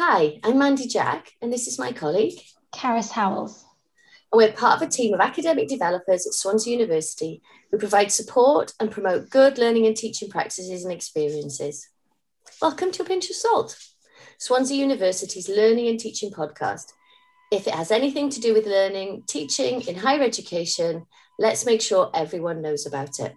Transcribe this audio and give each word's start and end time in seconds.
Hi, 0.00 0.38
I'm 0.44 0.60
Mandy 0.60 0.86
Jack, 0.86 1.32
and 1.42 1.52
this 1.52 1.66
is 1.66 1.76
my 1.76 1.90
colleague, 1.90 2.38
Karis 2.72 3.10
Howells. 3.10 3.66
And 4.30 4.38
we're 4.38 4.52
part 4.52 4.76
of 4.76 4.86
a 4.86 4.88
team 4.88 5.12
of 5.12 5.18
academic 5.18 5.66
developers 5.66 6.24
at 6.24 6.34
Swansea 6.34 6.72
University 6.72 7.42
who 7.72 7.78
provide 7.78 8.12
support 8.12 8.72
and 8.78 8.92
promote 8.92 9.28
good 9.28 9.58
learning 9.58 9.86
and 9.86 9.96
teaching 9.96 10.30
practices 10.30 10.84
and 10.84 10.92
experiences. 10.92 11.88
Welcome 12.62 12.92
to 12.92 13.02
A 13.02 13.06
Pinch 13.06 13.28
of 13.28 13.34
Salt, 13.34 13.76
Swansea 14.38 14.76
University's 14.76 15.48
learning 15.48 15.88
and 15.88 15.98
teaching 15.98 16.30
podcast. 16.30 16.92
If 17.50 17.66
it 17.66 17.74
has 17.74 17.90
anything 17.90 18.30
to 18.30 18.40
do 18.40 18.54
with 18.54 18.66
learning, 18.66 19.24
teaching 19.26 19.80
in 19.80 19.96
higher 19.96 20.22
education, 20.22 21.06
let's 21.40 21.66
make 21.66 21.82
sure 21.82 22.12
everyone 22.14 22.62
knows 22.62 22.86
about 22.86 23.18
it. 23.18 23.34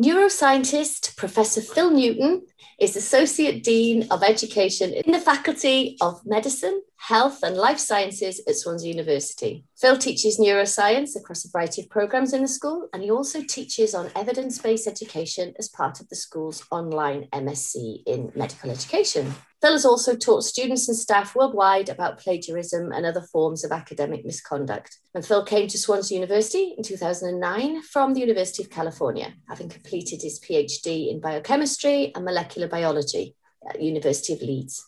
Neuroscientist 0.00 1.16
Professor 1.16 1.60
Phil 1.60 1.90
Newton 1.90 2.46
is 2.78 2.94
Associate 2.94 3.60
Dean 3.60 4.06
of 4.12 4.22
Education 4.22 4.92
in 4.92 5.10
the 5.10 5.18
Faculty 5.18 5.96
of 6.00 6.24
Medicine, 6.24 6.82
Health 6.98 7.42
and 7.42 7.56
Life 7.56 7.80
Sciences 7.80 8.40
at 8.46 8.54
Swansea 8.54 8.92
University. 8.92 9.64
Phil 9.76 9.98
teaches 9.98 10.38
neuroscience 10.38 11.16
across 11.16 11.44
a 11.44 11.50
variety 11.50 11.82
of 11.82 11.90
programs 11.90 12.32
in 12.32 12.42
the 12.42 12.46
school, 12.46 12.88
and 12.92 13.02
he 13.02 13.10
also 13.10 13.42
teaches 13.42 13.92
on 13.92 14.12
evidence 14.14 14.60
based 14.60 14.86
education 14.86 15.52
as 15.58 15.68
part 15.68 15.98
of 15.98 16.08
the 16.10 16.14
school's 16.14 16.64
online 16.70 17.26
MSc 17.32 18.04
in 18.06 18.30
medical 18.36 18.70
education. 18.70 19.34
Phil 19.60 19.72
has 19.72 19.84
also 19.84 20.14
taught 20.14 20.44
students 20.44 20.88
and 20.88 20.96
staff 20.96 21.34
worldwide 21.34 21.88
about 21.88 22.18
plagiarism 22.18 22.92
and 22.92 23.04
other 23.04 23.22
forms 23.22 23.64
of 23.64 23.72
academic 23.72 24.24
misconduct. 24.24 24.98
And 25.14 25.26
Phil 25.26 25.44
came 25.44 25.66
to 25.66 25.78
Swansea 25.78 26.16
University 26.16 26.74
in 26.76 26.84
2009 26.84 27.82
from 27.82 28.14
the 28.14 28.20
University 28.20 28.62
of 28.62 28.70
California, 28.70 29.34
having 29.48 29.68
completed 29.68 30.22
his 30.22 30.38
PhD 30.38 31.10
in 31.10 31.20
biochemistry 31.20 32.12
and 32.14 32.24
molecular 32.24 32.68
biology 32.68 33.34
at 33.68 33.82
University 33.82 34.34
of 34.34 34.42
Leeds 34.42 34.86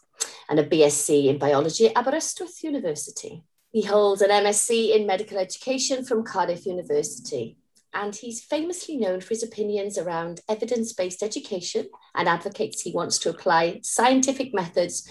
and 0.48 0.60
a 0.60 0.64
BSc 0.64 1.26
in 1.26 1.38
biology 1.38 1.88
at 1.88 1.96
Aberystwyth 1.96 2.62
University. 2.62 3.42
He 3.72 3.82
holds 3.82 4.22
an 4.22 4.30
MSc 4.30 4.94
in 4.94 5.04
medical 5.04 5.38
education 5.38 6.04
from 6.04 6.24
Cardiff 6.24 6.66
University 6.66 7.56
and 7.92 8.14
he's 8.14 8.44
famously 8.44 8.96
known 8.96 9.20
for 9.20 9.28
his 9.30 9.42
opinions 9.42 9.98
around 9.98 10.40
evidence 10.48 10.92
based 10.92 11.22
education 11.22 11.88
and 12.14 12.28
advocates 12.28 12.82
he 12.82 12.92
wants 12.92 13.18
to 13.18 13.30
apply 13.30 13.80
scientific 13.82 14.54
methods 14.54 15.08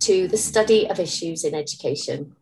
to 0.00 0.28
the 0.28 0.36
study 0.36 0.88
of 0.88 0.98
issues 0.98 1.44
in 1.44 1.54
education. 1.54 2.36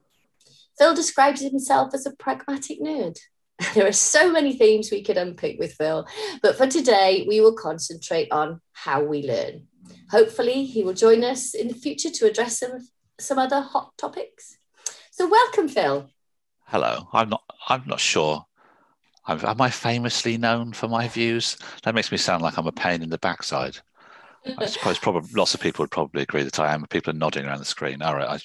Phil 0.79 0.95
describes 0.95 1.43
himself 1.43 1.95
as 1.95 2.07
a 2.07 2.17
pragmatic 2.17 2.81
nerd. 2.81 3.19
There 3.75 3.87
are 3.87 3.93
so 3.93 4.33
many 4.33 4.55
themes 4.55 4.91
we 4.91 5.03
could 5.03 5.19
unpick 5.19 5.59
with 5.59 5.75
Phil, 5.75 6.07
but 6.43 6.57
for 6.57 6.67
today, 6.67 7.27
we 7.29 7.43
will 7.43 7.53
concentrate 7.53 8.33
on 8.33 8.63
how 8.73 9.03
we 9.05 9.23
learn. 9.23 9.67
Hopefully, 10.11 10.65
he 10.65 10.83
will 10.83 10.95
join 10.95 11.23
us 11.23 11.53
in 11.53 11.69
the 11.69 11.75
future 11.75 12.09
to 12.09 12.27
address 12.27 12.61
some, 12.61 12.79
some 13.19 13.39
other 13.39 13.61
hot 13.61 13.93
topics. 13.99 14.57
So, 15.11 15.29
welcome, 15.29 15.69
Phil. 15.69 16.09
Hello. 16.65 17.09
I'm 17.13 17.29
not. 17.29 17.43
I'm 17.69 17.83
not 17.87 18.01
sure 18.01 18.47
Am 19.29 19.61
I 19.61 19.71
famously 19.71 20.37
known 20.37 20.73
for 20.73 20.89
my 20.89 21.09
views? 21.09 21.57
That 21.85 21.95
makes 21.95 22.11
me 22.11 22.19
sound 22.19 22.43
like 22.43 22.59
I'm 22.59 22.67
a 22.67 22.73
pain 22.73 23.03
in 23.03 23.11
the 23.11 23.19
backside. 23.19 23.79
I 24.59 24.67
suppose 24.67 24.99
probably 24.99 25.31
lots 25.35 25.55
of 25.55 25.61
people 25.61 25.83
would 25.83 25.91
probably 25.91 26.23
agree 26.23 26.43
that 26.43 26.59
I 26.59 26.73
am. 26.73 26.87
People 26.87 27.11
are 27.11 27.19
nodding 27.19 27.45
around 27.45 27.59
the 27.59 27.65
screen. 27.65 28.01
All 28.03 28.15
right, 28.15 28.29
I, 28.29 28.39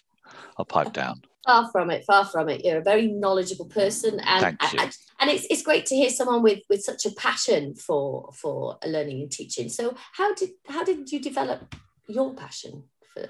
will 0.58 0.66
pipe 0.66 0.94
down. 0.94 1.22
Far 1.46 1.70
from 1.72 1.92
it. 1.92 2.04
Far 2.06 2.26
from 2.26 2.50
it. 2.50 2.66
You're 2.66 2.80
a 2.80 2.84
very 2.84 3.08
knowledgeable 3.08 3.68
person, 3.68 4.20
and 4.20 4.42
Thank 4.42 4.74
you. 4.74 4.80
and, 4.80 4.92
and 5.20 5.30
it's 5.30 5.46
it's 5.50 5.62
great 5.62 5.86
to 5.88 5.96
hear 5.96 6.10
someone 6.10 6.42
with 6.42 6.60
with 6.70 6.84
such 6.84 7.06
a 7.06 7.12
passion 7.12 7.76
for 7.76 8.32
for 8.34 8.78
learning 8.86 9.22
and 9.22 9.32
teaching. 9.32 9.70
So 9.70 9.96
how 10.14 10.34
did 10.34 10.50
how 10.68 10.84
did 10.84 11.12
you 11.12 11.22
develop 11.22 11.76
your 12.08 12.34
passion 12.34 12.84
for 13.14 13.30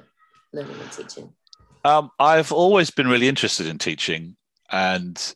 learning 0.54 0.78
and 0.82 0.92
teaching? 0.92 1.34
Um, 1.84 2.10
I've 2.20 2.52
always 2.52 2.90
been 2.90 3.08
really 3.08 3.28
interested 3.28 3.68
in 3.68 3.78
teaching, 3.78 4.38
and 4.72 5.36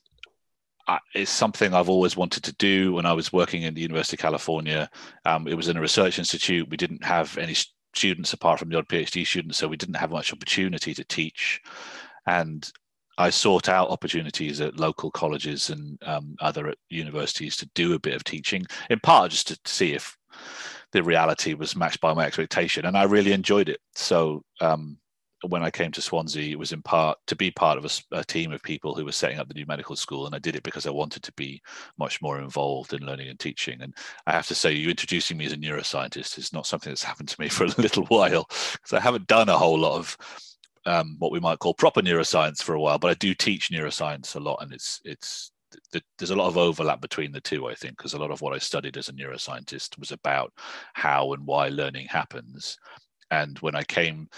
it's 1.14 1.32
something 1.32 1.74
I've 1.74 1.90
always 1.90 2.18
wanted 2.18 2.44
to 2.44 2.54
do. 2.54 2.94
When 2.94 3.06
I 3.06 3.14
was 3.14 3.34
working 3.34 3.64
in 3.64 3.74
the 3.74 3.82
University 3.82 4.16
of 4.16 4.22
California, 4.22 4.90
um, 5.26 5.48
it 5.48 5.56
was 5.56 5.68
in 5.68 5.78
a 5.78 5.82
research 5.82 6.18
institute. 6.18 6.70
We 6.70 6.78
didn't 6.78 7.04
have 7.04 7.38
any 7.38 7.56
students 7.94 8.34
apart 8.34 8.60
from 8.60 8.70
the 8.70 8.78
odd 8.78 8.88
PhD 8.88 9.26
students, 9.26 9.58
so 9.58 9.68
we 9.68 9.78
didn't 9.78 9.96
have 9.96 10.12
much 10.12 10.32
opportunity 10.34 10.94
to 10.94 11.04
teach. 11.04 11.62
And 12.26 12.72
I 13.18 13.30
sought 13.30 13.68
out 13.68 13.90
opportunities 13.90 14.62
at 14.62 14.80
local 14.80 15.12
colleges 15.12 15.70
and 15.70 16.02
um, 16.06 16.36
other 16.40 16.74
universities 16.90 17.58
to 17.58 17.70
do 17.76 17.94
a 17.94 18.00
bit 18.00 18.16
of 18.16 18.24
teaching, 18.24 18.66
in 18.90 19.00
part 19.00 19.32
just 19.32 19.48
to 19.50 19.60
see 19.66 19.94
if 19.94 20.18
the 20.92 21.04
reality 21.04 21.54
was 21.54 21.76
matched 21.76 22.00
by 22.00 22.14
my 22.14 22.26
expectation. 22.26 22.86
And 22.86 22.98
I 22.98 23.04
really 23.04 23.34
enjoyed 23.34 23.70
it. 23.70 23.82
So 23.94 24.44
um, 24.62 24.98
when 25.44 25.64
I 25.64 25.72
came 25.72 25.92
to 25.92 26.02
Swansea, 26.02 26.52
it 26.52 26.60
was 26.60 26.74
in 26.74 26.82
part 26.82 27.18
to 27.28 27.36
be 27.36 27.50
part 27.50 27.78
of 27.78 27.86
a, 27.86 28.18
a, 28.18 28.24
team 28.26 28.52
of 28.52 28.62
people 28.62 28.94
who 28.94 29.06
were 29.06 29.12
setting 29.12 29.40
up 29.40 29.48
the 29.48 29.54
new 29.54 29.66
medical 29.66 29.96
school, 29.96 30.26
and 30.26 30.36
I 30.36 30.40
did 30.40 30.56
it 30.56 30.64
because 30.64 30.86
I 30.86 30.92
wanted 30.92 31.24
to 31.24 31.32
be 31.34 31.62
much 31.98 32.22
more 32.22 32.40
involved 32.40 32.94
in 32.94 33.06
learning 33.06 33.30
and 33.30 33.40
teaching. 33.40 33.82
And 33.82 33.96
I 34.28 34.34
have 34.34 34.48
to 34.48 34.56
say, 34.56 34.74
you 34.74 34.90
introducing 34.90 35.38
me 35.38 35.46
as 35.46 35.54
a 35.54 35.58
neuroscientist 35.58 36.38
is 36.38 36.52
not 36.52 36.68
something 36.68 36.92
that's 36.92 37.04
happened 37.04 37.30
to 37.30 37.42
me 37.42 37.48
for 37.50 37.64
a 37.64 37.82
little 37.82 38.06
while 38.06 38.48
because 38.74 38.94
I 38.94 39.00
haven't 39.00 39.28
done 39.28 39.50
a 39.50 39.58
whole 39.58 39.80
lot 39.80 39.98
of 39.98 40.18
um, 40.86 41.16
what 41.20 41.32
we 41.32 41.40
might 41.40 41.60
call 41.60 41.74
proper 41.74 42.02
neuroscience 42.02 42.62
for 42.62 42.74
a 42.74 42.80
while, 42.80 43.00
but 43.00 43.12
I 43.12 43.16
do 43.16 43.34
teach 43.34 43.70
neuroscience 43.70 44.36
a 44.36 44.40
lot, 44.40 44.60
and 44.62 44.74
it's 44.74 45.02
it's 45.06 45.52
there's 46.18 46.32
a 46.32 46.36
lot 46.36 46.48
of 46.48 46.58
overlap 46.58 47.00
between 47.00 47.32
the 47.32 47.42
two, 47.42 47.68
I 47.68 47.76
think, 47.76 47.98
because 47.98 48.14
a 48.14 48.20
lot 48.20 48.32
of 48.32 48.42
what 48.42 48.54
I 48.54 48.58
studied 48.58 48.98
as 48.98 49.08
a 49.08 49.14
neuroscientist 49.14 50.00
was 50.00 50.12
about 50.12 50.52
how 50.94 51.34
and 51.34 51.46
why 51.46 51.70
learning 51.70 52.08
happens. 52.08 52.78
And 53.32 53.60
when 53.60 53.76
I 53.76 53.84
came 53.84 54.30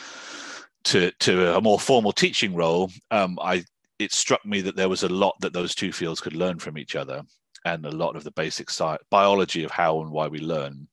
to 0.86 1.12
to 1.12 1.56
a 1.56 1.62
more 1.62 1.80
formal 1.80 2.12
teaching 2.12 2.54
role, 2.54 2.92
um, 3.12 3.38
I 3.42 3.64
it 4.00 4.12
struck 4.12 4.46
me 4.46 4.62
that 4.62 4.76
there 4.76 4.90
was 4.90 5.04
a 5.04 5.10
lot 5.10 5.36
that 5.42 5.54
those 5.54 5.76
two 5.76 5.92
fields 5.92 6.22
could 6.22 6.36
learn 6.36 6.60
from 6.60 6.78
each 6.78 6.96
other, 6.96 7.24
and 7.66 7.86
a 7.86 7.92
lot 7.92 8.16
of 8.16 8.24
the 8.24 8.32
basic 8.32 8.70
sci- 8.70 8.98
biology 9.10 9.64
of 9.64 9.72
how 9.72 10.02
and 10.02 10.12
why 10.12 10.28
we 10.28 10.40
learn 10.40 10.88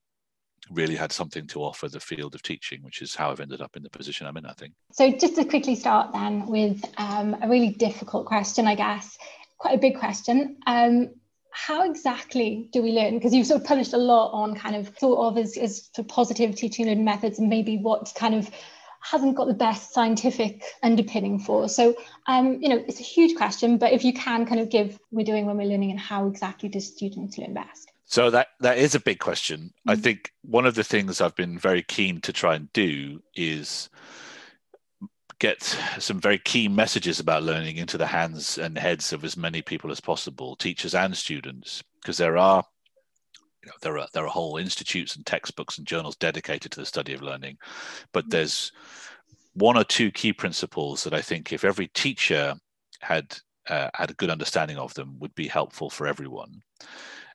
really 0.71 0.97
had 0.97 1.11
something 1.11 1.47
to 1.47 1.61
offer 1.61 1.89
the 1.89 2.01
field 2.01 2.35
of 2.35 2.43
teaching, 2.43 2.83
which 2.83 3.01
is 3.01 3.15
how 3.15 3.31
I've 3.31 3.41
ended 3.41 3.63
up 3.63 3.77
in 3.77 3.83
the 3.83 3.89
position 3.89 4.27
I'm 4.27 4.37
in. 4.37 4.47
I 4.47 4.53
think. 4.53 4.75
So 4.93 5.11
just 5.11 5.37
to 5.37 5.45
quickly 5.45 5.75
start 5.75 6.13
then 6.13 6.47
with 6.47 6.85
um, 6.99 7.37
a 7.43 7.49
really 7.49 7.71
difficult 7.71 8.27
question, 8.27 8.67
I 8.67 8.75
guess, 8.75 9.17
quite 9.57 9.75
a 9.75 9.79
big 9.79 9.99
question. 9.99 10.59
Um, 10.67 11.11
how 11.51 11.91
exactly 11.91 12.69
do 12.73 12.83
we 12.83 12.93
learn? 12.93 13.15
Because 13.15 13.35
you've 13.35 13.47
sort 13.47 13.61
of 13.61 13.67
published 13.67 13.93
a 13.93 13.99
lot 13.99 14.31
on 14.31 14.55
kind 14.55 14.77
of 14.77 14.89
thought 14.89 15.29
of 15.29 15.39
as, 15.39 15.57
as 15.57 15.91
positive 16.07 16.55
teaching 16.55 16.87
learning 16.87 17.05
methods 17.05 17.39
and 17.39 17.49
maybe 17.49 17.79
what 17.79 18.13
kind 18.15 18.35
of 18.35 18.51
hasn't 19.01 19.37
got 19.37 19.47
the 19.47 19.55
best 19.55 19.93
scientific 19.93 20.63
underpinning 20.83 21.39
for. 21.39 21.69
So, 21.69 21.97
um, 22.27 22.61
you 22.61 22.69
know, 22.69 22.83
it's 22.87 23.01
a 23.01 23.05
huge 23.05 23.37
question, 23.37 23.79
but 23.79 23.93
if 23.93 24.05
you 24.05 24.13
can 24.13 24.47
kind 24.47 24.61
of 24.61 24.69
give 24.69 24.99
we're 25.11 25.25
doing 25.25 25.47
when 25.47 25.57
we're 25.57 25.69
learning 25.69 25.91
and 25.91 26.01
how 26.01 26.27
exactly 26.27 26.69
do 26.69 26.81
students 26.81 27.39
learn 27.39 27.55
best? 27.55 27.91
So 28.05 28.31
that 28.31 28.49
that 28.61 28.79
is 28.79 28.95
a 28.95 29.01
big 29.01 29.19
question. 29.19 29.61
Mm-hmm. 29.61 29.91
I 29.91 29.97
think 29.97 30.33
one 30.43 30.67
of 30.67 30.75
the 30.75 30.85
things 30.85 31.21
I've 31.21 31.37
been 31.37 31.59
very 31.59 31.83
keen 31.83 32.21
to 32.23 32.33
try 32.33 32.55
and 32.55 32.73
do 32.73 33.23
is 33.35 33.89
get 35.39 35.63
some 35.99 36.21
very 36.21 36.39
key 36.39 36.69
messages 36.69 37.21
about 37.21 37.45
learning 37.45 37.77
into 37.77 37.97
the 37.97 38.07
hands 38.07 38.59
and 38.59 38.77
heads 38.77 39.13
of 39.13 39.25
as 39.25 39.37
many 39.37 39.63
people 39.63 39.91
as 39.93 40.01
possible, 40.01 40.57
teachers 40.57 40.95
and 40.95 41.17
students, 41.17 41.83
because 42.01 42.17
there 42.17 42.37
are 42.37 42.65
you 43.63 43.69
know, 43.69 43.75
there 43.83 43.99
are 43.99 44.07
there 44.13 44.25
are 44.25 44.31
whole 44.31 44.57
institutes 44.57 45.17
and 45.17 45.27
textbooks 45.27 45.79
and 45.79 45.87
journals 45.87 46.17
dedicated 46.17 46.73
to 46.73 46.81
the 46.81 46.87
study 46.87 47.15
of 47.15 47.23
learning, 47.23 47.59
but 48.13 48.27
mm. 48.27 48.31
there's 48.31 48.73
one 49.55 49.77
or 49.77 49.85
two 49.85 50.11
key 50.11 50.33
principles 50.33 51.03
that 51.05 51.15
I 51.15 51.21
think 51.21 51.53
if 51.53 51.65
every 51.65 51.89
teacher 51.89 52.55
had 53.01 53.37
uh, 53.69 53.91
had 53.95 54.11
a 54.11 54.15
good 54.15 54.31
understanding 54.31 54.79
of 54.79 54.95
them 54.95 55.19
would 55.19 55.35
be 55.35 55.49
helpful 55.49 55.91
for 55.91 56.07
everyone. 56.07 56.63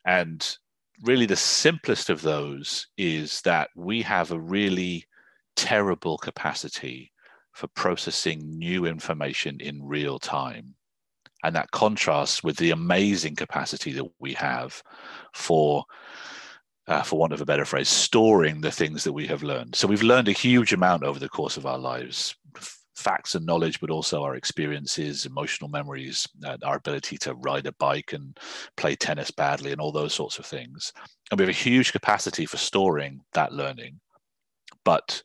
And 0.06 0.58
really, 1.04 1.26
the 1.26 1.36
simplest 1.36 2.10
of 2.10 2.22
those 2.22 2.88
is 2.98 3.42
that 3.42 3.70
we 3.76 4.02
have 4.02 4.32
a 4.32 4.40
really 4.40 5.06
terrible 5.56 6.18
capacity 6.18 7.12
for 7.52 7.68
processing 7.68 8.58
new 8.58 8.86
information 8.86 9.60
in 9.60 9.84
real 9.84 10.20
time. 10.20 10.74
And 11.44 11.56
that 11.56 11.72
contrasts 11.72 12.44
with 12.44 12.58
the 12.58 12.72
amazing 12.72 13.36
capacity 13.36 13.92
that 13.94 14.06
we 14.20 14.34
have 14.34 14.82
for 15.34 15.86
uh, 16.88 17.02
for 17.02 17.18
want 17.18 17.32
of 17.32 17.40
a 17.40 17.46
better 17.46 17.64
phrase, 17.64 17.88
storing 17.88 18.60
the 18.60 18.72
things 18.72 19.06
that 19.06 19.14
we 19.14 19.26
have 19.26 19.42
learned. 19.42 19.74
So 19.74 19.88
we've 19.88 20.04
learned 20.04 20.28
a 20.28 20.34
huge 20.34 20.74
amount 20.74 21.04
over 21.04 21.18
the 21.18 21.30
course 21.30 21.56
of 21.56 21.66
our 21.66 21.78
lives 21.78 22.36
facts 22.96 23.36
and 23.36 23.46
knowledge, 23.46 23.80
but 23.80 23.90
also 23.90 24.24
our 24.24 24.36
experiences, 24.36 25.26
emotional 25.26 25.70
memories, 25.70 26.28
our 26.64 26.78
ability 26.78 27.18
to 27.18 27.34
ride 27.36 27.66
a 27.66 27.72
bike 27.74 28.14
and 28.14 28.38
play 28.78 28.96
tennis 28.96 29.32
badly, 29.32 29.72
and 29.72 29.82
all 29.82 29.92
those 29.92 30.14
sorts 30.14 30.40
of 30.40 30.46
things. 30.46 30.94
And 31.32 31.40
we 31.40 31.44
have 31.44 31.50
a 31.50 31.54
huge 31.70 31.92
capacity 31.92 32.46
for 32.46 32.58
storing 32.58 33.22
that 33.34 33.52
learning. 33.52 34.00
But 34.86 35.22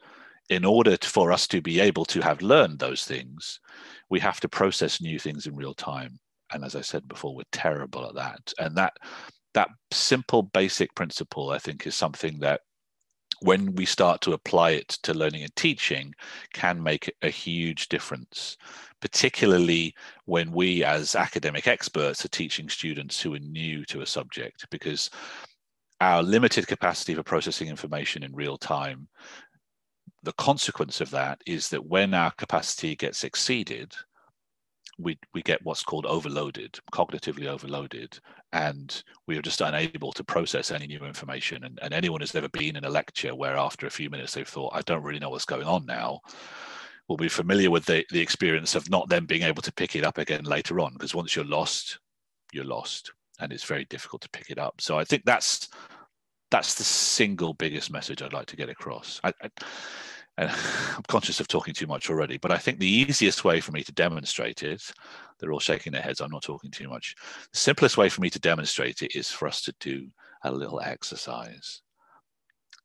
in 0.49 0.65
order 0.65 0.97
for 1.03 1.33
us 1.33 1.47
to 1.49 1.61
be 1.61 1.81
able 1.81 2.05
to 2.06 2.21
have 2.21 2.43
learned 2.43 2.79
those 2.79 3.05
things, 3.05 3.61
we 4.09 4.21
have 4.21 4.41
to 4.41 4.49
process 4.49 5.00
new 5.00 5.19
things 5.19 5.47
in 5.47 5.55
real 5.55 5.75
time. 5.75 6.19
And 6.53 6.65
as 6.65 6.75
I 6.75 6.81
said 6.81 7.06
before, 7.06 7.35
we're 7.35 7.43
terrible 7.53 8.06
at 8.06 8.15
that. 8.15 8.53
And 8.59 8.77
that 8.77 8.95
that 9.55 9.69
simple 9.91 10.43
basic 10.43 10.95
principle, 10.95 11.50
I 11.50 11.59
think, 11.59 11.87
is 11.87 11.95
something 11.95 12.39
that 12.41 12.61
when 13.41 13.75
we 13.75 13.85
start 13.85 14.21
to 14.23 14.33
apply 14.33 14.73
it 14.73 14.89
to 14.89 15.15
learning 15.15 15.43
and 15.43 15.55
teaching 15.56 16.15
can 16.53 16.83
make 16.83 17.12
a 17.23 17.31
huge 17.31 17.89
difference 17.89 18.56
particularly 19.01 19.94
when 20.25 20.51
we 20.51 20.83
as 20.85 21.15
academic 21.15 21.67
experts 21.69 22.25
are 22.25 22.29
teaching 22.29 22.69
students 22.69 23.21
who 23.21 23.35
are 23.35 23.41
new 23.41 23.85
to 23.85 24.01
a 24.01 24.06
subject 24.06 24.67
because 24.71 25.11
our 26.01 26.23
limited 26.23 26.67
capacity 26.67 27.15
for 27.15 27.23
processing 27.23 27.69
information 27.69 28.23
in 28.23 28.35
real 28.35 28.56
time 28.56 29.09
the 30.23 30.32
consequence 30.32 31.00
of 31.00 31.11
that 31.11 31.41
is 31.47 31.69
that 31.70 31.87
when 31.87 32.15
our 32.15 32.32
capacity 32.32 32.97
gets 32.97 33.25
exceeded 33.25 33.94
we, 34.99 35.19
we 35.32 35.43
get 35.43 35.65
what's 35.65 35.85
called 35.85 36.06
overloaded, 36.06 36.79
cognitively 36.93 37.47
overloaded, 37.47 38.19
and 38.53 39.03
we 39.26 39.38
are 39.38 39.43
just 39.43 39.61
unable 39.61 40.12
to 40.12 40.25
process 40.25 40.70
any 40.70 40.87
new 40.87 41.05
information. 41.05 41.65
And, 41.65 41.79
and 41.82 41.94
anyone 41.94 42.20
who's 42.20 42.35
ever 42.35 42.49
been 42.49 42.76
in 42.76 42.85
a 42.85 42.91
lecture 42.91 43.35
where 43.35 43.56
after 43.56 43.87
a 43.87 43.91
few 43.91 44.11
minutes 44.11 44.35
they've 44.35 44.49
thought, 44.49 44.75
I 44.75 44.82
don't 44.82 45.05
really 45.05 45.20
know 45.20 45.31
what's 45.31 45.44
going 45.44 45.67
on 45.67 45.87
now, 45.87 46.20
will 47.09 47.17
be 47.17 47.29
familiar 47.29 47.70
with 47.70 47.87
the, 47.87 48.05
the 48.11 48.20
experience 48.20 48.75
of 48.75 48.91
not 48.91 49.09
then 49.09 49.25
being 49.25 49.43
able 49.43 49.62
to 49.62 49.73
pick 49.73 49.94
it 49.94 50.05
up 50.05 50.19
again 50.19 50.44
later 50.44 50.81
on. 50.81 50.93
Because 50.94 51.15
once 51.15 51.37
you're 51.37 51.44
lost, 51.44 52.00
you're 52.53 52.65
lost. 52.65 53.12
And 53.41 53.53
it's 53.53 53.65
very 53.65 53.85
difficult 53.85 54.23
to 54.23 54.31
pick 54.31 54.50
it 54.50 54.59
up. 54.59 54.81
So 54.81 54.99
I 54.99 55.05
think 55.05 55.25
that's 55.25 55.69
that's 56.50 56.75
the 56.75 56.85
single 56.85 57.55
biggest 57.55 57.91
message 57.91 58.23
I'd 58.23 58.33
like 58.33 58.47
to 58.47 58.56
get 58.56 58.69
across. 58.69 59.21
I, 59.23 59.33
I, 59.43 59.50
I'm 60.39 61.03
conscious 61.09 61.41
of 61.41 61.49
talking 61.49 61.75
too 61.75 61.87
much 61.87 62.09
already, 62.09 62.39
but 62.39 62.53
I 62.53 62.59
think 62.59 62.79
the 62.79 62.87
easiest 62.87 63.45
way 63.45 63.61
for 63.61 63.73
me 63.73 63.83
to 63.83 63.93
demonstrate 63.93 64.62
it, 64.62 64.83
they're 65.39 65.53
all 65.53 65.59
shaking 65.59 65.93
their 65.93 66.03
heads, 66.03 66.21
I'm 66.21 66.31
not 66.31 66.43
talking 66.43 66.71
too 66.71 66.89
much. 66.89 67.17
The 67.53 67.59
simplest 67.59 67.97
way 67.97 68.09
for 68.09 68.21
me 68.21 68.31
to 68.31 68.39
demonstrate 68.39 69.03
it 69.03 69.17
is 69.17 69.31
for 69.31 69.49
us 69.49 69.62
to 69.62 69.75
do 69.81 70.06
a 70.45 70.53
little 70.53 70.81
exercise. 70.81 71.83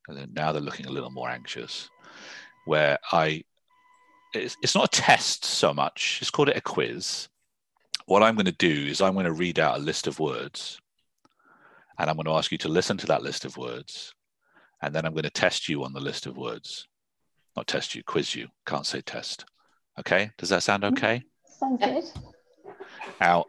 And 0.08 0.18
then 0.18 0.32
now 0.34 0.52
they're 0.52 0.62
looking 0.62 0.88
a 0.88 0.92
little 0.92 1.12
more 1.12 1.30
anxious, 1.30 1.90
where 2.66 2.98
I, 3.12 3.44
it's, 4.34 4.58
it's 4.64 4.76
not 4.76 4.86
a 4.98 5.02
test 5.02 5.46
so 5.46 5.74
much, 5.74 6.20
it's 6.22 6.32
called 6.32 6.50
it 6.50 6.58
a 6.58 6.62
quiz. 6.62 7.30
What 8.08 8.24
I'm 8.24 8.36
going 8.36 8.46
to 8.48 8.52
do 8.52 8.88
is 8.88 9.00
I'm 9.00 9.14
going 9.14 9.26
to 9.26 9.32
read 9.32 9.60
out 9.60 9.78
a 9.78 9.82
list 9.82 10.08
of 10.08 10.20
words, 10.20 10.80
and 11.98 12.10
I'm 12.10 12.16
going 12.16 12.26
to 12.26 12.34
ask 12.34 12.52
you 12.52 12.58
to 12.60 12.70
listen 12.70 12.98
to 12.98 13.08
that 13.08 13.24
list 13.24 13.46
of 13.46 13.58
words, 13.58 14.14
and 14.82 14.94
then 14.94 15.06
I'm 15.06 15.14
going 15.14 15.24
to 15.24 15.30
test 15.30 15.70
you 15.70 15.84
on 15.84 15.94
the 15.94 16.00
list 16.00 16.26
of 16.26 16.38
words 16.38 16.88
not 17.56 17.68
test 17.68 17.96
you, 17.96 18.04
quiz 18.04 18.36
you. 18.36 18.48
Can't 18.66 18.86
say 18.86 19.02
test. 19.02 19.46
Okay, 20.00 20.32
does 20.38 20.50
that 20.50 20.64
sound 20.64 20.84
mm-hmm. 20.84 20.98
okay? 20.98 21.24
Sounds 21.60 21.80
good. 21.80 22.04
Now, 23.22 23.46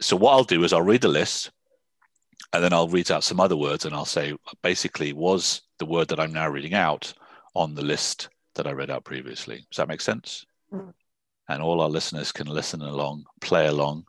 so 0.00 0.16
what 0.16 0.32
I'll 0.32 0.44
do 0.44 0.62
is 0.64 0.72
I'll 0.72 0.82
read 0.82 1.00
the 1.00 1.08
list, 1.08 1.50
and 2.52 2.62
then 2.62 2.72
I'll 2.72 2.88
read 2.88 3.10
out 3.10 3.24
some 3.24 3.40
other 3.40 3.56
words, 3.56 3.84
and 3.84 3.94
I'll 3.94 4.04
say 4.04 4.34
basically 4.62 5.12
was 5.12 5.62
the 5.78 5.86
word 5.86 6.08
that 6.08 6.20
I'm 6.20 6.32
now 6.32 6.48
reading 6.48 6.74
out 6.74 7.12
on 7.54 7.74
the 7.74 7.82
list 7.82 8.28
that 8.54 8.66
I 8.66 8.72
read 8.72 8.90
out 8.90 9.04
previously. 9.04 9.64
Does 9.70 9.76
that 9.78 9.88
make 9.88 10.00
sense? 10.00 10.44
Mm. 10.72 10.92
And 11.48 11.62
all 11.62 11.80
our 11.80 11.88
listeners 11.88 12.32
can 12.32 12.46
listen 12.46 12.82
along, 12.82 13.24
play 13.40 13.66
along, 13.66 14.04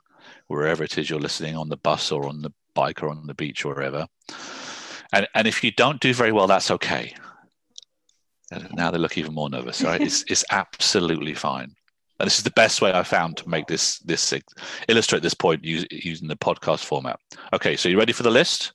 wherever 0.47 0.83
it 0.83 0.97
is 0.97 1.09
you're 1.09 1.19
listening 1.19 1.55
on 1.55 1.69
the 1.69 1.77
bus 1.77 2.11
or 2.11 2.27
on 2.27 2.41
the 2.41 2.51
bike 2.73 3.03
or 3.03 3.09
on 3.09 3.27
the 3.27 3.33
beach 3.33 3.65
or 3.65 3.73
wherever. 3.73 4.07
And, 5.13 5.27
and 5.35 5.47
if 5.47 5.63
you 5.63 5.71
don't 5.71 5.99
do 5.99 6.13
very 6.13 6.31
well, 6.31 6.47
that's 6.47 6.71
okay. 6.71 7.13
And 8.51 8.69
now 8.73 8.91
they 8.91 8.97
look 8.97 9.17
even 9.17 9.33
more 9.33 9.49
nervous. 9.49 9.81
Right? 9.81 10.01
it's 10.01 10.23
it's 10.27 10.43
absolutely 10.51 11.33
fine. 11.33 11.73
And 12.19 12.27
this 12.27 12.37
is 12.37 12.43
the 12.43 12.51
best 12.51 12.81
way 12.81 12.91
I 12.93 13.03
found 13.03 13.37
to 13.37 13.49
make 13.49 13.65
this 13.67 13.97
this 13.99 14.33
illustrate 14.87 15.23
this 15.23 15.33
point 15.33 15.63
using 15.63 16.27
the 16.27 16.35
podcast 16.35 16.83
format. 16.83 17.19
Okay, 17.53 17.75
so 17.75 17.89
you 17.89 17.97
ready 17.97 18.13
for 18.13 18.23
the 18.23 18.29
list? 18.29 18.73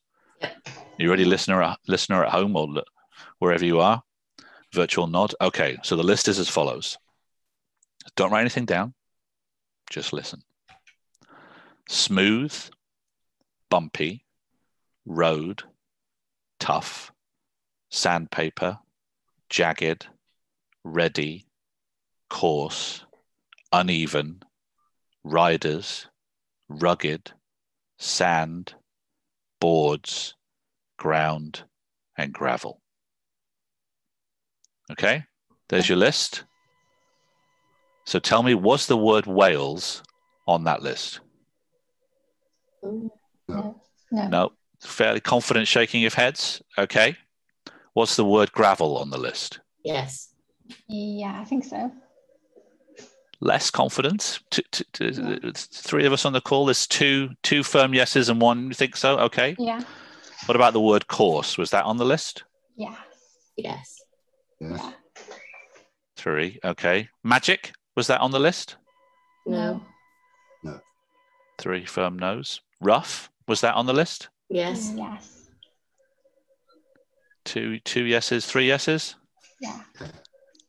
You 0.99 1.11
ready, 1.11 1.25
listener 1.25 1.77
listener 1.87 2.25
at 2.25 2.33
home 2.33 2.57
or 2.57 2.83
wherever 3.39 3.65
you 3.65 3.81
are? 3.81 4.03
Virtual 4.73 5.07
nod. 5.07 5.35
Okay, 5.41 5.79
so 5.83 5.95
the 5.95 6.03
list 6.03 6.27
is 6.27 6.39
as 6.39 6.49
follows. 6.49 6.99
Don't 8.17 8.33
write 8.33 8.41
anything 8.41 8.65
down. 8.65 8.95
Just 9.91 10.13
listen. 10.13 10.43
Smooth, 11.89 12.53
bumpy, 13.77 14.25
road, 15.05 15.63
tough, 16.59 17.13
sandpaper, 17.91 18.79
jagged, 19.51 20.07
ready, 20.83 21.45
coarse, 22.31 23.05
uneven, 23.71 24.41
riders, 25.25 26.07
rugged, 26.71 27.33
sand, 27.99 28.73
boards, 29.61 30.35
ground, 30.97 31.65
and 32.17 32.33
gravel. 32.33 32.81
Okay, 34.91 35.23
there's 35.69 35.87
your 35.87 35.99
list. 35.99 36.45
So 38.07 38.19
tell 38.19 38.43
me, 38.43 38.55
was 38.55 38.87
the 38.87 38.97
word 38.97 39.27
Wales 39.27 40.03
on 40.47 40.65
that 40.65 40.81
list? 40.81 41.21
No. 43.49 43.81
No. 44.11 44.29
no. 44.29 44.53
Fairly 44.81 45.21
confident 45.21 45.69
shaking 45.69 46.05
of 46.05 46.15
heads. 46.15 46.63
Okay. 46.79 47.17
What's 47.95 48.17
the 48.17 48.25
word 48.25 48.53
gravel 48.53 48.99
on 48.99 49.11
the 49.11 49.19
list? 49.19 49.61
Yes. 49.85 50.35
Yeah, 50.89 51.41
I 51.41 51.45
think 51.45 51.65
so. 51.65 51.91
Less 53.41 53.71
confident. 53.71 54.41
Two, 54.51 54.63
two, 54.71 54.85
two, 54.93 55.39
yeah. 55.45 55.51
Three 55.55 56.07
of 56.07 56.13
us 56.13 56.25
on 56.25 56.33
the 56.33 56.41
call. 56.41 56.67
There's 56.67 56.87
two 56.87 57.31
two 57.43 57.63
firm 57.63 57.95
yeses 57.95 58.29
and 58.29 58.41
one. 58.41 58.69
You 58.69 58.75
think 58.75 58.97
so? 58.97 59.19
Okay. 59.19 59.55
Yeah. 59.59 59.83
What 60.47 60.57
about 60.57 60.73
the 60.73 60.81
word 60.81 61.07
coarse? 61.07 61.59
Was 61.59 61.71
that 61.71 61.85
on 61.85 61.97
the 61.99 62.05
list? 62.05 62.45
Yes. 62.77 62.97
Yes. 63.57 64.01
Yeah. 64.61 64.93
Three. 66.17 66.59
Okay. 66.65 67.09
Magic. 67.25 67.73
Was 67.95 68.07
that 68.07 68.21
on 68.21 68.31
the 68.31 68.41
list? 68.41 68.77
No. 69.47 69.83
No. 70.63 70.81
Three 71.59 71.85
firm 71.85 72.19
no's. 72.19 72.61
Rough. 72.81 73.31
Was 73.49 73.61
that 73.61 73.75
on 73.75 73.87
the 73.87 73.93
list? 73.93 74.29
Yes. 74.49 74.91
Mm, 74.91 74.99
yes. 74.99 75.51
Two 77.45 77.79
two 77.81 78.05
yeses, 78.05 78.47
three 78.47 78.67
yeses. 78.67 79.15
Yeah. 79.61 79.81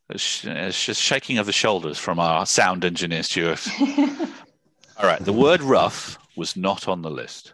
It's, 0.10 0.46
it's 0.46 0.86
just 0.86 1.02
shaking 1.02 1.38
of 1.38 1.46
the 1.46 1.52
shoulders 1.52 1.98
from 1.98 2.20
our 2.20 2.46
sound 2.46 2.86
engineer, 2.86 3.24
Stuart. 3.24 3.68
All 4.98 5.06
right, 5.06 5.20
the 5.20 5.34
word 5.34 5.62
rough 5.62 6.18
was 6.38 6.56
not 6.56 6.88
on 6.88 7.02
the 7.02 7.12
list. 7.12 7.54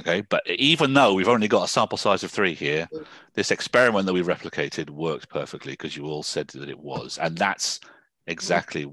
Okay, 0.00 0.22
but 0.22 0.42
even 0.48 0.92
though 0.92 1.14
we've 1.14 1.28
only 1.28 1.48
got 1.48 1.64
a 1.64 1.68
sample 1.68 1.98
size 1.98 2.22
of 2.24 2.30
three 2.30 2.54
here, 2.54 2.88
this 3.34 3.50
experiment 3.50 4.06
that 4.06 4.12
we 4.12 4.22
replicated 4.22 4.90
worked 4.90 5.28
perfectly 5.28 5.72
because 5.72 5.96
you 5.96 6.06
all 6.06 6.22
said 6.22 6.48
that 6.48 6.68
it 6.68 6.78
was. 6.78 7.18
And 7.18 7.36
that's 7.36 7.80
exactly 8.26 8.92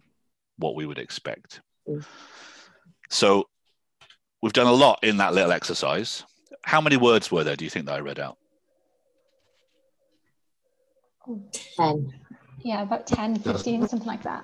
what 0.58 0.75
we 0.75 0.86
would 0.86 0.98
expect. 0.98 1.62
Mm. 1.88 2.06
So 3.10 3.48
we've 4.41 4.53
done 4.53 4.67
a 4.67 4.72
lot 4.72 5.00
in 5.03 5.17
that 5.17 5.34
little 5.34 5.51
exercise 5.51 6.24
how 6.67 6.82
many 6.82 6.98
words 6.98 7.32
were 7.32 7.46
there, 7.46 7.56
do 7.56 7.63
you 7.63 7.70
think, 7.70 7.86
that 7.86 7.96
I 7.96 8.00
read 8.00 8.20
out? 8.20 8.38
10. 11.77 12.13
Yeah, 12.60 12.82
about 12.82 13.08
10, 13.08 13.39
15, 13.39 13.88
something 13.88 14.06
like 14.06 14.24
that. 14.24 14.44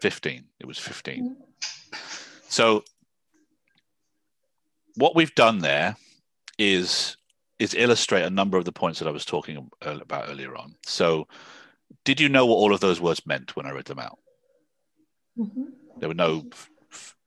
15. 0.00 0.44
It 0.58 0.66
was 0.66 0.78
15. 0.78 1.36
Mm-hmm. 1.36 1.96
So, 2.48 2.84
what 4.94 5.14
we've 5.14 5.34
done 5.34 5.58
there 5.58 5.96
is 6.58 7.18
is 7.58 7.74
illustrate 7.74 8.22
a 8.22 8.30
number 8.30 8.56
of 8.56 8.64
the 8.64 8.72
points 8.72 8.98
that 8.98 9.08
I 9.08 9.10
was 9.10 9.26
talking 9.26 9.70
about 9.82 10.30
earlier 10.30 10.56
on. 10.56 10.74
So, 10.86 11.28
did 12.06 12.18
you 12.18 12.30
know 12.30 12.46
what 12.46 12.56
all 12.56 12.72
of 12.72 12.80
those 12.80 12.98
words 12.98 13.26
meant 13.26 13.54
when 13.56 13.66
I 13.66 13.72
read 13.72 13.84
them 13.84 13.98
out? 13.98 14.18
Mm-hmm. 15.38 15.64
There 15.98 16.08
were 16.08 16.14
no 16.14 16.46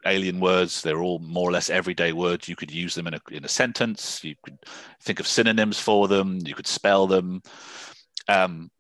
alien 0.06 0.40
words. 0.40 0.82
They're 0.82 1.02
all 1.02 1.20
more 1.20 1.50
or 1.50 1.52
less 1.52 1.70
everyday 1.70 2.14
words. 2.14 2.48
You 2.48 2.56
could 2.56 2.72
use 2.72 2.96
them 2.96 3.08
in 3.08 3.14
a, 3.14 3.20
in 3.32 3.46
a 3.46 3.50
sentence. 3.50 4.24
You 4.24 4.36
could 4.44 4.58
think 5.02 5.20
of 5.20 5.28
synonyms 5.28 5.80
for 5.80 6.08
them. 6.08 6.40
You 6.46 6.56
could 6.56 6.68
spell 6.68 7.08
them. 7.08 7.42
Um, 8.28 8.72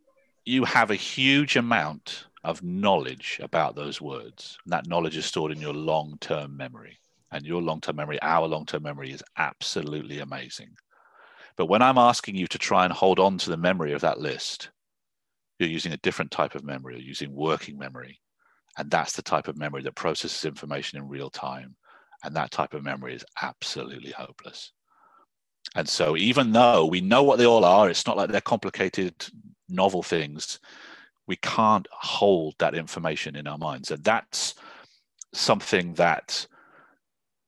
you 0.45 0.65
have 0.65 0.91
a 0.91 0.95
huge 0.95 1.55
amount 1.55 2.25
of 2.43 2.61
knowledge 2.63 3.39
about 3.41 3.75
those 3.75 4.01
words. 4.01 4.57
And 4.65 4.73
that 4.73 4.87
knowledge 4.87 5.17
is 5.17 5.25
stored 5.25 5.51
in 5.51 5.61
your 5.61 5.73
long 5.73 6.17
term 6.19 6.57
memory. 6.57 6.99
And 7.31 7.45
your 7.45 7.61
long 7.61 7.81
term 7.81 7.95
memory, 7.95 8.21
our 8.21 8.47
long 8.47 8.65
term 8.65 8.83
memory, 8.83 9.11
is 9.11 9.23
absolutely 9.37 10.19
amazing. 10.19 10.69
But 11.55 11.67
when 11.67 11.81
I'm 11.81 11.97
asking 11.97 12.35
you 12.35 12.47
to 12.47 12.57
try 12.57 12.83
and 12.83 12.93
hold 12.93 13.19
on 13.19 13.37
to 13.39 13.49
the 13.49 13.57
memory 13.57 13.93
of 13.93 14.01
that 14.01 14.19
list, 14.19 14.69
you're 15.59 15.69
using 15.69 15.93
a 15.93 15.97
different 15.97 16.31
type 16.31 16.55
of 16.55 16.63
memory, 16.63 16.95
you're 16.95 17.07
using 17.07 17.33
working 17.33 17.77
memory. 17.77 18.19
And 18.77 18.89
that's 18.89 19.13
the 19.13 19.21
type 19.21 19.47
of 19.47 19.57
memory 19.57 19.83
that 19.83 19.95
processes 19.95 20.45
information 20.45 20.97
in 20.97 21.07
real 21.07 21.29
time. 21.29 21.75
And 22.23 22.35
that 22.35 22.51
type 22.51 22.73
of 22.73 22.83
memory 22.83 23.15
is 23.15 23.25
absolutely 23.41 24.11
hopeless. 24.11 24.71
And 25.75 25.87
so, 25.87 26.15
even 26.17 26.51
though 26.51 26.85
we 26.85 27.01
know 27.01 27.23
what 27.23 27.37
they 27.37 27.45
all 27.45 27.65
are, 27.65 27.89
it's 27.89 28.05
not 28.05 28.17
like 28.17 28.29
they're 28.29 28.41
complicated, 28.41 29.13
novel 29.69 30.03
things, 30.03 30.59
we 31.27 31.35
can't 31.37 31.87
hold 31.91 32.55
that 32.59 32.75
information 32.75 33.35
in 33.35 33.47
our 33.47 33.57
minds. 33.57 33.91
And 33.91 34.03
that's 34.03 34.55
something 35.33 35.93
that 35.95 36.45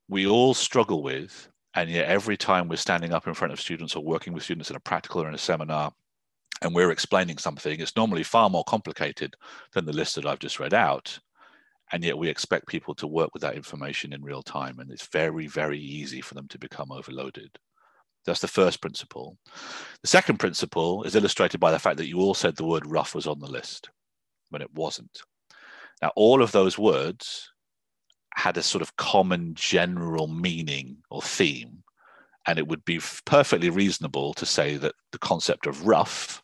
we 0.07 0.27
all 0.27 0.53
struggle 0.53 1.03
with. 1.03 1.49
And 1.73 1.89
yet, 1.89 2.07
every 2.07 2.37
time 2.37 2.67
we're 2.67 2.77
standing 2.77 3.13
up 3.13 3.27
in 3.27 3.33
front 3.33 3.53
of 3.53 3.59
students 3.59 3.95
or 3.95 4.03
working 4.03 4.33
with 4.33 4.43
students 4.43 4.69
in 4.69 4.75
a 4.75 4.79
practical 4.79 5.21
or 5.21 5.27
in 5.27 5.35
a 5.35 5.39
seminar, 5.39 5.91
and 6.61 6.73
we're 6.73 6.91
explaining 6.91 7.37
something, 7.37 7.79
it's 7.79 7.95
normally 7.95 8.23
far 8.23 8.49
more 8.49 8.63
complicated 8.63 9.35
than 9.73 9.85
the 9.85 9.93
list 9.93 10.15
that 10.15 10.25
I've 10.25 10.39
just 10.39 10.59
read 10.59 10.73
out. 10.73 11.19
And 11.91 12.03
yet, 12.03 12.17
we 12.17 12.29
expect 12.29 12.67
people 12.67 12.95
to 12.95 13.07
work 13.07 13.29
with 13.33 13.41
that 13.41 13.55
information 13.55 14.13
in 14.13 14.23
real 14.23 14.41
time. 14.41 14.79
And 14.79 14.89
it's 14.89 15.07
very, 15.07 15.45
very 15.47 15.79
easy 15.79 16.19
for 16.19 16.33
them 16.33 16.47
to 16.47 16.57
become 16.57 16.91
overloaded. 16.91 17.59
That's 18.25 18.41
the 18.41 18.47
first 18.47 18.81
principle. 18.81 19.37
The 20.01 20.07
second 20.07 20.39
principle 20.39 21.03
is 21.03 21.15
illustrated 21.15 21.59
by 21.59 21.71
the 21.71 21.79
fact 21.79 21.97
that 21.97 22.07
you 22.07 22.19
all 22.19 22.33
said 22.33 22.55
the 22.55 22.65
word 22.65 22.87
rough 22.87 23.13
was 23.13 23.27
on 23.27 23.39
the 23.39 23.45
list 23.45 23.91
when 24.49 24.63
it 24.63 24.73
wasn't. 24.73 25.21
Now, 26.01 26.11
all 26.15 26.41
of 26.41 26.51
those 26.51 26.77
words 26.77 27.51
had 28.33 28.57
a 28.57 28.63
sort 28.63 28.81
of 28.81 28.95
common 28.97 29.53
general 29.53 30.27
meaning 30.27 30.97
or 31.09 31.21
theme. 31.21 31.83
And 32.47 32.59
it 32.59 32.67
would 32.67 32.83
be 32.83 32.99
perfectly 33.25 33.69
reasonable 33.69 34.33
to 34.35 34.45
say 34.45 34.77
that 34.77 34.95
the 35.11 35.19
concept 35.19 35.67
of 35.67 35.87
rough 35.87 36.43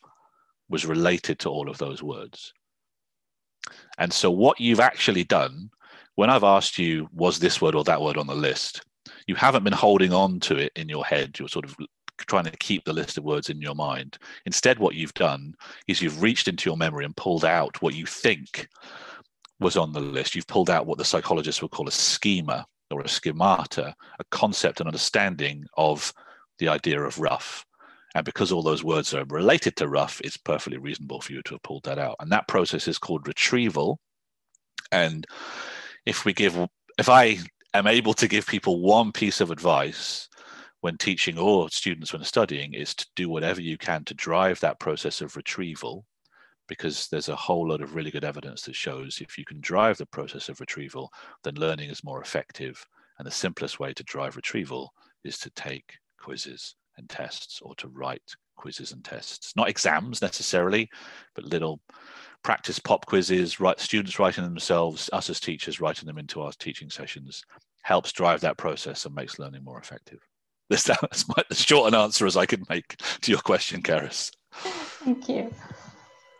was 0.72 0.86
related 0.86 1.38
to 1.40 1.48
all 1.48 1.70
of 1.70 1.78
those 1.78 2.02
words. 2.02 2.52
And 3.98 4.12
so, 4.12 4.30
what 4.30 4.58
you've 4.58 4.80
actually 4.80 5.22
done 5.22 5.70
when 6.14 6.30
I've 6.30 6.44
asked 6.44 6.78
you, 6.78 7.08
was 7.12 7.38
this 7.38 7.60
word 7.60 7.74
or 7.74 7.84
that 7.84 8.00
word 8.00 8.16
on 8.16 8.26
the 8.26 8.34
list? 8.34 8.84
You 9.26 9.34
haven't 9.34 9.64
been 9.64 9.72
holding 9.72 10.12
on 10.12 10.40
to 10.40 10.56
it 10.56 10.72
in 10.76 10.88
your 10.88 11.04
head. 11.04 11.38
You're 11.38 11.48
sort 11.48 11.64
of 11.64 11.76
trying 12.18 12.44
to 12.44 12.56
keep 12.58 12.84
the 12.84 12.92
list 12.92 13.16
of 13.16 13.24
words 13.24 13.50
in 13.50 13.60
your 13.60 13.74
mind. 13.74 14.18
Instead, 14.46 14.78
what 14.78 14.94
you've 14.94 15.14
done 15.14 15.54
is 15.88 16.02
you've 16.02 16.22
reached 16.22 16.48
into 16.48 16.68
your 16.68 16.76
memory 16.76 17.04
and 17.04 17.16
pulled 17.16 17.44
out 17.44 17.80
what 17.80 17.94
you 17.94 18.04
think 18.06 18.68
was 19.58 19.76
on 19.76 19.92
the 19.92 20.00
list. 20.00 20.34
You've 20.34 20.46
pulled 20.46 20.70
out 20.70 20.86
what 20.86 20.98
the 20.98 21.04
psychologists 21.04 21.62
would 21.62 21.70
call 21.70 21.88
a 21.88 21.92
schema 21.92 22.66
or 22.90 23.00
a 23.00 23.08
schemata, 23.08 23.94
a 24.18 24.24
concept 24.30 24.80
and 24.80 24.88
understanding 24.88 25.64
of 25.76 26.12
the 26.58 26.68
idea 26.68 27.00
of 27.00 27.18
rough. 27.18 27.64
And 28.14 28.24
because 28.24 28.52
all 28.52 28.62
those 28.62 28.84
words 28.84 29.14
are 29.14 29.24
related 29.26 29.76
to 29.76 29.88
rough, 29.88 30.20
it's 30.22 30.36
perfectly 30.36 30.78
reasonable 30.78 31.20
for 31.20 31.32
you 31.32 31.42
to 31.42 31.54
have 31.54 31.62
pulled 31.62 31.84
that 31.84 31.98
out. 31.98 32.16
And 32.20 32.30
that 32.30 32.48
process 32.48 32.86
is 32.86 32.98
called 32.98 33.26
retrieval. 33.26 33.98
And 34.90 35.26
if 36.04 36.24
we 36.24 36.34
give, 36.34 36.56
if 36.98 37.08
I 37.08 37.38
am 37.72 37.86
able 37.86 38.12
to 38.14 38.28
give 38.28 38.46
people 38.46 38.82
one 38.82 39.12
piece 39.12 39.40
of 39.40 39.50
advice 39.50 40.28
when 40.80 40.98
teaching 40.98 41.38
or 41.38 41.70
students 41.70 42.12
when 42.12 42.24
studying, 42.24 42.74
is 42.74 42.94
to 42.96 43.06
do 43.16 43.28
whatever 43.28 43.62
you 43.62 43.78
can 43.78 44.04
to 44.04 44.14
drive 44.14 44.60
that 44.60 44.80
process 44.80 45.20
of 45.20 45.36
retrieval 45.36 46.04
because 46.68 47.08
there's 47.08 47.28
a 47.28 47.36
whole 47.36 47.68
lot 47.68 47.80
of 47.80 47.94
really 47.94 48.10
good 48.10 48.24
evidence 48.24 48.62
that 48.62 48.74
shows 48.74 49.20
if 49.20 49.38
you 49.38 49.44
can 49.44 49.60
drive 49.60 49.96
the 49.96 50.06
process 50.06 50.48
of 50.48 50.60
retrieval, 50.60 51.10
then 51.44 51.54
learning 51.54 51.88
is 51.88 52.04
more 52.04 52.20
effective. 52.20 52.84
And 53.18 53.26
the 53.26 53.30
simplest 53.30 53.78
way 53.78 53.92
to 53.94 54.02
drive 54.04 54.36
retrieval 54.36 54.92
is 55.24 55.38
to 55.38 55.50
take 55.50 55.98
quizzes 56.18 56.74
and 56.98 57.08
tests 57.08 57.60
or 57.62 57.74
to 57.76 57.88
write 57.88 58.22
quizzes 58.56 58.92
and 58.92 59.04
tests. 59.04 59.54
Not 59.56 59.68
exams 59.68 60.22
necessarily, 60.22 60.88
but 61.34 61.44
little 61.44 61.80
practice 62.42 62.78
pop 62.78 63.06
quizzes, 63.06 63.60
write 63.60 63.80
students 63.80 64.18
writing 64.18 64.44
themselves, 64.44 65.08
us 65.12 65.30
as 65.30 65.40
teachers 65.40 65.80
writing 65.80 66.06
them 66.06 66.18
into 66.18 66.40
our 66.40 66.52
teaching 66.52 66.90
sessions 66.90 67.44
helps 67.82 68.12
drive 68.12 68.40
that 68.40 68.56
process 68.56 69.04
and 69.04 69.14
makes 69.14 69.38
learning 69.38 69.64
more 69.64 69.78
effective. 69.78 70.20
That's 70.68 71.28
my, 71.28 71.42
as 71.50 71.60
short 71.60 71.92
an 71.92 71.98
answer 71.98 72.26
as 72.26 72.36
I 72.36 72.46
could 72.46 72.68
make 72.68 72.96
to 73.22 73.30
your 73.30 73.40
question, 73.40 73.82
Karis. 73.82 74.30
Thank 74.52 75.28
you. 75.28 75.52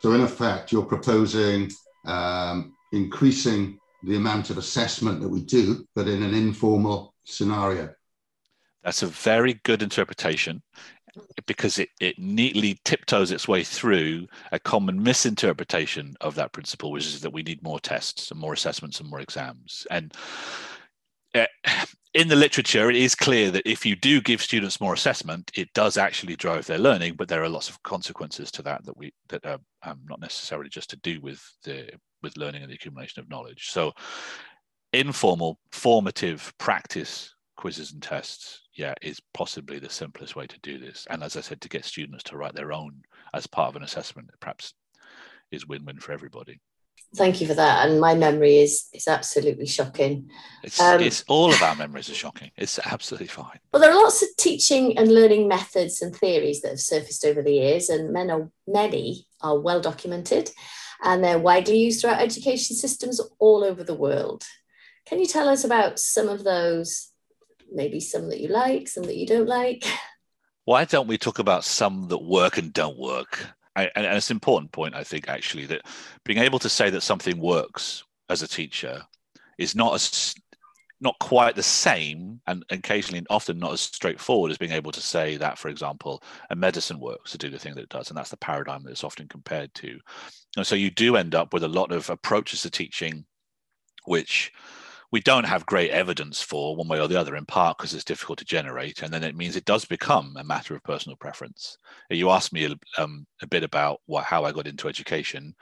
So, 0.00 0.12
in 0.12 0.20
effect, 0.20 0.72
you're 0.72 0.84
proposing 0.84 1.70
um, 2.06 2.74
increasing 2.92 3.78
the 4.02 4.16
amount 4.16 4.50
of 4.50 4.58
assessment 4.58 5.20
that 5.20 5.28
we 5.28 5.42
do, 5.42 5.86
but 5.94 6.08
in 6.08 6.22
an 6.22 6.34
informal 6.34 7.14
scenario. 7.24 7.90
That's 8.84 9.02
a 9.02 9.06
very 9.06 9.54
good 9.64 9.82
interpretation 9.82 10.62
because 11.46 11.78
it, 11.78 11.90
it 12.00 12.18
neatly 12.18 12.78
tiptoes 12.84 13.30
its 13.30 13.46
way 13.46 13.62
through 13.62 14.26
a 14.50 14.58
common 14.58 15.02
misinterpretation 15.02 16.16
of 16.20 16.34
that 16.36 16.52
principle, 16.52 16.90
which 16.90 17.06
is 17.06 17.20
that 17.20 17.32
we 17.32 17.42
need 17.42 17.62
more 17.62 17.80
tests 17.80 18.30
and 18.30 18.40
more 18.40 18.52
assessments 18.52 19.00
and 19.00 19.10
more 19.10 19.20
exams. 19.20 19.86
And 19.90 20.14
uh, 21.34 21.46
in 22.14 22.28
the 22.28 22.36
literature, 22.36 22.90
it 22.90 22.96
is 22.96 23.14
clear 23.14 23.50
that 23.50 23.68
if 23.68 23.86
you 23.86 23.96
do 23.96 24.20
give 24.20 24.42
students 24.42 24.80
more 24.80 24.94
assessment, 24.94 25.50
it 25.54 25.72
does 25.74 25.96
actually 25.96 26.36
drive 26.36 26.66
their 26.66 26.78
learning. 26.78 27.14
But 27.14 27.28
there 27.28 27.42
are 27.42 27.48
lots 27.48 27.68
of 27.68 27.82
consequences 27.82 28.50
to 28.52 28.62
that 28.62 28.84
that 28.84 28.96
we 28.96 29.12
that 29.28 29.44
are 29.46 29.58
um, 29.82 30.00
not 30.08 30.20
necessarily 30.20 30.68
just 30.68 30.90
to 30.90 30.96
do 30.96 31.20
with 31.20 31.42
the 31.64 31.90
with 32.22 32.36
learning 32.36 32.62
and 32.62 32.70
the 32.70 32.76
accumulation 32.76 33.20
of 33.20 33.30
knowledge. 33.30 33.70
So, 33.70 33.92
informal, 34.92 35.58
formative 35.72 36.52
practice 36.58 37.34
quizzes 37.62 37.92
and 37.92 38.02
tests, 38.02 38.62
yeah, 38.74 38.92
is 39.02 39.20
possibly 39.34 39.78
the 39.78 39.88
simplest 39.88 40.34
way 40.34 40.48
to 40.48 40.58
do 40.62 40.78
this. 40.78 41.06
And 41.08 41.22
as 41.22 41.36
I 41.36 41.40
said, 41.42 41.60
to 41.60 41.68
get 41.68 41.84
students 41.84 42.24
to 42.24 42.36
write 42.36 42.56
their 42.56 42.72
own 42.72 43.02
as 43.34 43.46
part 43.46 43.68
of 43.68 43.76
an 43.76 43.84
assessment, 43.84 44.30
perhaps 44.40 44.74
is 45.52 45.68
win-win 45.68 46.00
for 46.00 46.10
everybody. 46.10 46.60
Thank 47.14 47.40
you 47.40 47.46
for 47.46 47.54
that. 47.54 47.86
And 47.86 48.00
my 48.00 48.16
memory 48.16 48.58
is 48.58 48.88
is 48.92 49.06
absolutely 49.06 49.66
shocking. 49.66 50.28
It's, 50.64 50.80
um, 50.80 51.00
it's 51.00 51.22
all 51.28 51.52
of 51.52 51.62
our 51.62 51.76
memories 51.76 52.10
are 52.10 52.14
shocking. 52.14 52.50
It's 52.56 52.80
absolutely 52.84 53.28
fine. 53.28 53.60
Well, 53.72 53.80
there 53.80 53.92
are 53.92 54.02
lots 54.02 54.22
of 54.24 54.30
teaching 54.36 54.98
and 54.98 55.14
learning 55.14 55.46
methods 55.46 56.02
and 56.02 56.16
theories 56.16 56.62
that 56.62 56.70
have 56.70 56.80
surfaced 56.80 57.24
over 57.24 57.42
the 57.42 57.52
years, 57.52 57.88
and 57.90 58.12
many 58.12 58.32
are, 58.32 58.50
many 58.66 59.28
are 59.40 59.60
well 59.60 59.80
documented, 59.80 60.50
and 61.04 61.22
they're 61.22 61.38
widely 61.38 61.78
used 61.78 62.00
throughout 62.00 62.20
education 62.20 62.74
systems 62.74 63.20
all 63.38 63.62
over 63.62 63.84
the 63.84 63.94
world. 63.94 64.42
Can 65.06 65.20
you 65.20 65.26
tell 65.26 65.48
us 65.48 65.62
about 65.62 66.00
some 66.00 66.28
of 66.28 66.42
those? 66.42 67.11
Maybe 67.74 68.00
some 68.00 68.28
that 68.28 68.40
you 68.40 68.48
like, 68.48 68.88
some 68.88 69.04
that 69.04 69.16
you 69.16 69.26
don't 69.26 69.48
like. 69.48 69.84
Why 70.64 70.84
don't 70.84 71.08
we 71.08 71.18
talk 71.18 71.38
about 71.38 71.64
some 71.64 72.08
that 72.08 72.22
work 72.22 72.58
and 72.58 72.72
don't 72.72 72.98
work? 72.98 73.46
and, 73.74 73.90
and 73.94 74.16
it's 74.16 74.30
an 74.30 74.36
important 74.36 74.70
point, 74.72 74.94
I 74.94 75.02
think, 75.02 75.28
actually, 75.28 75.66
that 75.66 75.82
being 76.24 76.38
able 76.38 76.58
to 76.60 76.68
say 76.68 76.90
that 76.90 77.00
something 77.00 77.38
works 77.38 78.04
as 78.28 78.42
a 78.42 78.48
teacher 78.48 79.02
is 79.58 79.74
not 79.74 79.94
as 79.94 80.34
not 81.00 81.18
quite 81.18 81.56
the 81.56 81.62
same 81.62 82.40
and 82.46 82.64
occasionally 82.70 83.18
and 83.18 83.26
often 83.28 83.58
not 83.58 83.72
as 83.72 83.80
straightforward 83.80 84.52
as 84.52 84.58
being 84.58 84.70
able 84.70 84.92
to 84.92 85.00
say 85.00 85.36
that 85.36 85.58
for 85.58 85.68
example 85.68 86.22
a 86.50 86.54
medicine 86.54 87.00
works 87.00 87.32
to 87.32 87.38
do 87.38 87.50
the 87.50 87.58
thing 87.58 87.74
that 87.74 87.82
it 87.82 87.88
does 87.88 88.08
and 88.08 88.16
that's 88.16 88.30
the 88.30 88.36
paradigm 88.36 88.84
that 88.84 88.92
it's 88.92 89.02
often 89.02 89.26
compared 89.26 89.74
to 89.74 89.98
and 90.56 90.64
so 90.64 90.76
you 90.76 90.90
do 90.90 91.16
end 91.16 91.34
up 91.34 91.52
with 91.52 91.64
a 91.64 91.68
lot 91.68 91.90
of 91.90 92.08
approaches 92.08 92.62
to 92.62 92.70
teaching 92.70 93.24
which 94.04 94.52
we 95.12 95.20
don't 95.20 95.44
have 95.44 95.66
great 95.66 95.90
evidence 95.90 96.40
for 96.40 96.74
one 96.74 96.88
way 96.88 96.98
or 96.98 97.06
the 97.06 97.20
other, 97.20 97.36
in 97.36 97.44
part 97.44 97.76
because 97.76 97.92
it's 97.92 98.02
difficult 98.02 98.38
to 98.38 98.46
generate. 98.46 99.02
And 99.02 99.12
then 99.12 99.22
it 99.22 99.36
means 99.36 99.54
it 99.54 99.66
does 99.66 99.84
become 99.84 100.34
a 100.38 100.44
matter 100.44 100.74
of 100.74 100.82
personal 100.82 101.16
preference. 101.16 101.76
You 102.08 102.30
asked 102.30 102.52
me 102.52 102.64
a, 102.64 103.00
um, 103.00 103.26
a 103.42 103.46
bit 103.46 103.62
about 103.62 104.00
what, 104.06 104.24
how 104.24 104.44
I 104.44 104.52
got 104.52 104.66
into 104.66 104.88
education. 104.88 105.54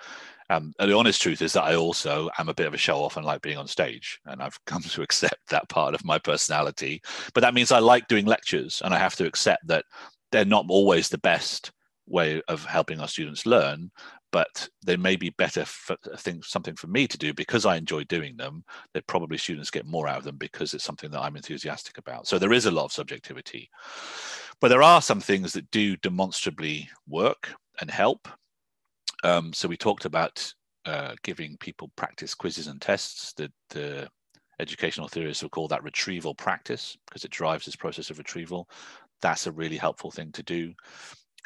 Um, 0.51 0.73
and 0.79 0.89
the 0.89 0.97
honest 0.97 1.21
truth 1.21 1.43
is 1.43 1.53
that 1.55 1.65
I 1.65 1.75
also 1.75 2.31
am 2.39 2.49
a 2.49 2.55
bit 2.55 2.67
of 2.69 2.75
a 2.75 2.79
show 2.79 3.03
off 3.03 3.17
and 3.17 3.27
like 3.27 3.43
being 3.43 3.59
on 3.59 3.67
stage. 3.67 4.21
And 4.25 4.41
I've 4.41 4.59
come 4.67 4.83
to 4.83 5.03
accept 5.03 5.49
that 5.51 5.69
part 5.69 5.95
of 5.95 6.05
my 6.05 6.19
personality. 6.19 7.03
But 7.35 7.41
that 7.41 7.55
means 7.55 7.73
I 7.73 7.81
like 7.81 8.07
doing 8.07 8.27
lectures 8.27 8.81
and 8.85 8.95
I 8.95 8.99
have 8.99 9.17
to 9.17 9.27
accept 9.27 9.67
that 9.67 9.85
they're 10.31 10.45
not 10.45 10.67
always 10.69 11.09
the 11.09 11.19
best 11.19 11.73
way 12.07 12.41
of 12.47 12.65
helping 12.65 13.01
our 13.01 13.09
students 13.09 13.47
learn 13.47 13.91
but 14.33 14.69
they 14.85 14.97
may 14.97 15.17
be 15.17 15.31
better 15.31 15.65
for 15.65 15.97
things 16.17 16.49
something 16.49 16.77
for 16.77 16.87
me 16.87 17.07
to 17.07 17.19
do 17.19 17.35
because 17.35 17.67
I 17.67 17.77
enjoy 17.77 18.05
doing 18.05 18.37
them. 18.37 18.65
That 18.95 19.07
probably 19.07 19.39
students 19.39 19.71
get 19.71 19.87
more 19.87 20.09
out 20.09 20.19
of 20.19 20.25
them 20.25 20.37
because 20.37 20.75
it's 20.75 20.85
something 20.85 21.11
that 21.11 21.21
I'm 21.21 21.37
enthusiastic 21.37 21.99
about. 21.99 22.27
So 22.27 22.39
there 22.39 22.53
is 22.53 22.67
a 22.67 22.71
lot 22.71 22.85
of 22.85 22.93
subjectivity, 22.93 23.69
but 24.61 24.69
there 24.69 24.83
are 24.83 25.03
some 25.03 25.21
things 25.21 25.53
that 25.53 25.71
do 25.71 25.97
demonstrably 25.97 26.89
work 27.09 27.53
and 27.81 27.91
help. 27.91 28.29
Um, 29.25 29.53
so 29.53 29.69
we 29.69 29.77
talked 29.77 30.05
about 30.05 30.53
uh, 30.87 31.15
giving 31.23 31.57
people 31.59 31.91
practice 31.97 32.35
quizzes 32.35 32.69
and 32.69 32.81
tests. 32.81 33.33
That 33.35 33.53
the 33.71 34.09
educational 34.61 35.09
theorists 35.09 35.43
will 35.43 35.51
call 35.51 35.69
that 35.69 35.83
retrieval 35.83 36.35
practice 36.35 36.97
because 37.07 37.25
it 37.25 37.31
drives 37.31 37.67
this 37.67 37.77
process 37.77 38.11
of 38.11 38.19
retrieval. 38.19 38.69
That's 39.23 39.47
a 39.47 39.53
really 39.53 39.77
helpful 39.77 40.11
thing 40.11 40.33
to 40.33 40.43
do 40.43 40.73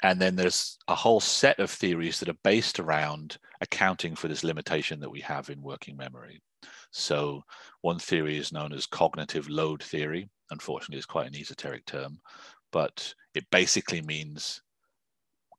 and 0.03 0.21
then 0.21 0.37
there's 0.37 0.79
a 0.89 0.95
whole 0.95 1.21
set 1.21 1.59
of 1.59 1.71
theories 1.71 2.19
that 2.21 2.29
are 2.29 2.39
based 2.43 2.81
around 2.81 3.39
accounting 3.61 4.15
for 4.15 4.29
this 4.29 4.45
limitation 4.45 5.01
that 5.01 5.11
we 5.11 5.21
have 5.21 5.51
in 5.51 5.63
working 5.63 5.97
memory. 5.97 6.43
So 6.91 7.43
one 7.83 7.99
theory 7.99 8.37
is 8.37 8.53
known 8.53 8.73
as 8.73 8.87
cognitive 8.87 9.49
load 9.49 9.83
theory. 9.83 10.29
Unfortunately, 10.51 10.99
it's 10.99 11.07
quite 11.07 11.27
an 11.27 11.37
esoteric 11.37 11.85
term, 11.87 12.19
but 12.73 13.15
it 13.35 13.45
basically 13.51 14.03
means 14.03 14.63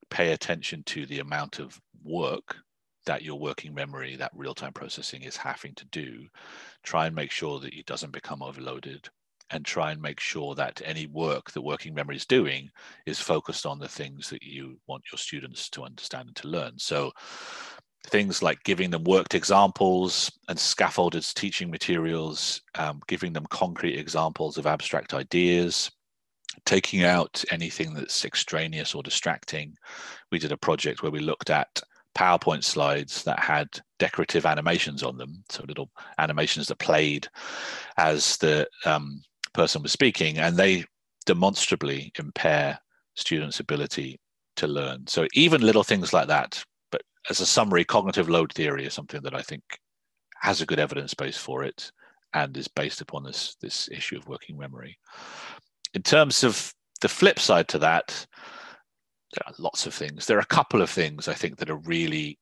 pay 0.10 0.34
attention 0.34 0.84
to 0.84 1.06
the 1.06 1.20
amount 1.20 1.60
of 1.60 1.80
work 2.04 2.58
that 3.06 3.24
your 3.24 3.40
working 3.40 3.74
memory, 3.74 4.16
that 4.16 4.32
real-time 4.34 4.74
processing 4.74 5.24
is 5.24 5.38
having 5.38 5.74
to 5.76 5.86
do. 5.88 6.28
Try 6.84 7.08
and 7.08 7.16
make 7.16 7.32
sure 7.32 7.60
that 7.60 7.74
it 7.74 7.86
doesn't 7.86 8.14
become 8.14 8.42
overloaded 8.42 9.10
and 9.52 9.64
try 9.64 9.92
and 9.92 10.02
make 10.02 10.20
sure 10.20 10.56
that 10.56 10.82
any 10.84 11.08
work 11.08 11.52
that 11.52 11.62
working 11.62 11.94
memory 11.94 12.16
is 12.16 12.26
doing 12.26 12.70
is 13.06 13.20
focused 13.20 13.66
on 13.66 13.80
the 13.80 13.88
things 13.88 14.30
that 14.30 14.44
you 14.44 14.80
want 14.88 15.04
your 15.12 15.20
students 15.20 15.70
to 15.70 15.84
understand 15.84 16.28
and 16.28 16.36
to 16.36 16.48
learn. 16.48 16.74
So 16.78 17.12
things 18.08 18.42
like 18.44 18.64
giving 18.64 18.90
them 18.90 19.04
worked 19.04 19.36
examples 19.36 20.32
and 20.48 20.60
scaffolded 20.60 21.26
teaching 21.36 21.70
materials, 21.70 22.62
um, 22.76 23.02
giving 23.08 23.34
them 23.34 23.46
concrete 23.50 23.98
examples 23.98 24.58
of 24.58 24.68
abstract 24.68 25.14
ideas, 25.14 25.92
taking 26.66 27.04
out 27.04 27.44
anything 27.52 27.94
that's 27.94 28.26
extraneous 28.26 28.96
or 28.96 29.04
distracting. 29.04 29.76
We 30.32 30.40
did 30.40 30.52
a 30.52 30.58
project 30.58 31.04
where 31.04 31.12
we 31.12 31.20
looked 31.20 31.50
at 31.50 31.82
PowerPoint 32.16 32.64
slides 32.64 33.24
that 33.24 33.40
had 33.40 33.68
decorative 34.00 34.46
animations 34.46 35.04
on 35.04 35.18
them, 35.18 35.44
so 35.50 35.66
little 35.68 35.92
animations 36.18 36.68
that 36.68 36.80
played 36.80 37.28
as 37.98 38.38
the 38.38 38.68
um, 38.86 39.22
person 39.56 39.82
was 39.82 39.92
speaking, 39.92 40.38
and 40.38 40.58
they 40.58 40.86
demonstrably 41.26 42.12
impair 42.20 42.80
students' 43.16 43.60
ability 43.60 44.20
to 44.58 44.68
learn. 44.68 45.08
So 45.08 45.28
even 45.34 45.62
little 45.62 45.84
things 45.84 46.14
like 46.14 46.28
that, 46.28 46.64
but 46.92 47.02
as 47.30 47.40
a 47.40 47.46
summary, 47.46 47.84
cognitive 47.84 48.30
load 48.30 48.54
theory 48.54 48.86
is 48.86 48.94
something 48.94 49.22
that 49.24 49.36
I 49.36 49.42
think 49.42 49.64
has 50.42 50.62
a 50.62 50.66
good 50.66 50.80
evidence 50.80 51.14
base 51.14 51.38
for 51.38 51.64
it 51.64 51.92
and 52.34 52.56
is 52.56 52.68
based 52.68 53.02
upon 53.02 53.24
this 53.24 53.56
this 53.62 53.90
issue 53.92 54.18
of 54.18 54.28
working 54.28 54.58
memory. 54.58 54.98
In 55.94 56.04
terms 56.04 56.44
of 56.44 56.74
the 57.02 57.10
flip 57.10 57.40
side 57.40 57.68
to 57.70 57.80
that, 57.80 58.26
there 59.34 59.48
are 59.48 59.54
lots 59.58 59.86
of 59.86 59.94
things. 59.94 60.26
There 60.26 60.38
are 60.38 60.42
a 60.42 60.46
couple 60.46 60.82
of 60.82 60.90
things 60.90 61.28
I 61.28 61.34
think 61.34 61.58
that 61.58 61.70
are 61.70 61.78
really 61.78 62.38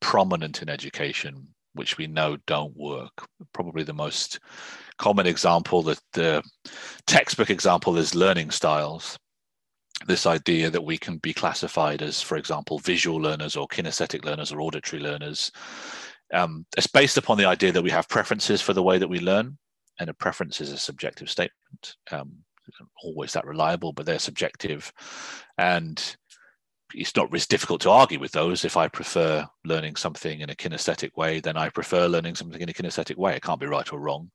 prominent 0.00 0.62
in 0.62 0.68
education, 0.68 1.48
which 1.74 1.98
we 1.98 2.06
know 2.06 2.36
don't 2.46 2.76
work. 2.76 3.26
Probably 3.52 3.82
the 3.82 3.92
most 3.92 4.40
common 4.98 5.26
example, 5.26 5.82
that 5.82 6.00
the 6.12 6.42
textbook 7.06 7.50
example, 7.50 7.98
is 7.98 8.14
learning 8.14 8.50
styles. 8.50 9.18
This 10.06 10.26
idea 10.26 10.70
that 10.70 10.84
we 10.84 10.98
can 10.98 11.18
be 11.18 11.32
classified 11.32 12.02
as, 12.02 12.20
for 12.20 12.36
example, 12.36 12.78
visual 12.78 13.18
learners 13.18 13.56
or 13.56 13.66
kinesthetic 13.68 14.24
learners 14.24 14.52
or 14.52 14.60
auditory 14.60 15.02
learners. 15.02 15.50
Um, 16.34 16.66
it's 16.76 16.86
based 16.86 17.16
upon 17.16 17.38
the 17.38 17.46
idea 17.46 17.72
that 17.72 17.82
we 17.82 17.90
have 17.90 18.08
preferences 18.08 18.60
for 18.60 18.72
the 18.72 18.82
way 18.82 18.98
that 18.98 19.08
we 19.08 19.20
learn, 19.20 19.58
and 19.98 20.10
a 20.10 20.14
preference 20.14 20.60
is 20.60 20.72
a 20.72 20.78
subjective 20.78 21.30
statement. 21.30 21.96
Um, 22.10 22.44
always 23.02 23.32
that 23.32 23.46
reliable, 23.46 23.92
but 23.92 24.06
they're 24.06 24.18
subjective. 24.18 24.92
And 25.58 26.16
it's 26.94 27.14
not 27.16 27.34
it's 27.34 27.46
difficult 27.46 27.80
to 27.82 27.90
argue 27.90 28.18
with 28.18 28.32
those. 28.32 28.64
If 28.64 28.76
I 28.76 28.88
prefer 28.88 29.46
learning 29.64 29.96
something 29.96 30.40
in 30.40 30.50
a 30.50 30.54
kinesthetic 30.54 31.16
way, 31.16 31.40
then 31.40 31.56
I 31.56 31.68
prefer 31.68 32.06
learning 32.06 32.34
something 32.36 32.60
in 32.60 32.68
a 32.68 32.72
kinesthetic 32.72 33.16
way. 33.16 33.34
It 33.34 33.42
can't 33.42 33.60
be 33.60 33.66
right 33.66 33.92
or 33.92 34.00
wrong. 34.00 34.30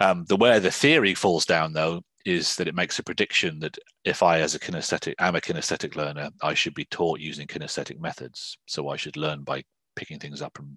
Um, 0.00 0.24
the 0.28 0.36
where 0.36 0.60
the 0.60 0.70
theory 0.70 1.14
falls 1.14 1.44
down, 1.44 1.72
though, 1.72 2.02
is 2.24 2.56
that 2.56 2.68
it 2.68 2.74
makes 2.74 2.98
a 2.98 3.04
prediction 3.04 3.58
that 3.60 3.78
if 4.04 4.22
I, 4.22 4.40
as 4.40 4.54
a 4.54 4.58
kinesthetic, 4.58 5.14
am 5.18 5.36
a 5.36 5.40
kinesthetic 5.40 5.96
learner, 5.96 6.30
I 6.42 6.54
should 6.54 6.74
be 6.74 6.84
taught 6.86 7.20
using 7.20 7.46
kinesthetic 7.46 8.00
methods. 8.00 8.58
So 8.66 8.88
I 8.88 8.96
should 8.96 9.16
learn 9.16 9.42
by 9.42 9.62
picking 9.96 10.18
things 10.18 10.42
up 10.42 10.58
and 10.58 10.76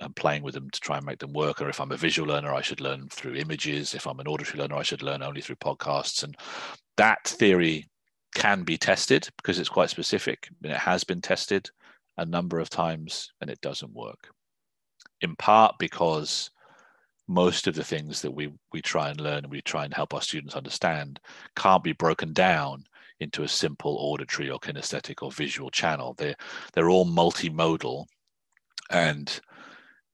and 0.00 0.14
playing 0.14 0.42
with 0.42 0.54
them 0.54 0.70
to 0.70 0.80
try 0.80 0.96
and 0.96 1.06
make 1.06 1.18
them 1.18 1.32
work. 1.32 1.60
Or 1.60 1.68
if 1.68 1.80
I'm 1.80 1.90
a 1.90 1.96
visual 1.96 2.28
learner, 2.28 2.52
I 2.52 2.62
should 2.62 2.80
learn 2.80 3.08
through 3.08 3.34
images. 3.34 3.94
If 3.94 4.06
I'm 4.06 4.20
an 4.20 4.28
auditory 4.28 4.60
learner, 4.60 4.76
I 4.76 4.84
should 4.84 5.02
learn 5.02 5.22
only 5.22 5.40
through 5.40 5.56
podcasts. 5.56 6.22
And 6.22 6.36
that 6.96 7.26
theory 7.26 7.88
can 8.34 8.62
be 8.62 8.76
tested 8.76 9.28
because 9.36 9.58
it's 9.58 9.68
quite 9.68 9.90
specific. 9.90 10.48
And 10.62 10.72
it 10.72 10.78
has 10.78 11.04
been 11.04 11.20
tested 11.20 11.70
a 12.18 12.24
number 12.24 12.60
of 12.60 12.70
times 12.70 13.32
and 13.40 13.50
it 13.50 13.60
doesn't 13.60 13.92
work. 13.92 14.28
In 15.20 15.36
part 15.36 15.76
because 15.78 16.50
most 17.26 17.66
of 17.66 17.74
the 17.74 17.84
things 17.84 18.20
that 18.20 18.30
we 18.30 18.52
we 18.72 18.82
try 18.82 19.08
and 19.08 19.20
learn 19.20 19.44
and 19.44 19.50
we 19.50 19.62
try 19.62 19.84
and 19.84 19.94
help 19.94 20.12
our 20.12 20.20
students 20.20 20.54
understand 20.54 21.18
can't 21.56 21.82
be 21.82 21.92
broken 21.92 22.32
down 22.34 22.84
into 23.20 23.44
a 23.44 23.48
simple 23.48 23.96
auditory 23.98 24.50
or 24.50 24.58
kinesthetic 24.58 25.22
or 25.22 25.32
visual 25.32 25.70
channel. 25.70 26.14
They're 26.18 26.36
they're 26.74 26.90
all 26.90 27.06
multimodal 27.06 28.04
and 28.90 29.40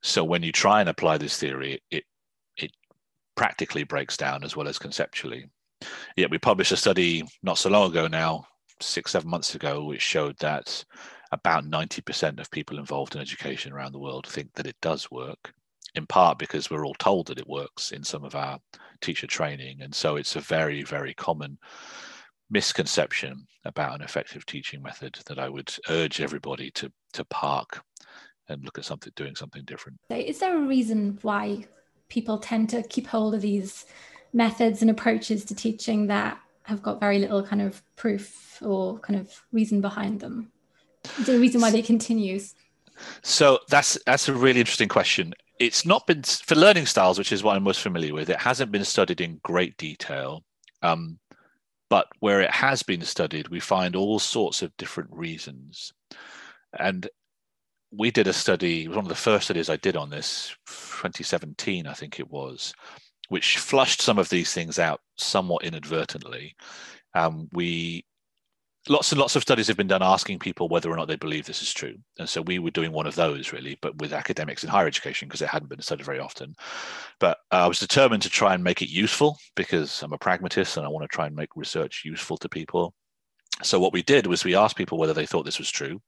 so 0.02 0.24
when 0.24 0.42
you 0.42 0.52
try 0.52 0.80
and 0.80 0.88
apply 0.88 1.18
this 1.18 1.36
theory, 1.36 1.82
it 1.90 2.04
it 2.56 2.72
practically 3.34 3.84
breaks 3.84 4.16
down 4.16 4.44
as 4.44 4.56
well 4.56 4.68
as 4.68 4.78
conceptually. 4.78 5.46
Yet 6.16 6.30
we 6.30 6.38
published 6.38 6.72
a 6.72 6.76
study 6.76 7.24
not 7.42 7.58
so 7.58 7.70
long 7.70 7.90
ago 7.90 8.06
now, 8.06 8.46
six, 8.80 9.12
seven 9.12 9.30
months 9.30 9.54
ago, 9.54 9.84
which 9.84 10.02
showed 10.02 10.36
that 10.38 10.84
about 11.32 11.64
90% 11.64 12.40
of 12.40 12.50
people 12.50 12.78
involved 12.78 13.14
in 13.14 13.20
education 13.20 13.72
around 13.72 13.92
the 13.92 13.98
world 13.98 14.26
think 14.26 14.52
that 14.54 14.66
it 14.66 14.76
does 14.82 15.10
work, 15.10 15.52
in 15.94 16.06
part 16.06 16.38
because 16.38 16.70
we're 16.70 16.84
all 16.84 16.94
told 16.94 17.26
that 17.28 17.38
it 17.38 17.48
works 17.48 17.92
in 17.92 18.02
some 18.02 18.24
of 18.24 18.34
our 18.34 18.58
teacher 19.00 19.26
training. 19.26 19.80
And 19.80 19.94
so 19.94 20.16
it's 20.16 20.36
a 20.36 20.40
very, 20.40 20.82
very 20.82 21.14
common 21.14 21.58
misconception 22.50 23.46
about 23.64 23.94
an 23.94 24.02
effective 24.02 24.44
teaching 24.44 24.82
method 24.82 25.18
that 25.26 25.38
I 25.38 25.48
would 25.48 25.72
urge 25.88 26.20
everybody 26.20 26.70
to, 26.72 26.90
to 27.12 27.24
park 27.26 27.82
and 28.48 28.64
look 28.64 28.78
at 28.78 28.84
something 28.84 29.12
doing 29.14 29.36
something 29.36 29.64
different. 29.64 29.98
Is 30.10 30.40
there 30.40 30.56
a 30.56 30.66
reason 30.66 31.18
why 31.22 31.66
people 32.08 32.38
tend 32.38 32.68
to 32.70 32.82
keep 32.82 33.06
hold 33.06 33.34
of 33.34 33.40
these 33.40 33.86
methods 34.32 34.82
and 34.82 34.90
approaches 34.90 35.44
to 35.46 35.54
teaching 35.54 36.06
that 36.06 36.38
have 36.64 36.82
got 36.82 37.00
very 37.00 37.18
little 37.18 37.42
kind 37.42 37.62
of 37.62 37.82
proof 37.96 38.58
or 38.62 38.98
kind 39.00 39.18
of 39.18 39.42
reason 39.52 39.80
behind 39.80 40.20
them 40.20 40.52
the 41.24 41.38
reason 41.38 41.60
why 41.60 41.70
they 41.70 41.82
continues? 41.82 42.54
So 43.22 43.60
that's 43.68 43.98
that's 44.06 44.28
a 44.28 44.34
really 44.34 44.60
interesting 44.60 44.88
question. 44.88 45.34
It's 45.58 45.86
not 45.86 46.06
been 46.06 46.22
for 46.22 46.54
learning 46.54 46.86
styles, 46.86 47.18
which 47.18 47.32
is 47.32 47.42
what 47.42 47.56
I'm 47.56 47.62
most 47.62 47.80
familiar 47.80 48.14
with. 48.14 48.30
It 48.30 48.40
hasn't 48.40 48.72
been 48.72 48.84
studied 48.84 49.20
in 49.20 49.40
great 49.42 49.76
detail, 49.76 50.42
um, 50.82 51.18
but 51.88 52.08
where 52.20 52.40
it 52.40 52.50
has 52.50 52.82
been 52.82 53.02
studied, 53.02 53.48
we 53.48 53.60
find 53.60 53.94
all 53.94 54.18
sorts 54.18 54.62
of 54.62 54.76
different 54.76 55.10
reasons. 55.12 55.92
And 56.78 57.08
we 57.90 58.10
did 58.10 58.28
a 58.28 58.32
study, 58.32 58.84
it 58.84 58.88
was 58.88 58.96
one 58.96 59.04
of 59.04 59.08
the 59.08 59.14
first 59.16 59.46
studies 59.46 59.68
I 59.68 59.76
did 59.76 59.96
on 59.96 60.10
this, 60.10 60.54
2017, 60.66 61.88
I 61.88 61.92
think 61.92 62.20
it 62.20 62.30
was, 62.30 62.72
which 63.30 63.58
flushed 63.58 64.02
some 64.02 64.18
of 64.18 64.28
these 64.28 64.52
things 64.52 64.78
out 64.80 65.00
somewhat 65.16 65.64
inadvertently. 65.64 66.56
Um, 67.14 67.48
we 67.52 68.04
lots 68.88 69.12
and 69.12 69.20
lots 69.20 69.36
of 69.36 69.42
studies 69.42 69.68
have 69.68 69.76
been 69.76 69.86
done 69.86 70.02
asking 70.02 70.40
people 70.40 70.68
whether 70.68 70.90
or 70.90 70.96
not 70.96 71.06
they 71.06 71.14
believe 71.14 71.46
this 71.46 71.62
is 71.62 71.72
true. 71.72 71.94
And 72.18 72.28
so 72.28 72.42
we 72.42 72.58
were 72.58 72.72
doing 72.72 72.90
one 72.90 73.06
of 73.06 73.14
those 73.14 73.52
really, 73.52 73.78
but 73.82 73.96
with 73.98 74.12
academics 74.12 74.64
in 74.64 74.68
higher 74.68 74.88
education 74.88 75.28
because 75.28 75.42
it 75.42 75.48
hadn't 75.48 75.68
been 75.68 75.80
studied 75.80 76.04
very 76.04 76.18
often. 76.18 76.56
But 77.20 77.38
uh, 77.52 77.64
I 77.64 77.66
was 77.68 77.78
determined 77.78 78.22
to 78.22 78.30
try 78.30 78.52
and 78.52 78.64
make 78.64 78.82
it 78.82 78.90
useful 78.90 79.38
because 79.54 80.02
I'm 80.02 80.12
a 80.12 80.18
pragmatist 80.18 80.76
and 80.76 80.84
I 80.84 80.88
want 80.88 81.04
to 81.04 81.14
try 81.14 81.26
and 81.28 81.36
make 81.36 81.54
research 81.54 82.02
useful 82.04 82.36
to 82.38 82.48
people. 82.48 82.94
So 83.62 83.78
what 83.78 83.92
we 83.92 84.02
did 84.02 84.26
was 84.26 84.42
we 84.42 84.56
asked 84.56 84.76
people 84.76 84.98
whether 84.98 85.14
they 85.14 85.26
thought 85.26 85.44
this 85.44 85.60
was 85.60 85.70
true. 85.70 86.00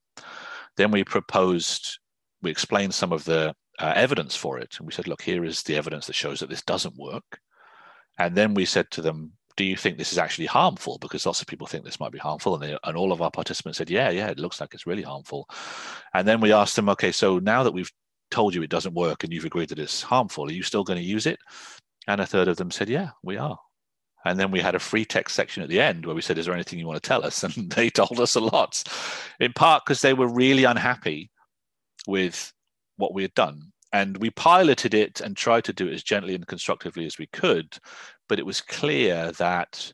Then 0.76 0.90
we 0.90 1.04
proposed, 1.04 2.00
we 2.42 2.50
explained 2.50 2.94
some 2.94 3.12
of 3.12 3.24
the 3.24 3.54
uh, 3.78 3.92
evidence 3.96 4.36
for 4.36 4.58
it. 4.58 4.76
And 4.78 4.86
we 4.86 4.92
said, 4.92 5.08
look, 5.08 5.22
here 5.22 5.44
is 5.44 5.62
the 5.62 5.76
evidence 5.76 6.06
that 6.06 6.14
shows 6.14 6.40
that 6.40 6.50
this 6.50 6.62
doesn't 6.62 6.96
work. 6.96 7.40
And 8.18 8.34
then 8.34 8.54
we 8.54 8.64
said 8.64 8.90
to 8.92 9.02
them, 9.02 9.32
do 9.56 9.64
you 9.64 9.76
think 9.76 9.98
this 9.98 10.12
is 10.12 10.18
actually 10.18 10.46
harmful? 10.46 10.98
Because 11.00 11.26
lots 11.26 11.40
of 11.40 11.46
people 11.46 11.66
think 11.66 11.84
this 11.84 12.00
might 12.00 12.12
be 12.12 12.18
harmful. 12.18 12.54
And, 12.54 12.62
they, 12.62 12.78
and 12.84 12.96
all 12.96 13.12
of 13.12 13.20
our 13.20 13.30
participants 13.30 13.78
said, 13.78 13.90
yeah, 13.90 14.10
yeah, 14.10 14.28
it 14.28 14.38
looks 14.38 14.60
like 14.60 14.72
it's 14.72 14.86
really 14.86 15.02
harmful. 15.02 15.48
And 16.14 16.26
then 16.26 16.40
we 16.40 16.52
asked 16.52 16.76
them, 16.76 16.88
okay, 16.90 17.12
so 17.12 17.38
now 17.38 17.62
that 17.62 17.72
we've 17.72 17.90
told 18.30 18.54
you 18.54 18.62
it 18.62 18.70
doesn't 18.70 18.94
work 18.94 19.24
and 19.24 19.32
you've 19.32 19.44
agreed 19.44 19.68
that 19.68 19.78
it's 19.78 20.02
harmful, 20.02 20.46
are 20.46 20.52
you 20.52 20.62
still 20.62 20.84
going 20.84 20.98
to 20.98 21.04
use 21.04 21.26
it? 21.26 21.38
And 22.06 22.20
a 22.20 22.26
third 22.26 22.48
of 22.48 22.56
them 22.56 22.70
said, 22.70 22.88
yeah, 22.88 23.10
we 23.22 23.36
are. 23.36 23.58
And 24.24 24.38
then 24.38 24.50
we 24.50 24.60
had 24.60 24.74
a 24.74 24.80
free 24.80 25.04
text 25.04 25.34
section 25.34 25.62
at 25.62 25.68
the 25.68 25.80
end 25.80 26.06
where 26.06 26.14
we 26.14 26.22
said, 26.22 26.38
Is 26.38 26.46
there 26.46 26.54
anything 26.54 26.78
you 26.78 26.86
want 26.86 27.02
to 27.02 27.08
tell 27.08 27.24
us? 27.24 27.42
And 27.56 27.70
they 27.70 27.90
told 27.90 28.20
us 28.20 28.34
a 28.36 28.40
lot, 28.40 28.82
in 29.40 29.52
part 29.52 29.84
because 29.84 30.00
they 30.00 30.14
were 30.14 30.28
really 30.28 30.64
unhappy 30.64 31.30
with 32.06 32.52
what 33.02 33.12
we 33.12 33.22
had 33.22 33.34
done. 33.34 33.72
And 33.92 34.16
we 34.16 34.30
piloted 34.30 34.94
it 34.94 35.20
and 35.20 35.36
tried 35.36 35.64
to 35.64 35.74
do 35.74 35.88
it 35.88 35.92
as 35.92 36.02
gently 36.02 36.34
and 36.34 36.46
constructively 36.46 37.04
as 37.04 37.18
we 37.18 37.26
could. 37.26 37.76
But 38.28 38.38
it 38.38 38.46
was 38.46 38.62
clear 38.62 39.32
that, 39.32 39.92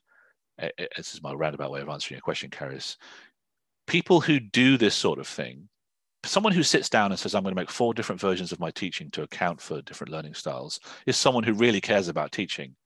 this 0.97 1.15
is 1.15 1.23
my 1.23 1.33
roundabout 1.33 1.73
way 1.73 1.81
of 1.81 1.89
answering 1.89 2.17
your 2.17 2.23
question, 2.23 2.51
Karis, 2.51 2.97
people 3.89 4.21
who 4.21 4.39
do 4.39 4.77
this 4.77 4.95
sort 4.95 5.19
of 5.19 5.27
thing, 5.27 5.69
someone 6.25 6.53
who 6.53 6.63
sits 6.63 6.89
down 6.89 7.11
and 7.11 7.19
says, 7.19 7.35
I'm 7.35 7.43
going 7.43 7.55
to 7.55 7.61
make 7.61 7.71
four 7.71 7.95
different 7.95 8.21
versions 8.21 8.53
of 8.53 8.61
my 8.61 8.71
teaching 8.71 9.11
to 9.13 9.23
account 9.23 9.61
for 9.61 9.83
different 9.83 10.13
learning 10.13 10.35
styles, 10.35 10.79
is 11.07 11.17
someone 11.17 11.43
who 11.43 11.55
really 11.55 11.81
cares 11.81 12.09
about 12.09 12.31
teaching 12.31 12.77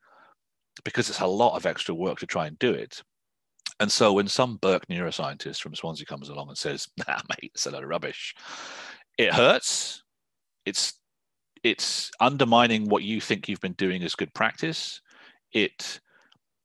because 0.85 1.11
it's 1.11 1.21
a 1.21 1.27
lot 1.27 1.57
of 1.57 1.67
extra 1.67 1.95
work 1.95 2.19
to 2.21 2.27
try 2.27 2.47
and 2.47 2.59
do 2.59 2.73
it. 2.73 3.03
And 3.81 3.91
so 3.91 4.13
when 4.13 4.29
some 4.29 4.59
berk 4.59 4.87
neuroscientist 4.87 5.61
from 5.61 5.75
Swansea 5.75 6.07
comes 6.07 6.29
along 6.29 6.49
and 6.49 6.57
says, 6.57 6.89
nah, 6.97 7.21
mate, 7.29 7.53
it's 7.55 7.67
a 7.67 7.71
lot 7.71 7.83
of 7.83 7.89
rubbish, 7.89 8.35
it 9.19 9.33
hurts. 9.33 10.02
It's 10.65 10.95
it's 11.63 12.11
undermining 12.19 12.89
what 12.89 13.05
you 13.05 13.21
think 13.21 13.49
you've 13.49 13.61
been 13.61 13.73
doing 13.73 14.03
as 14.03 14.15
good 14.15 14.33
practice. 14.35 15.01
It 15.53 16.01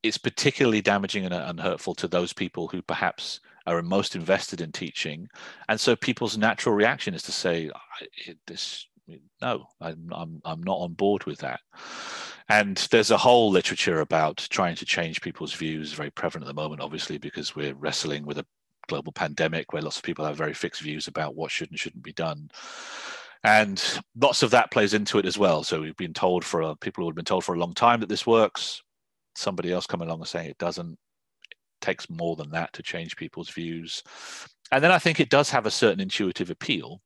it's 0.04 0.18
particularly 0.18 0.82
damaging 0.82 1.26
and, 1.26 1.34
and 1.34 1.60
hurtful 1.60 1.96
to 1.96 2.08
those 2.08 2.34
people 2.34 2.68
who 2.68 2.82
perhaps 2.82 3.40
are 3.66 3.82
most 3.82 4.16
invested 4.16 4.62
in 4.62 4.72
teaching. 4.72 5.28
And 5.68 5.80
so 5.80 5.96
people's 5.96 6.38
natural 6.38 6.74
reaction 6.74 7.14
is 7.14 7.24
to 7.24 7.32
say, 7.32 7.70
this 8.46 8.88
no, 9.42 9.68
I'm, 9.80 10.10
I'm, 10.12 10.42
I'm 10.44 10.64
not 10.64 10.80
on 10.80 10.94
board 10.94 11.26
with 11.26 11.40
that. 11.40 11.62
And 12.50 12.78
there's 12.92 13.12
a 13.12 13.18
whole 13.18 13.50
literature 13.50 14.02
about 14.02 14.48
trying 14.50 14.76
to 14.78 14.86
change 14.86 15.22
people's 15.22 15.54
views, 15.54 15.94
very 15.94 16.10
prevalent 16.10 16.46
at 16.46 16.54
the 16.54 16.62
moment, 16.62 16.82
obviously, 16.82 17.18
because 17.18 17.56
we're 17.56 17.74
wrestling 17.74 18.26
with 18.26 18.38
a 18.38 18.46
global 18.88 19.12
pandemic 19.12 19.74
where 19.74 19.82
lots 19.82 19.98
of 19.98 20.04
people 20.04 20.26
have 20.26 20.38
very 20.38 20.54
fixed 20.54 20.82
views 20.82 21.08
about 21.08 21.36
what 21.36 21.52
should 21.52 21.70
and 21.70 21.80
shouldn't 21.80 22.04
be 22.04 22.14
done. 22.14 22.50
And 23.44 23.84
lots 24.20 24.44
of 24.44 24.52
that 24.52 24.72
plays 24.72 24.94
into 24.94 25.20
it 25.20 25.26
as 25.26 25.38
well. 25.38 25.64
So 25.64 25.82
we've 25.82 25.96
been 25.98 26.14
told 26.14 26.44
for 26.44 26.64
uh, 26.64 26.76
people 26.76 27.04
who 27.04 27.10
have 27.10 27.16
been 27.16 27.26
told 27.26 27.46
for 27.46 27.56
a 27.56 27.60
long 27.60 27.74
time 27.74 28.00
that 28.00 28.10
this 28.10 28.26
works. 28.28 28.82
somebody 29.36 29.72
else 29.72 29.86
coming 29.86 30.08
along 30.08 30.20
and 30.20 30.28
saying 30.28 30.50
it 30.50 30.58
doesn't. 30.58 30.94
It 30.94 31.58
takes 31.82 32.10
more 32.10 32.36
than 32.36 32.50
that 32.52 32.74
to 32.74 32.84
change 32.84 33.16
people's 33.16 33.50
views. 33.50 34.04
And 34.72 34.84
then 34.84 34.92
I 34.92 35.00
think 35.00 35.20
it 35.20 35.30
does 35.30 35.50
have 35.52 35.66
a 35.66 35.72
certain 35.72 36.02
intuitive 36.02 36.50
appeal. 36.50 37.02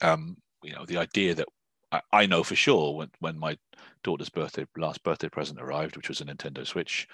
Um, 0.00 0.36
you 0.62 0.72
know, 0.74 0.84
the 0.84 0.98
idea 0.98 1.34
that 1.34 1.48
I, 1.90 2.00
I 2.12 2.26
know 2.26 2.42
for 2.44 2.54
sure 2.54 2.94
when, 2.94 3.10
when 3.20 3.38
my 3.38 3.56
daughter's 4.02 4.28
birthday 4.28 4.66
last 4.76 5.02
birthday 5.02 5.28
present 5.28 5.60
arrived, 5.60 5.96
which 5.96 6.08
was 6.08 6.20
a 6.20 6.24
Nintendo 6.24 6.66
Switch, 6.66 7.08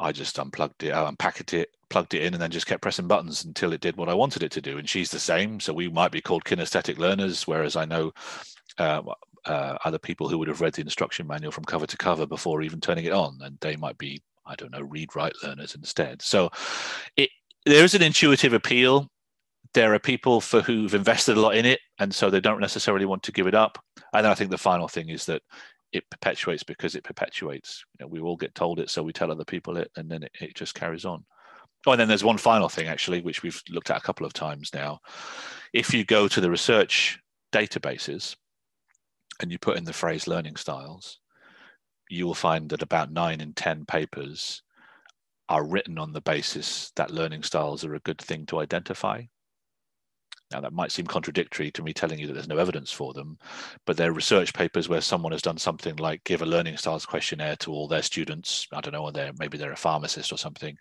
I 0.00 0.12
just 0.12 0.38
unplugged 0.38 0.82
it, 0.82 0.90
unpacked 0.90 1.52
it, 1.52 1.68
plugged 1.90 2.14
it 2.14 2.22
in, 2.22 2.32
and 2.32 2.42
then 2.42 2.50
just 2.50 2.66
kept 2.66 2.82
pressing 2.82 3.06
buttons 3.06 3.44
until 3.44 3.72
it 3.72 3.82
did 3.82 3.96
what 3.96 4.08
I 4.08 4.14
wanted 4.14 4.42
it 4.42 4.50
to 4.52 4.60
do. 4.60 4.78
And 4.78 4.88
she's 4.88 5.10
the 5.10 5.20
same, 5.20 5.60
so 5.60 5.72
we 5.72 5.88
might 5.88 6.10
be 6.10 6.22
called 6.22 6.44
kinesthetic 6.44 6.98
learners, 6.98 7.46
whereas 7.46 7.76
I 7.76 7.84
know 7.84 8.12
uh, 8.78 9.02
uh, 9.44 9.76
other 9.84 9.98
people 9.98 10.28
who 10.28 10.38
would 10.38 10.48
have 10.48 10.60
read 10.60 10.74
the 10.74 10.82
instruction 10.82 11.26
manual 11.26 11.52
from 11.52 11.64
cover 11.64 11.86
to 11.86 11.96
cover 11.96 12.26
before 12.26 12.62
even 12.62 12.80
turning 12.80 13.04
it 13.04 13.12
on, 13.12 13.38
and 13.42 13.58
they 13.60 13.76
might 13.76 13.98
be, 13.98 14.22
I 14.46 14.54
don't 14.54 14.72
know, 14.72 14.82
read 14.82 15.14
write 15.14 15.34
learners 15.42 15.74
instead. 15.74 16.22
So 16.22 16.50
it 17.16 17.30
there 17.66 17.84
is 17.84 17.94
an 17.94 18.02
intuitive 18.02 18.54
appeal. 18.54 19.08
There 19.74 19.94
are 19.94 19.98
people 19.98 20.40
for 20.40 20.62
who've 20.62 20.94
invested 20.94 21.36
a 21.36 21.40
lot 21.40 21.56
in 21.56 21.66
it, 21.66 21.80
and 21.98 22.14
so 22.14 22.30
they 22.30 22.40
don't 22.40 22.60
necessarily 22.60 23.04
want 23.04 23.22
to 23.24 23.32
give 23.32 23.46
it 23.46 23.54
up. 23.54 23.78
And 24.14 24.26
I 24.26 24.34
think 24.34 24.50
the 24.50 24.58
final 24.58 24.88
thing 24.88 25.10
is 25.10 25.26
that 25.26 25.42
it 25.92 26.08
perpetuates 26.10 26.62
because 26.62 26.94
it 26.94 27.04
perpetuates. 27.04 27.84
You 27.98 28.04
know, 28.04 28.08
we 28.08 28.20
all 28.20 28.36
get 28.36 28.54
told 28.54 28.80
it, 28.80 28.90
so 28.90 29.02
we 29.02 29.12
tell 29.12 29.30
other 29.30 29.44
people 29.44 29.76
it, 29.76 29.90
and 29.96 30.10
then 30.10 30.22
it, 30.22 30.32
it 30.40 30.54
just 30.54 30.74
carries 30.74 31.04
on. 31.04 31.24
Oh, 31.86 31.92
and 31.92 32.00
then 32.00 32.08
there's 32.08 32.24
one 32.24 32.38
final 32.38 32.68
thing 32.68 32.88
actually, 32.88 33.22
which 33.22 33.42
we've 33.42 33.62
looked 33.70 33.90
at 33.90 33.96
a 33.96 34.02
couple 34.02 34.26
of 34.26 34.32
times 34.32 34.70
now. 34.74 35.00
If 35.72 35.94
you 35.94 36.04
go 36.04 36.28
to 36.28 36.40
the 36.40 36.50
research 36.50 37.18
databases, 37.52 38.36
and 39.40 39.50
you 39.50 39.58
put 39.58 39.76
in 39.76 39.84
the 39.84 39.92
phrase 39.92 40.28
learning 40.28 40.56
styles, 40.56 41.18
you 42.08 42.26
will 42.26 42.34
find 42.34 42.68
that 42.70 42.82
about 42.82 43.12
nine 43.12 43.40
in 43.40 43.54
10 43.54 43.86
papers 43.86 44.62
are 45.48 45.66
written 45.66 45.98
on 45.98 46.12
the 46.12 46.20
basis 46.20 46.92
that 46.96 47.10
learning 47.10 47.42
styles 47.42 47.84
are 47.84 47.94
a 47.94 48.00
good 48.00 48.20
thing 48.20 48.46
to 48.46 48.60
identify. 48.60 49.22
Now, 50.52 50.60
that 50.60 50.72
might 50.72 50.90
seem 50.90 51.06
contradictory 51.06 51.70
to 51.70 51.82
me 51.82 51.92
telling 51.92 52.18
you 52.18 52.26
that 52.26 52.32
there's 52.32 52.48
no 52.48 52.58
evidence 52.58 52.90
for 52.90 53.12
them, 53.12 53.38
but 53.86 53.96
they're 53.96 54.12
research 54.12 54.52
papers 54.52 54.88
where 54.88 55.00
someone 55.00 55.32
has 55.32 55.42
done 55.42 55.58
something 55.58 55.94
like 55.96 56.24
give 56.24 56.42
a 56.42 56.46
learning 56.46 56.76
styles 56.76 57.06
questionnaire 57.06 57.56
to 57.56 57.72
all 57.72 57.86
their 57.86 58.02
students. 58.02 58.66
I 58.72 58.80
don't 58.80 58.92
know, 58.92 59.32
maybe 59.38 59.58
they're 59.58 59.72
a 59.72 59.76
pharmacist 59.76 60.32
or 60.32 60.38
something. 60.38 60.76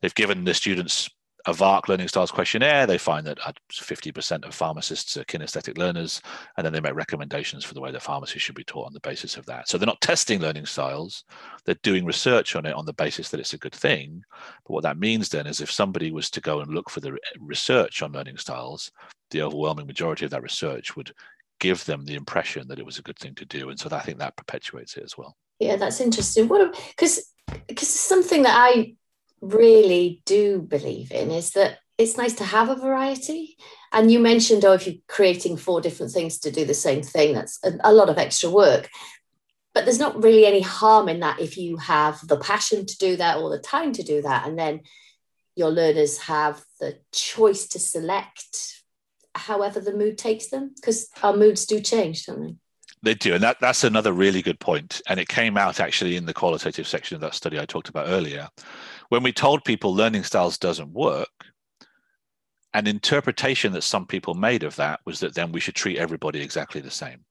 They've 0.00 0.14
given 0.14 0.44
the 0.44 0.52
students 0.52 1.08
a 1.46 1.52
VARK 1.52 1.88
learning 1.88 2.08
styles 2.08 2.30
questionnaire, 2.30 2.86
they 2.86 2.98
find 2.98 3.26
that 3.26 3.38
uh, 3.46 3.52
50% 3.70 4.44
of 4.44 4.54
pharmacists 4.54 5.16
are 5.16 5.24
kinesthetic 5.24 5.76
learners, 5.76 6.22
and 6.56 6.64
then 6.64 6.72
they 6.72 6.80
make 6.80 6.94
recommendations 6.94 7.64
for 7.64 7.74
the 7.74 7.80
way 7.80 7.90
that 7.90 8.02
pharmacy 8.02 8.38
should 8.38 8.54
be 8.54 8.64
taught 8.64 8.86
on 8.86 8.92
the 8.92 9.00
basis 9.00 9.36
of 9.36 9.44
that. 9.46 9.68
So 9.68 9.76
they're 9.76 9.86
not 9.86 10.00
testing 10.00 10.40
learning 10.40 10.66
styles, 10.66 11.24
they're 11.64 11.76
doing 11.82 12.04
research 12.04 12.56
on 12.56 12.64
it 12.64 12.74
on 12.74 12.86
the 12.86 12.94
basis 12.94 13.28
that 13.28 13.40
it's 13.40 13.52
a 13.52 13.58
good 13.58 13.74
thing. 13.74 14.22
But 14.64 14.72
what 14.72 14.82
that 14.84 14.98
means 14.98 15.28
then 15.28 15.46
is 15.46 15.60
if 15.60 15.70
somebody 15.70 16.10
was 16.10 16.30
to 16.30 16.40
go 16.40 16.60
and 16.60 16.72
look 16.72 16.88
for 16.88 17.00
the 17.00 17.16
research 17.38 18.02
on 18.02 18.12
learning 18.12 18.38
styles, 18.38 18.90
the 19.30 19.42
overwhelming 19.42 19.86
majority 19.86 20.24
of 20.24 20.30
that 20.30 20.42
research 20.42 20.96
would 20.96 21.12
give 21.60 21.84
them 21.84 22.04
the 22.04 22.14
impression 22.14 22.68
that 22.68 22.78
it 22.78 22.86
was 22.86 22.98
a 22.98 23.02
good 23.02 23.18
thing 23.18 23.34
to 23.34 23.44
do. 23.44 23.68
And 23.70 23.78
so 23.78 23.88
I 23.92 24.00
think 24.00 24.18
that 24.18 24.36
perpetuates 24.36 24.96
it 24.96 25.04
as 25.04 25.16
well. 25.16 25.36
Yeah, 25.58 25.76
that's 25.76 26.00
interesting. 26.00 26.48
What 26.48 26.76
because 26.96 27.32
because 27.68 27.88
something 27.88 28.42
that 28.42 28.56
I 28.56 28.94
really 29.40 30.22
do 30.24 30.60
believe 30.60 31.12
in 31.12 31.30
is 31.30 31.50
that 31.52 31.78
it's 31.98 32.16
nice 32.16 32.34
to 32.34 32.44
have 32.44 32.68
a 32.68 32.76
variety. 32.76 33.56
And 33.92 34.10
you 34.10 34.18
mentioned, 34.18 34.64
oh, 34.64 34.72
if 34.72 34.86
you're 34.86 34.96
creating 35.08 35.56
four 35.56 35.80
different 35.80 36.12
things 36.12 36.38
to 36.40 36.50
do 36.50 36.64
the 36.64 36.74
same 36.74 37.02
thing, 37.02 37.34
that's 37.34 37.58
a, 37.64 37.72
a 37.84 37.92
lot 37.92 38.08
of 38.08 38.18
extra 38.18 38.50
work. 38.50 38.88
But 39.74 39.84
there's 39.84 39.98
not 39.98 40.22
really 40.22 40.46
any 40.46 40.60
harm 40.60 41.08
in 41.08 41.20
that 41.20 41.40
if 41.40 41.56
you 41.56 41.76
have 41.76 42.26
the 42.26 42.38
passion 42.38 42.86
to 42.86 42.98
do 42.98 43.16
that 43.16 43.38
or 43.38 43.50
the 43.50 43.58
time 43.58 43.92
to 43.92 44.02
do 44.02 44.22
that. 44.22 44.46
And 44.46 44.58
then 44.58 44.80
your 45.56 45.70
learners 45.70 46.18
have 46.18 46.62
the 46.80 46.98
choice 47.12 47.68
to 47.68 47.78
select 47.78 48.82
however 49.34 49.80
the 49.80 49.96
mood 49.96 50.16
takes 50.16 50.48
them, 50.48 50.72
because 50.76 51.08
our 51.22 51.36
moods 51.36 51.66
do 51.66 51.80
change, 51.80 52.26
don't 52.26 52.42
they? 52.42 52.56
They 53.02 53.14
do, 53.14 53.34
and 53.34 53.42
that, 53.42 53.58
that's 53.60 53.84
another 53.84 54.12
really 54.12 54.40
good 54.40 54.58
point. 54.60 55.02
And 55.08 55.20
it 55.20 55.28
came 55.28 55.58
out 55.58 55.78
actually 55.78 56.16
in 56.16 56.24
the 56.24 56.32
qualitative 56.32 56.86
section 56.86 57.16
of 57.16 57.20
that 57.20 57.34
study 57.34 57.60
I 57.60 57.66
talked 57.66 57.88
about 57.88 58.08
earlier, 58.08 58.48
when 59.08 59.22
we 59.22 59.32
told 59.32 59.64
people 59.64 59.94
learning 59.94 60.24
styles 60.24 60.58
doesn't 60.58 60.92
work, 60.92 61.28
an 62.74 62.86
interpretation 62.86 63.72
that 63.72 63.82
some 63.82 64.06
people 64.06 64.34
made 64.34 64.64
of 64.64 64.76
that 64.76 65.00
was 65.06 65.20
that 65.20 65.34
then 65.34 65.52
we 65.52 65.60
should 65.60 65.76
treat 65.76 65.98
everybody 65.98 66.40
exactly 66.40 66.80
the 66.80 66.90
same. 66.90 67.24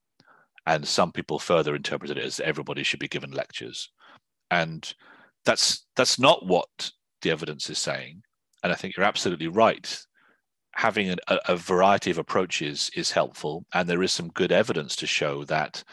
And 0.66 0.86
some 0.86 1.12
people 1.12 1.38
further 1.38 1.74
interpreted 1.74 2.16
it 2.16 2.24
as 2.24 2.40
everybody 2.40 2.82
should 2.82 3.00
be 3.00 3.08
given 3.08 3.30
lectures. 3.30 3.90
And 4.50 4.90
that's 5.44 5.84
that's 5.96 6.18
not 6.18 6.46
what 6.46 6.90
the 7.20 7.30
evidence 7.30 7.68
is 7.68 7.78
saying. 7.78 8.22
And 8.62 8.72
I 8.72 8.76
think 8.76 8.96
you're 8.96 9.04
absolutely 9.04 9.48
right. 9.48 9.98
Having 10.76 11.16
a, 11.28 11.38
a 11.48 11.56
variety 11.56 12.10
of 12.10 12.18
approaches 12.18 12.90
is 12.96 13.10
helpful. 13.10 13.66
And 13.74 13.86
there 13.86 14.02
is 14.02 14.12
some 14.12 14.28
good 14.28 14.50
evidence 14.50 14.96
to 14.96 15.06
show 15.06 15.44
that 15.44 15.84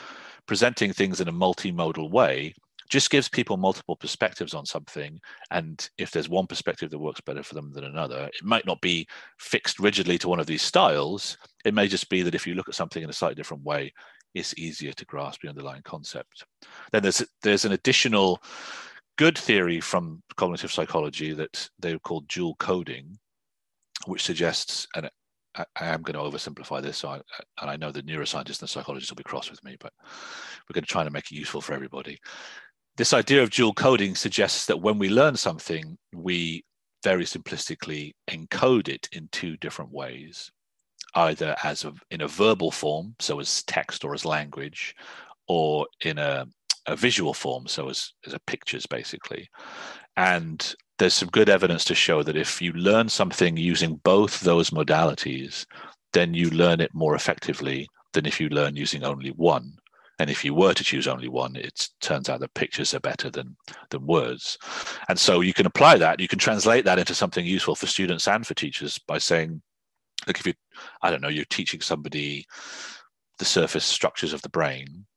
presenting 0.46 0.94
things 0.94 1.20
in 1.20 1.28
a 1.28 1.34
multimodal 1.34 2.10
way 2.10 2.54
just 2.92 3.10
gives 3.10 3.30
people 3.30 3.56
multiple 3.56 3.96
perspectives 3.96 4.54
on 4.54 4.66
something. 4.66 5.20
And 5.50 5.90
if 5.98 6.12
there's 6.12 6.28
one 6.28 6.46
perspective 6.46 6.92
that 6.92 7.00
works 7.00 7.22
better 7.22 7.42
for 7.42 7.56
them 7.56 7.72
than 7.72 7.86
another, 7.86 8.30
it 8.34 8.44
might 8.44 8.66
not 8.66 8.82
be 8.82 9.08
fixed 9.40 9.80
rigidly 9.80 10.18
to 10.20 10.28
one 10.28 10.42
of 10.42 10.46
these 10.46 10.62
styles. 10.62 11.38
It 11.64 11.74
may 11.74 11.88
just 11.88 12.10
be 12.10 12.22
that 12.22 12.36
if 12.36 12.46
you 12.46 12.54
look 12.54 12.68
at 12.68 12.76
something 12.76 13.02
in 13.02 13.10
a 13.10 13.14
slightly 13.14 13.36
different 13.36 13.64
way, 13.64 13.94
it's 14.36 14.58
easier 14.58 14.92
to 14.92 15.06
grasp 15.06 15.42
the 15.42 15.50
underlying 15.50 15.82
concept. 15.84 16.44
Then 16.92 17.02
there's 17.02 17.24
there's 17.42 17.66
an 17.66 17.72
additional 17.72 18.42
good 19.18 19.38
theory 19.38 19.80
from 19.80 20.22
cognitive 20.36 20.72
psychology 20.72 21.34
that 21.34 21.70
they 21.80 21.98
call 22.00 22.22
dual 22.28 22.56
coding, 22.56 23.18
which 24.06 24.24
suggests, 24.24 24.88
and 24.96 25.10
I, 25.56 25.66
am 25.80 26.02
going 26.02 26.14
to 26.14 26.38
oversimplify 26.38 26.82
this, 26.82 26.98
so 26.98 27.10
I, 27.10 27.22
and 27.62 27.70
I 27.70 27.76
know 27.76 27.92
the 27.92 28.04
neuroscientists 28.04 28.60
and 28.60 28.60
the 28.60 28.68
psychologists 28.68 29.12
will 29.12 29.18
be 29.18 29.24
cross 29.24 29.50
with 29.52 29.64
me, 29.66 29.76
but 29.80 29.92
we're 30.02 30.74
going 30.74 30.86
to 30.86 30.90
try 30.90 31.04
to 31.04 31.12
make 31.12 31.30
it 31.30 31.36
useful 31.36 31.60
for 31.60 31.74
everybody 31.74 32.18
this 33.02 33.14
idea 33.14 33.42
of 33.42 33.50
dual 33.50 33.74
coding 33.74 34.14
suggests 34.14 34.68
that 34.68 34.80
when 34.80 35.00
we 35.00 35.10
learn 35.10 35.36
something, 35.36 35.98
we 36.14 36.64
very 37.04 37.24
simplistically 37.24 38.12
encode 38.30 38.88
it 38.88 39.10
in 39.12 39.28
two 39.32 39.58
different 39.58 39.92
ways, 39.92 40.52
either 41.16 41.56
as 41.64 41.84
a, 41.84 41.94
in 42.12 42.22
a 42.22 42.28
verbal 42.28 42.70
form, 42.70 43.16
so 43.18 43.40
as 43.40 43.64
text 43.64 44.06
or 44.06 44.14
as 44.14 44.24
language, 44.24 44.96
or 45.48 45.88
in 46.06 46.20
a, 46.20 46.46
a 46.86 46.96
visual 46.96 47.34
form, 47.34 47.66
so 47.66 47.90
as, 47.90 48.14
as 48.28 48.34
a 48.36 48.40
pictures 48.46 48.86
basically. 48.86 49.50
And 50.16 50.76
there's 51.00 51.16
some 51.16 51.30
good 51.30 51.50
evidence 51.50 51.84
to 51.86 51.96
show 51.96 52.22
that 52.22 52.38
if 52.38 52.62
you 52.62 52.72
learn 52.74 53.10
something 53.10 53.58
using 53.58 53.96
both 54.04 54.42
those 54.42 54.70
modalities, 54.70 55.66
then 56.14 56.36
you 56.36 56.52
learn 56.52 56.80
it 56.80 56.94
more 56.94 57.16
effectively 57.16 57.88
than 58.14 58.28
if 58.28 58.40
you 58.40 58.48
learn 58.50 58.76
using 58.76 59.04
only 59.04 59.32
one. 59.32 59.74
And 60.22 60.30
if 60.30 60.46
you 60.46 60.54
were 60.54 60.76
to 60.76 60.84
choose 60.84 61.08
only 61.08 61.30
one, 61.30 61.56
it 61.56 61.90
turns 62.00 62.30
out 62.30 62.42
that 62.42 62.54
pictures 62.54 62.94
are 62.94 63.00
better 63.00 63.32
than, 63.32 63.58
than 63.90 64.06
words. 64.06 64.56
And 65.10 65.18
so 65.18 65.42
you 65.42 65.52
can 65.52 65.66
apply 65.66 65.98
that, 65.98 66.20
you 66.20 66.28
can 66.28 66.38
translate 66.38 66.86
that 66.86 67.00
into 67.00 67.16
something 67.16 67.44
useful 67.44 67.74
for 67.74 67.88
students 67.88 68.28
and 68.28 68.46
for 68.46 68.54
teachers 68.54 69.00
by 69.00 69.18
saying, 69.18 69.64
look, 70.28 70.40
if 70.40 70.46
you, 70.46 70.54
I 71.02 71.10
don't 71.10 71.24
know, 71.24 71.28
you're 71.28 71.46
teaching 71.46 71.82
somebody 71.82 72.46
the 73.40 73.46
surface 73.46 73.84
structures 73.84 74.32
of 74.32 74.44
the 74.44 74.50
brain, 74.50 75.08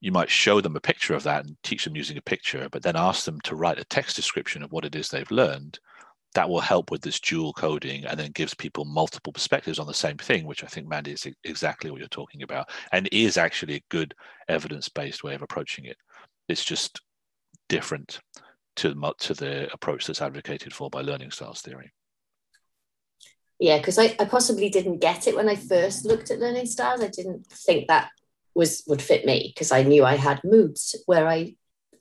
you 0.00 0.12
might 0.12 0.30
show 0.30 0.60
them 0.60 0.76
a 0.76 0.80
picture 0.80 1.14
of 1.14 1.24
that 1.24 1.44
and 1.44 1.56
teach 1.64 1.82
them 1.82 1.96
using 1.96 2.16
a 2.16 2.22
picture, 2.22 2.68
but 2.70 2.84
then 2.84 2.94
ask 2.94 3.24
them 3.24 3.40
to 3.40 3.56
write 3.56 3.80
a 3.80 3.84
text 3.86 4.14
description 4.14 4.62
of 4.62 4.70
what 4.70 4.84
it 4.84 4.94
is 4.94 5.08
they've 5.08 5.32
learned 5.32 5.80
that 6.34 6.48
will 6.48 6.60
help 6.60 6.90
with 6.90 7.02
this 7.02 7.20
dual 7.20 7.52
coding 7.52 8.04
and 8.04 8.18
then 8.18 8.30
gives 8.32 8.54
people 8.54 8.84
multiple 8.84 9.32
perspectives 9.32 9.78
on 9.78 9.86
the 9.86 9.94
same 9.94 10.16
thing, 10.16 10.46
which 10.46 10.64
I 10.64 10.66
think, 10.66 10.88
Mandy, 10.88 11.12
is 11.12 11.26
exactly 11.44 11.90
what 11.90 12.00
you're 12.00 12.08
talking 12.08 12.42
about 12.42 12.70
and 12.92 13.08
is 13.12 13.36
actually 13.36 13.74
a 13.76 13.84
good 13.90 14.14
evidence 14.48 14.88
based 14.88 15.22
way 15.22 15.34
of 15.34 15.42
approaching 15.42 15.84
it. 15.84 15.96
It's 16.48 16.64
just 16.64 17.00
different 17.68 18.20
to, 18.76 18.94
to 19.18 19.34
the 19.34 19.72
approach 19.72 20.06
that's 20.06 20.22
advocated 20.22 20.72
for 20.72 20.88
by 20.88 21.02
learning 21.02 21.30
styles 21.30 21.60
theory. 21.60 21.92
Yeah, 23.58 23.78
because 23.78 23.98
I, 23.98 24.16
I 24.18 24.24
possibly 24.24 24.70
didn't 24.70 24.98
get 24.98 25.28
it 25.28 25.36
when 25.36 25.48
I 25.48 25.54
first 25.54 26.04
looked 26.04 26.30
at 26.30 26.40
learning 26.40 26.66
styles. 26.66 27.02
I 27.02 27.08
didn't 27.08 27.46
think 27.46 27.88
that 27.88 28.10
was 28.54 28.82
would 28.86 29.00
fit 29.00 29.24
me 29.24 29.52
because 29.54 29.70
I 29.70 29.82
knew 29.82 30.04
I 30.04 30.16
had 30.16 30.42
moods 30.44 30.96
where 31.06 31.28
I 31.28 31.54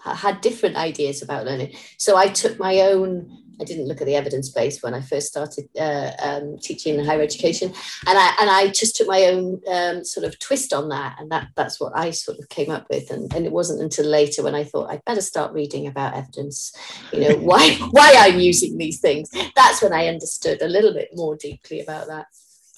had 0.03 0.41
different 0.41 0.75
ideas 0.75 1.21
about 1.21 1.45
learning. 1.45 1.75
So 1.97 2.17
I 2.17 2.27
took 2.27 2.57
my 2.57 2.81
own 2.81 3.37
I 3.61 3.63
didn't 3.63 3.87
look 3.87 4.01
at 4.01 4.07
the 4.07 4.15
evidence 4.15 4.49
base 4.49 4.81
when 4.81 4.93
I 4.93 5.01
first 5.01 5.27
started 5.27 5.69
uh, 5.79 6.11
um, 6.19 6.57
teaching 6.57 6.97
in 6.97 7.05
higher 7.05 7.21
education, 7.21 7.71
and 8.07 8.17
I 8.17 8.35
and 8.39 8.49
I 8.49 8.67
just 8.69 8.95
took 8.95 9.07
my 9.07 9.25
own 9.25 9.61
um, 9.71 10.03
sort 10.03 10.25
of 10.25 10.39
twist 10.39 10.73
on 10.73 10.89
that, 10.89 11.17
and 11.19 11.31
that 11.31 11.49
that's 11.55 11.79
what 11.79 11.93
I 11.95 12.11
sort 12.11 12.39
of 12.39 12.49
came 12.49 12.71
up 12.71 12.87
with. 12.89 13.11
And, 13.11 13.33
and 13.33 13.45
it 13.45 13.51
wasn't 13.51 13.81
until 13.81 14.05
later 14.05 14.43
when 14.43 14.55
I 14.55 14.63
thought 14.63 14.89
I'd 14.89 15.05
better 15.05 15.21
start 15.21 15.53
reading 15.53 15.87
about 15.87 16.15
evidence, 16.15 16.73
you 17.13 17.21
know, 17.21 17.35
why 17.49 17.75
why 17.91 18.15
I'm 18.17 18.39
using 18.39 18.77
these 18.77 18.99
things. 18.99 19.29
That's 19.55 19.81
when 19.81 19.93
I 19.93 20.07
understood 20.07 20.61
a 20.61 20.67
little 20.67 20.93
bit 20.93 21.09
more 21.13 21.35
deeply 21.35 21.81
about 21.81 22.07
that. 22.07 22.25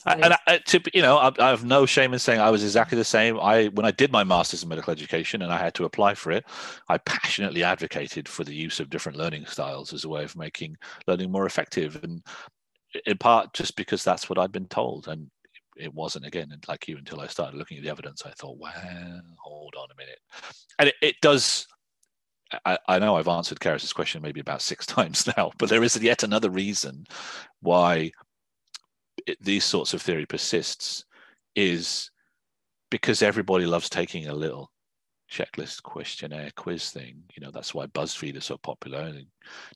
And 0.06 0.36
I, 0.48 0.58
to 0.58 0.82
you 0.94 1.02
know, 1.02 1.18
I, 1.18 1.32
I, 1.40 1.50
have 1.50 1.64
no 1.64 1.86
shame 1.86 2.14
in 2.14 2.20
saying 2.20 2.40
I 2.40 2.50
was 2.50 2.64
exactly 2.64 2.98
the 2.98 3.04
same. 3.04 3.40
I 3.40 3.68
when 3.68 3.86
I 3.86 3.92
did 3.92 4.12
my 4.12 4.24
masters 4.24 4.64
in 4.64 4.70
medical 4.70 4.92
education 4.92 5.42
and 5.42 5.52
I 5.52 5.58
had 5.58 5.74
to 5.76 5.86
apply 5.86 6.16
for 6.16 6.32
it, 6.32 6.46
I 6.90 6.98
passionately 6.98 7.64
advocated 7.64 8.28
for 8.28 8.44
the 8.44 8.54
use 8.54 8.80
of 8.80 8.90
different 8.90 9.18
learning 9.18 9.46
styles 9.46 9.94
as 9.94 10.04
a 10.04 10.10
way 10.10 10.24
of 10.24 10.36
making 10.36 10.78
learning 11.08 11.32
more 11.32 11.46
effective, 11.46 12.04
and 12.04 12.22
in 13.06 13.18
part 13.18 13.54
just 13.54 13.76
because 13.76 14.04
that's 14.04 14.30
what 14.30 14.38
I'd 14.38 14.52
been 14.52 14.68
told, 14.68 15.08
and 15.08 15.30
it 15.78 15.94
wasn't 15.94 16.26
again 16.26 16.54
like 16.68 16.88
you 16.88 16.98
until 16.98 17.22
I 17.22 17.28
started 17.28 17.58
looking 17.58 17.78
at 17.78 17.84
the 17.84 17.90
evidence. 17.90 18.24
I 18.26 18.32
thought, 18.32 18.58
well, 18.60 19.22
hold 19.40 19.74
on 19.78 19.88
a 19.92 19.98
minute, 19.98 20.20
and 20.80 20.90
it, 20.90 20.96
it 21.02 21.16
does. 21.22 21.68
I, 22.66 22.78
I, 22.88 23.00
know 23.00 23.16
I've 23.16 23.28
answered 23.28 23.60
Karis's 23.60 23.94
question 23.94 24.22
maybe 24.22 24.40
about 24.40 24.62
six 24.62 24.86
times 24.86 25.28
now, 25.38 25.52
but 25.58 25.70
there 25.70 25.84
is 25.84 25.98
yet 26.02 26.24
another 26.24 26.52
reason 26.52 27.06
why 27.62 28.12
it, 29.28 29.38
these 29.42 29.64
sorts 29.64 29.94
of 29.94 30.02
theory 30.02 30.26
persists 30.26 31.06
is 31.56 32.10
because 32.90 33.22
everybody 33.22 33.66
loves 33.66 33.90
taking 33.90 34.28
a 34.28 34.34
little 34.34 34.72
checklist 35.32 35.82
questionnaire 35.84 36.52
quiz 36.56 36.92
thing. 36.92 37.24
You 37.36 37.44
know 37.44 37.52
that's 37.52 37.74
why 37.74 37.88
buzzfeed 37.88 38.36
is 38.38 38.46
so 38.46 38.58
popular 38.58 39.00
and 39.00 39.26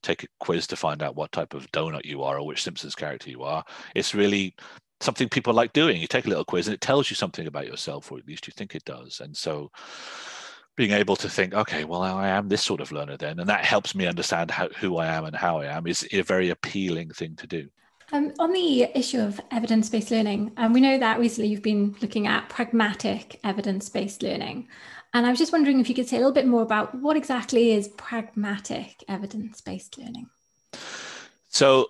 take 0.04 0.24
a 0.24 0.28
quiz 0.40 0.68
to 0.68 0.76
find 0.76 1.02
out 1.02 1.16
what 1.16 1.32
type 1.32 1.54
of 1.54 1.72
donut 1.72 2.06
you 2.06 2.24
are 2.24 2.38
or 2.38 2.46
which 2.46 2.64
simpsons 2.64 2.96
character 2.96 3.30
you 3.30 3.44
are. 3.44 3.64
It's 3.96 4.14
really 4.14 4.56
something 5.00 5.30
people 5.30 5.54
like 5.54 5.74
doing. 5.74 6.00
You 6.00 6.08
take 6.08 6.26
a 6.26 6.30
little 6.30 6.46
quiz 6.46 6.68
and 6.68 6.74
it 6.74 6.82
tells 6.82 7.10
you 7.10 7.16
something 7.16 7.48
about 7.48 7.68
yourself 7.68 8.12
or 8.12 8.18
at 8.18 8.28
least 8.28 8.48
you 8.48 8.54
think 8.56 8.76
it 8.76 8.86
does. 8.86 9.20
And 9.20 9.36
so 9.36 9.72
being 10.76 10.92
able 10.92 11.16
to 11.16 11.28
think 11.28 11.56
okay 11.56 11.84
well 11.86 12.04
i 12.04 12.28
am 12.28 12.48
this 12.48 12.64
sort 12.64 12.80
of 12.80 12.92
learner 12.92 13.18
then 13.18 13.40
and 13.40 13.50
that 13.50 13.66
helps 13.66 13.96
me 13.96 14.06
understand 14.06 14.52
how, 14.52 14.70
who 14.80 14.98
i 14.98 15.08
am 15.08 15.26
and 15.26 15.36
how 15.36 15.60
i 15.60 15.66
am 15.66 15.88
is 15.88 16.08
a 16.12 16.22
very 16.22 16.52
appealing 16.52 17.10
thing 17.10 17.36
to 17.36 17.48
do 17.48 17.68
um, 18.12 18.34
on 18.40 18.54
the 18.54 18.84
issue 18.98 19.20
of 19.20 19.40
evidence 19.52 19.90
based 19.90 20.12
learning, 20.12 20.52
um, 20.58 20.74
we 20.74 20.82
know 20.82 20.98
that 20.98 21.20
recently 21.20 21.50
you've 21.50 21.62
been 21.62 21.96
looking 22.02 22.28
at 22.28 22.50
pragmatic 22.50 23.40
evidence 23.44 23.90
based 23.90 24.24
learning. 24.24 24.68
And 25.14 25.26
I 25.26 25.30
was 25.30 25.40
just 25.40 25.52
wondering 25.52 25.80
if 25.80 25.90
you 25.90 25.96
could 25.96 26.08
say 26.08 26.18
a 26.18 26.20
little 26.20 26.34
bit 26.34 26.48
more 26.48 26.62
about 26.62 26.96
what 26.96 27.18
exactly 27.18 27.72
is 27.72 27.90
pragmatic 27.90 29.04
evidence 29.08 29.62
based 29.62 29.98
learning. 29.98 30.30
So, 31.50 31.88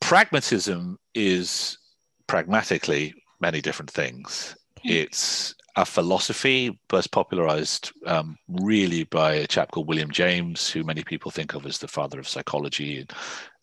pragmatism 0.00 0.98
is 1.14 1.78
pragmatically 2.26 3.14
many 3.40 3.60
different 3.60 3.90
things. 3.90 4.56
Okay. 4.78 5.00
It's 5.00 5.54
a 5.76 5.86
philosophy 5.86 6.78
was 6.90 7.06
popularized 7.06 7.92
um, 8.06 8.36
really 8.48 9.04
by 9.04 9.32
a 9.32 9.46
chap 9.46 9.70
called 9.70 9.88
William 9.88 10.10
James, 10.10 10.68
who 10.70 10.84
many 10.84 11.02
people 11.02 11.30
think 11.30 11.54
of 11.54 11.64
as 11.64 11.78
the 11.78 11.88
father 11.88 12.18
of 12.18 12.28
psychology 12.28 12.98
and, 12.98 13.12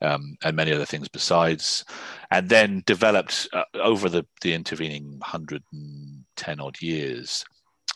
um, 0.01 0.37
and 0.43 0.55
many 0.55 0.73
other 0.73 0.85
things 0.85 1.07
besides, 1.07 1.85
and 2.31 2.49
then 2.49 2.81
developed 2.87 3.47
uh, 3.53 3.63
over 3.75 4.09
the, 4.09 4.25
the 4.41 4.53
intervening 4.53 5.19
110 5.19 6.59
odd 6.59 6.81
years 6.81 7.45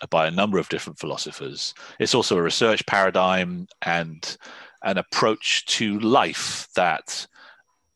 by 0.10 0.28
a 0.28 0.32
number 0.32 0.60
of 0.60 0.70
different 0.70 1.00
philosophers. 1.00 1.74
It's 2.00 2.14
also 2.14 2.38
a 2.38 2.42
research 2.42 2.86
paradigm 2.86 3.68
and 3.82 4.38
an 4.84 4.98
approach 4.98 5.66
to 5.66 6.00
life 6.00 6.68
that 6.76 7.26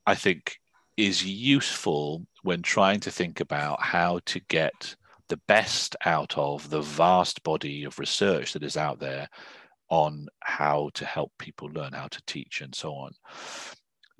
I 0.07 0.15
think 0.15 0.57
is 0.95 1.23
useful 1.23 2.25
when 2.41 2.63
trying 2.63 3.01
to 3.01 3.11
think 3.11 3.39
about 3.39 3.83
how 3.83 4.19
to 4.25 4.39
get 4.39 4.95
the 5.29 5.39
best 5.47 5.95
out 6.05 6.37
of 6.37 6.69
the 6.69 6.81
vast 6.81 7.43
body 7.43 7.83
of 7.83 7.99
research 7.99 8.53
that 8.53 8.63
is 8.63 8.77
out 8.77 8.99
there 8.99 9.29
on 9.89 10.27
how 10.41 10.89
to 10.93 11.05
help 11.05 11.31
people 11.39 11.69
learn 11.69 11.93
how 11.93 12.07
to 12.07 12.21
teach 12.27 12.61
and 12.61 12.73
so 12.73 12.93
on. 12.93 13.11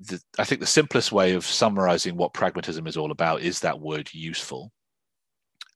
The, 0.00 0.20
I 0.38 0.44
think 0.44 0.60
the 0.60 0.66
simplest 0.66 1.12
way 1.12 1.32
of 1.32 1.44
summarizing 1.44 2.16
what 2.16 2.32
pragmatism 2.32 2.86
is 2.86 2.96
all 2.96 3.10
about 3.10 3.42
is 3.42 3.60
that 3.60 3.80
word 3.80 4.08
useful. 4.12 4.72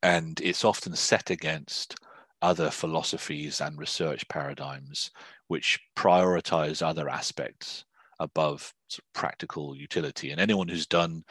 And 0.02 0.40
it's 0.42 0.64
often 0.64 0.96
set 0.96 1.30
against 1.30 1.96
other 2.40 2.70
philosophies 2.70 3.60
and 3.60 3.78
research 3.78 4.26
paradigms 4.28 5.10
which 5.48 5.78
prioritize 5.96 6.82
other 6.82 7.08
aspects 7.08 7.84
above 8.18 8.72
practical 9.12 9.76
utility. 9.76 10.30
And 10.30 10.40
anyone 10.40 10.68
who's 10.68 10.86
done 10.86 11.24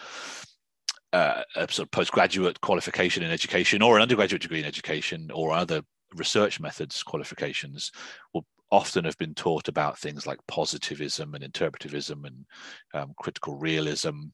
uh, 1.14 1.44
a 1.56 1.72
sort 1.72 1.88
of 1.88 1.92
postgraduate 1.92 2.60
qualification 2.62 3.24
in 3.24 3.32
education 3.32 3.82
or 3.82 3.96
an 3.96 4.02
undergraduate 4.02 4.42
degree 4.42 4.60
in 4.60 4.66
education 4.66 5.30
or 5.34 5.52
other 5.52 5.82
research 6.16 6.60
methods 6.60 7.04
qualifications 7.04 7.92
will 8.34 8.46
often 8.72 9.04
have 9.04 9.18
been 9.18 9.34
taught 9.34 9.68
about 9.68 10.00
things 10.00 10.26
like 10.26 10.40
positivism 10.48 11.36
and 11.36 11.44
interpretivism 11.44 12.26
and 12.26 12.46
um, 12.94 13.14
critical 13.18 13.56
realism. 13.56 14.28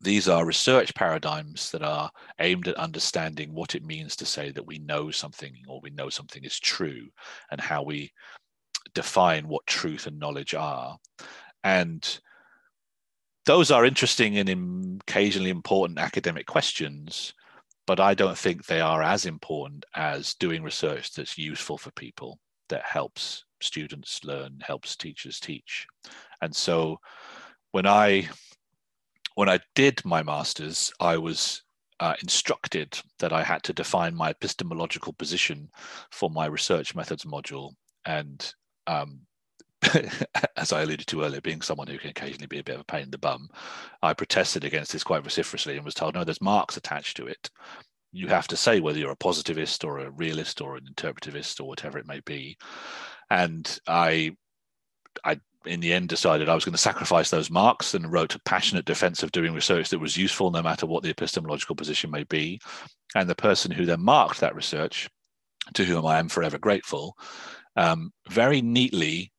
These 0.00 0.28
are 0.28 0.44
research 0.44 0.94
paradigms 0.94 1.70
that 1.70 1.82
are 1.82 2.10
aimed 2.38 2.68
at 2.68 2.76
understanding 2.76 3.52
what 3.54 3.74
it 3.74 3.84
means 3.84 4.16
to 4.16 4.26
say 4.26 4.50
that 4.50 4.66
we 4.66 4.78
know 4.78 5.10
something 5.10 5.54
or 5.68 5.80
we 5.82 5.90
know 5.90 6.08
something 6.08 6.44
is 6.44 6.58
true 6.58 7.08
and 7.50 7.60
how 7.60 7.82
we 7.82 8.12
define 8.94 9.48
what 9.48 9.66
truth 9.66 10.06
and 10.06 10.18
knowledge 10.18 10.54
are. 10.54 10.98
And 11.64 12.20
those 13.44 13.70
are 13.70 13.84
interesting 13.84 14.38
and 14.38 15.00
occasionally 15.02 15.50
important 15.50 15.98
academic 15.98 16.46
questions, 16.46 17.34
but 17.86 18.00
I 18.00 18.14
don't 18.14 18.38
think 18.38 18.64
they 18.64 18.80
are 18.80 19.02
as 19.02 19.26
important 19.26 19.84
as 19.94 20.34
doing 20.34 20.62
research 20.62 21.12
that's 21.12 21.36
useful 21.36 21.78
for 21.78 21.90
people, 21.92 22.38
that 22.68 22.84
helps 22.84 23.44
students 23.60 24.24
learn, 24.24 24.58
helps 24.60 24.96
teachers 24.96 25.40
teach. 25.40 25.86
And 26.40 26.54
so 26.54 26.98
when 27.72 27.86
I 27.86 28.28
when 29.34 29.48
I 29.48 29.60
did 29.74 30.04
my 30.04 30.22
masters, 30.22 30.92
I 31.00 31.16
was 31.16 31.62
uh, 32.00 32.14
instructed 32.20 32.98
that 33.18 33.32
I 33.32 33.42
had 33.42 33.62
to 33.64 33.72
define 33.72 34.14
my 34.14 34.30
epistemological 34.30 35.14
position 35.14 35.70
for 36.10 36.30
my 36.30 36.46
research 36.46 36.94
methods 36.94 37.24
module. 37.24 37.72
And 38.04 38.54
um, 38.86 39.20
as 40.56 40.72
I 40.72 40.82
alluded 40.82 41.06
to 41.08 41.22
earlier, 41.22 41.40
being 41.40 41.62
someone 41.62 41.86
who 41.86 41.98
can 41.98 42.10
occasionally 42.10 42.46
be 42.46 42.58
a 42.58 42.64
bit 42.64 42.76
of 42.76 42.82
a 42.82 42.84
pain 42.84 43.02
in 43.04 43.10
the 43.10 43.18
bum, 43.18 43.48
I 44.02 44.14
protested 44.14 44.64
against 44.64 44.92
this 44.92 45.04
quite 45.04 45.22
vociferously 45.22 45.76
and 45.76 45.84
was 45.84 45.94
told, 45.94 46.14
no, 46.14 46.24
there's 46.24 46.40
marks 46.40 46.76
attached 46.76 47.16
to 47.16 47.26
it. 47.26 47.50
You 48.12 48.28
have 48.28 48.46
to 48.48 48.56
say 48.56 48.80
whether 48.80 48.98
you're 48.98 49.10
a 49.10 49.16
positivist 49.16 49.84
or 49.84 49.98
a 49.98 50.10
realist 50.10 50.60
or 50.60 50.76
an 50.76 50.86
interpretivist 50.92 51.60
or 51.60 51.64
whatever 51.64 51.98
it 51.98 52.06
may 52.06 52.20
be. 52.20 52.56
And 53.30 53.78
I, 53.86 54.36
I 55.24 55.40
in 55.64 55.80
the 55.80 55.92
end 55.92 56.08
decided 56.08 56.48
I 56.48 56.54
was 56.54 56.64
going 56.64 56.74
to 56.74 56.78
sacrifice 56.78 57.30
those 57.30 57.50
marks 57.50 57.94
and 57.94 58.10
wrote 58.12 58.34
a 58.34 58.40
passionate 58.40 58.84
defense 58.84 59.22
of 59.22 59.32
doing 59.32 59.54
research 59.54 59.88
that 59.88 59.98
was 59.98 60.16
useful 60.16 60.50
no 60.50 60.62
matter 60.62 60.86
what 60.86 61.02
the 61.02 61.10
epistemological 61.10 61.76
position 61.76 62.10
may 62.10 62.24
be. 62.24 62.60
And 63.14 63.28
the 63.28 63.34
person 63.34 63.70
who 63.70 63.86
then 63.86 64.02
marked 64.02 64.40
that 64.40 64.54
research, 64.54 65.08
to 65.74 65.84
whom 65.84 66.04
I 66.04 66.18
am 66.18 66.28
forever 66.28 66.58
grateful, 66.58 67.16
um, 67.76 68.12
very 68.28 68.60
neatly 68.60 69.32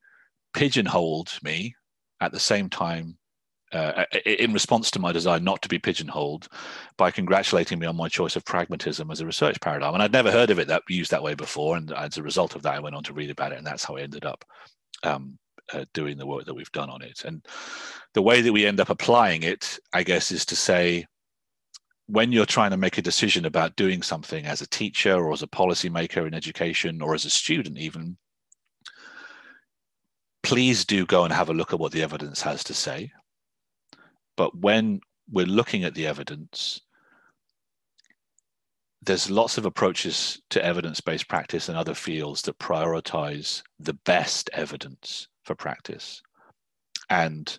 pigeonholed 0.53 1.31
me 1.43 1.75
at 2.21 2.31
the 2.31 2.39
same 2.39 2.69
time 2.69 3.17
uh, 3.73 4.05
in 4.25 4.53
response 4.53 4.91
to 4.91 4.99
my 4.99 5.11
desire 5.11 5.39
not 5.39 5.61
to 5.63 5.69
be 5.69 5.79
pigeonholed 5.79 6.47
by 6.97 7.09
congratulating 7.09 7.79
me 7.79 7.87
on 7.87 7.95
my 7.95 8.07
choice 8.07 8.35
of 8.35 8.45
pragmatism 8.45 9.09
as 9.09 9.19
a 9.19 9.25
research 9.25 9.59
paradigm. 9.61 9.93
And 9.93 10.03
I'd 10.03 10.11
never 10.11 10.31
heard 10.31 10.51
of 10.51 10.59
it 10.59 10.67
that 10.67 10.83
used 10.87 11.11
that 11.11 11.23
way 11.23 11.33
before. 11.33 11.75
And 11.75 11.91
as 11.91 12.17
a 12.17 12.23
result 12.23 12.55
of 12.55 12.61
that, 12.61 12.75
I 12.75 12.79
went 12.79 12.95
on 12.95 13.03
to 13.03 13.13
read 13.13 13.31
about 13.31 13.51
it, 13.51 13.57
and 13.57 13.65
that's 13.65 13.83
how 13.83 13.97
I 13.97 14.01
ended 14.01 14.25
up 14.25 14.45
um, 15.03 15.37
uh, 15.73 15.85
doing 15.93 16.17
the 16.17 16.27
work 16.27 16.45
that 16.45 16.53
we've 16.53 16.71
done 16.71 16.89
on 16.89 17.01
it. 17.01 17.23
And 17.25 17.43
the 18.13 18.21
way 18.21 18.41
that 18.41 18.53
we 18.53 18.65
end 18.65 18.79
up 18.79 18.89
applying 18.89 19.43
it, 19.43 19.79
I 19.91 20.03
guess, 20.03 20.31
is 20.31 20.45
to 20.45 20.55
say, 20.55 21.05
when 22.07 22.31
you're 22.31 22.45
trying 22.45 22.71
to 22.71 22.77
make 22.77 22.97
a 22.97 23.01
decision 23.01 23.45
about 23.45 23.75
doing 23.75 24.01
something 24.01 24.45
as 24.45 24.61
a 24.61 24.67
teacher 24.67 25.15
or 25.15 25.31
as 25.31 25.41
a 25.41 25.47
policymaker 25.47 26.27
in 26.27 26.33
education 26.33 27.01
or 27.01 27.15
as 27.15 27.25
a 27.25 27.29
student, 27.29 27.77
even, 27.77 28.17
please 30.43 30.86
do 30.86 31.06
go 31.06 31.23
and 31.23 31.34
have 31.34 31.49
a 31.49 31.53
look 31.53 31.73
at 31.73 31.79
what 31.79 31.91
the 31.91 32.03
evidence 32.03 32.41
has 32.41 32.63
to 32.65 32.73
say. 32.73 33.12
But 34.36 34.56
when 34.58 34.99
we're 35.32 35.45
looking 35.45 35.84
at 35.84 35.95
the 35.95 36.06
evidence, 36.06 36.82
there's 39.01 39.32
lots 39.32 39.58
of 39.58 39.65
approaches 39.65 40.41
to 40.49 40.63
evidence 40.63 41.01
based 41.01 41.27
practice 41.27 41.69
and 41.69 41.77
other 41.77 41.93
fields 41.93 42.41
that 42.43 42.60
prioritize 42.60 43.63
the 43.79 43.93
best 43.93 44.49
evidence 44.53 45.27
for 45.43 45.56
practice. 45.56 46.21
And 47.10 47.58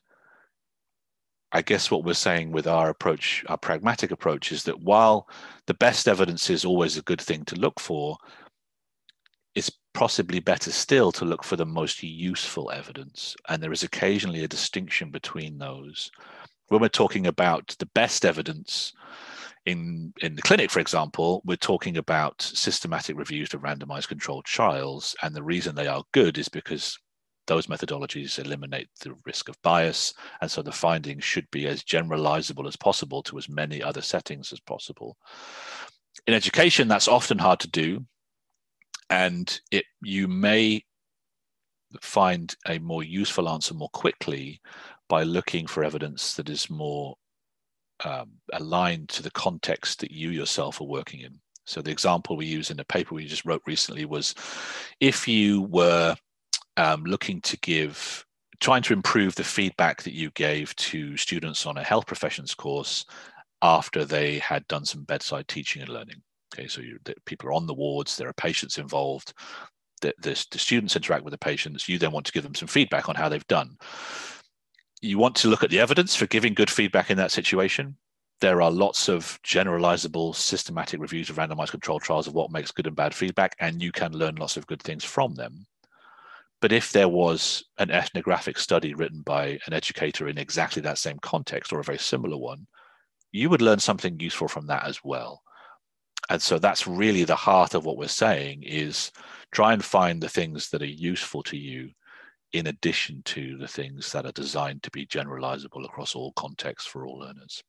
I 1.52 1.62
guess 1.62 1.90
what 1.90 2.04
we're 2.04 2.14
saying 2.14 2.50
with 2.50 2.66
our 2.66 2.88
approach, 2.90 3.44
our 3.48 3.58
pragmatic 3.58 4.10
approach, 4.10 4.50
is 4.50 4.64
that 4.64 4.80
while 4.80 5.28
the 5.66 5.74
best 5.74 6.08
evidence 6.08 6.50
is 6.50 6.64
always 6.64 6.96
a 6.96 7.02
good 7.02 7.20
thing 7.20 7.44
to 7.44 7.54
look 7.54 7.78
for, 7.78 8.16
it's 9.54 9.70
possibly 9.92 10.40
better 10.40 10.70
still 10.70 11.12
to 11.12 11.24
look 11.24 11.44
for 11.44 11.56
the 11.56 11.66
most 11.66 12.02
useful 12.02 12.70
evidence. 12.70 13.36
And 13.48 13.62
there 13.62 13.72
is 13.72 13.82
occasionally 13.82 14.44
a 14.44 14.48
distinction 14.48 15.10
between 15.10 15.58
those. 15.58 16.10
When 16.68 16.80
we're 16.80 16.88
talking 16.88 17.26
about 17.26 17.76
the 17.78 17.86
best 17.86 18.24
evidence 18.24 18.92
in, 19.66 20.12
in 20.20 20.34
the 20.34 20.42
clinic, 20.42 20.70
for 20.70 20.80
example, 20.80 21.42
we're 21.44 21.56
talking 21.56 21.96
about 21.96 22.42
systematic 22.42 23.16
reviews 23.16 23.54
of 23.54 23.62
randomized 23.62 24.08
controlled 24.08 24.44
trials. 24.44 25.14
And 25.22 25.34
the 25.34 25.42
reason 25.42 25.74
they 25.74 25.86
are 25.86 26.02
good 26.12 26.36
is 26.38 26.48
because 26.48 26.98
those 27.46 27.66
methodologies 27.66 28.38
eliminate 28.38 28.88
the 29.00 29.14
risk 29.24 29.48
of 29.48 29.60
bias. 29.62 30.14
And 30.40 30.50
so 30.50 30.62
the 30.62 30.72
findings 30.72 31.24
should 31.24 31.48
be 31.50 31.66
as 31.68 31.84
generalizable 31.84 32.66
as 32.66 32.76
possible 32.76 33.22
to 33.24 33.38
as 33.38 33.48
many 33.48 33.82
other 33.82 34.02
settings 34.02 34.52
as 34.52 34.60
possible. 34.60 35.16
In 36.26 36.34
education, 36.34 36.88
that's 36.88 37.08
often 37.08 37.38
hard 37.38 37.60
to 37.60 37.70
do. 37.70 38.04
And 39.10 39.60
it 39.70 39.84
you 40.02 40.28
may 40.28 40.84
find 42.00 42.54
a 42.66 42.78
more 42.78 43.02
useful 43.02 43.48
answer 43.48 43.74
more 43.74 43.90
quickly 43.90 44.60
by 45.08 45.22
looking 45.22 45.66
for 45.66 45.84
evidence 45.84 46.34
that 46.34 46.48
is 46.48 46.70
more 46.70 47.16
um, 48.04 48.32
aligned 48.52 49.08
to 49.10 49.22
the 49.22 49.30
context 49.30 50.00
that 50.00 50.10
you 50.10 50.30
yourself 50.30 50.80
are 50.80 50.84
working 50.84 51.20
in. 51.20 51.38
So 51.66 51.80
the 51.80 51.90
example 51.90 52.36
we 52.36 52.46
use 52.46 52.70
in 52.70 52.76
the 52.76 52.84
paper 52.84 53.14
we 53.14 53.26
just 53.26 53.44
wrote 53.44 53.62
recently 53.66 54.04
was 54.04 54.34
if 55.00 55.26
you 55.26 55.62
were 55.62 56.16
um, 56.76 57.04
looking 57.04 57.40
to 57.42 57.56
give, 57.58 58.24
trying 58.60 58.82
to 58.82 58.92
improve 58.92 59.34
the 59.34 59.44
feedback 59.44 60.02
that 60.02 60.14
you 60.14 60.30
gave 60.32 60.74
to 60.76 61.16
students 61.16 61.66
on 61.66 61.78
a 61.78 61.84
health 61.84 62.06
professions 62.06 62.54
course 62.54 63.04
after 63.62 64.04
they 64.04 64.38
had 64.38 64.66
done 64.68 64.84
some 64.84 65.04
bedside 65.04 65.48
teaching 65.48 65.80
and 65.80 65.90
learning. 65.90 66.22
Okay, 66.54 66.68
so 66.68 66.80
you, 66.80 66.98
the, 67.04 67.14
people 67.26 67.48
are 67.48 67.52
on 67.52 67.66
the 67.66 67.74
wards, 67.74 68.16
there 68.16 68.28
are 68.28 68.34
patients 68.34 68.78
involved, 68.78 69.32
the, 70.00 70.14
the, 70.20 70.46
the 70.50 70.58
students 70.58 70.94
interact 70.94 71.24
with 71.24 71.32
the 71.32 71.38
patients, 71.38 71.88
you 71.88 71.98
then 71.98 72.12
want 72.12 72.26
to 72.26 72.32
give 72.32 72.44
them 72.44 72.54
some 72.54 72.68
feedback 72.68 73.08
on 73.08 73.16
how 73.16 73.28
they've 73.28 73.46
done. 73.48 73.76
You 75.00 75.18
want 75.18 75.34
to 75.36 75.48
look 75.48 75.64
at 75.64 75.70
the 75.70 75.80
evidence 75.80 76.14
for 76.14 76.26
giving 76.26 76.54
good 76.54 76.70
feedback 76.70 77.10
in 77.10 77.16
that 77.16 77.32
situation, 77.32 77.96
there 78.40 78.62
are 78.62 78.70
lots 78.70 79.08
of 79.08 79.38
generalizable 79.42 80.34
systematic 80.34 81.00
reviews 81.00 81.30
of 81.30 81.36
randomized 81.36 81.70
controlled 81.70 82.02
trials 82.02 82.26
of 82.26 82.34
what 82.34 82.50
makes 82.50 82.70
good 82.70 82.86
and 82.86 82.96
bad 82.96 83.14
feedback, 83.14 83.56
and 83.58 83.82
you 83.82 83.90
can 83.90 84.12
learn 84.12 84.36
lots 84.36 84.56
of 84.56 84.66
good 84.66 84.82
things 84.82 85.04
from 85.04 85.34
them. 85.34 85.66
But 86.60 86.72
if 86.72 86.92
there 86.92 87.08
was 87.08 87.64
an 87.78 87.90
ethnographic 87.90 88.58
study 88.58 88.94
written 88.94 89.22
by 89.22 89.58
an 89.66 89.72
educator 89.72 90.28
in 90.28 90.38
exactly 90.38 90.82
that 90.82 90.98
same 90.98 91.18
context 91.20 91.72
or 91.72 91.80
a 91.80 91.84
very 91.84 91.98
similar 91.98 92.36
one, 92.36 92.66
you 93.32 93.50
would 93.50 93.62
learn 93.62 93.80
something 93.80 94.18
useful 94.20 94.48
from 94.48 94.66
that 94.68 94.84
as 94.84 95.00
well. 95.02 95.42
And 96.30 96.40
so 96.40 96.58
that's 96.58 96.86
really 96.86 97.24
the 97.24 97.36
heart 97.36 97.74
of 97.74 97.84
what 97.84 97.96
we're 97.96 98.08
saying 98.08 98.62
is 98.62 99.12
try 99.52 99.72
and 99.72 99.84
find 99.84 100.22
the 100.22 100.28
things 100.28 100.70
that 100.70 100.82
are 100.82 100.86
useful 100.86 101.42
to 101.44 101.56
you 101.56 101.90
in 102.52 102.68
addition 102.68 103.22
to 103.24 103.58
the 103.58 103.68
things 103.68 104.12
that 104.12 104.24
are 104.24 104.32
designed 104.32 104.82
to 104.84 104.90
be 104.90 105.06
generalizable 105.06 105.84
across 105.84 106.14
all 106.14 106.32
contexts 106.32 106.88
for 106.88 107.06
all 107.06 107.18
learners. 107.18 107.62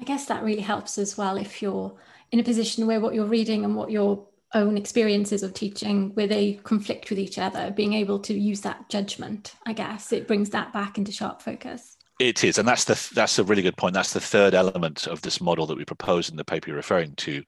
I 0.00 0.04
guess 0.04 0.26
that 0.26 0.44
really 0.44 0.62
helps 0.62 0.96
as 0.96 1.18
well 1.18 1.36
if 1.36 1.60
you're 1.60 1.96
in 2.30 2.38
a 2.38 2.44
position 2.44 2.86
where 2.86 3.00
what 3.00 3.14
you're 3.14 3.26
reading 3.26 3.64
and 3.64 3.74
what 3.74 3.90
your 3.90 4.26
own 4.54 4.78
experiences 4.78 5.42
of 5.42 5.52
teaching 5.52 6.14
where 6.14 6.26
they 6.26 6.54
conflict 6.62 7.10
with 7.10 7.18
each 7.18 7.38
other 7.38 7.70
being 7.70 7.92
able 7.92 8.18
to 8.18 8.32
use 8.32 8.62
that 8.62 8.88
judgment 8.88 9.54
i 9.66 9.74
guess 9.74 10.10
it 10.10 10.26
brings 10.26 10.48
that 10.50 10.72
back 10.72 10.96
into 10.96 11.12
sharp 11.12 11.42
focus 11.42 11.97
it 12.18 12.42
is 12.42 12.58
and 12.58 12.66
that's 12.66 12.84
the 12.84 13.10
that's 13.14 13.38
a 13.38 13.44
really 13.44 13.62
good 13.62 13.76
point 13.76 13.94
that's 13.94 14.12
the 14.12 14.20
third 14.20 14.54
element 14.54 15.06
of 15.06 15.22
this 15.22 15.40
model 15.40 15.66
that 15.66 15.78
we 15.78 15.84
propose 15.84 16.28
in 16.28 16.36
the 16.36 16.44
paper 16.44 16.68
you're 16.68 16.76
referring 16.76 17.14
to 17.14 17.42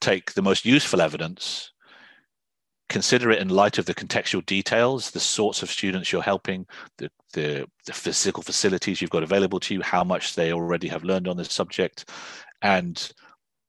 take 0.00 0.32
the 0.34 0.42
most 0.42 0.64
useful 0.64 1.00
evidence 1.00 1.72
consider 2.90 3.30
it 3.30 3.40
in 3.40 3.48
light 3.48 3.78
of 3.78 3.86
the 3.86 3.94
contextual 3.94 4.44
details, 4.44 5.12
the 5.12 5.20
sorts 5.20 5.62
of 5.62 5.70
students 5.70 6.12
you're 6.12 6.20
helping, 6.20 6.66
the, 6.98 7.08
the, 7.32 7.64
the, 7.86 7.92
physical 7.92 8.42
facilities 8.42 9.00
you've 9.00 9.10
got 9.10 9.22
available 9.22 9.60
to 9.60 9.74
you, 9.74 9.80
how 9.80 10.02
much 10.02 10.34
they 10.34 10.52
already 10.52 10.88
have 10.88 11.04
learned 11.04 11.28
on 11.28 11.36
this 11.36 11.52
subject, 11.52 12.10
and 12.62 13.12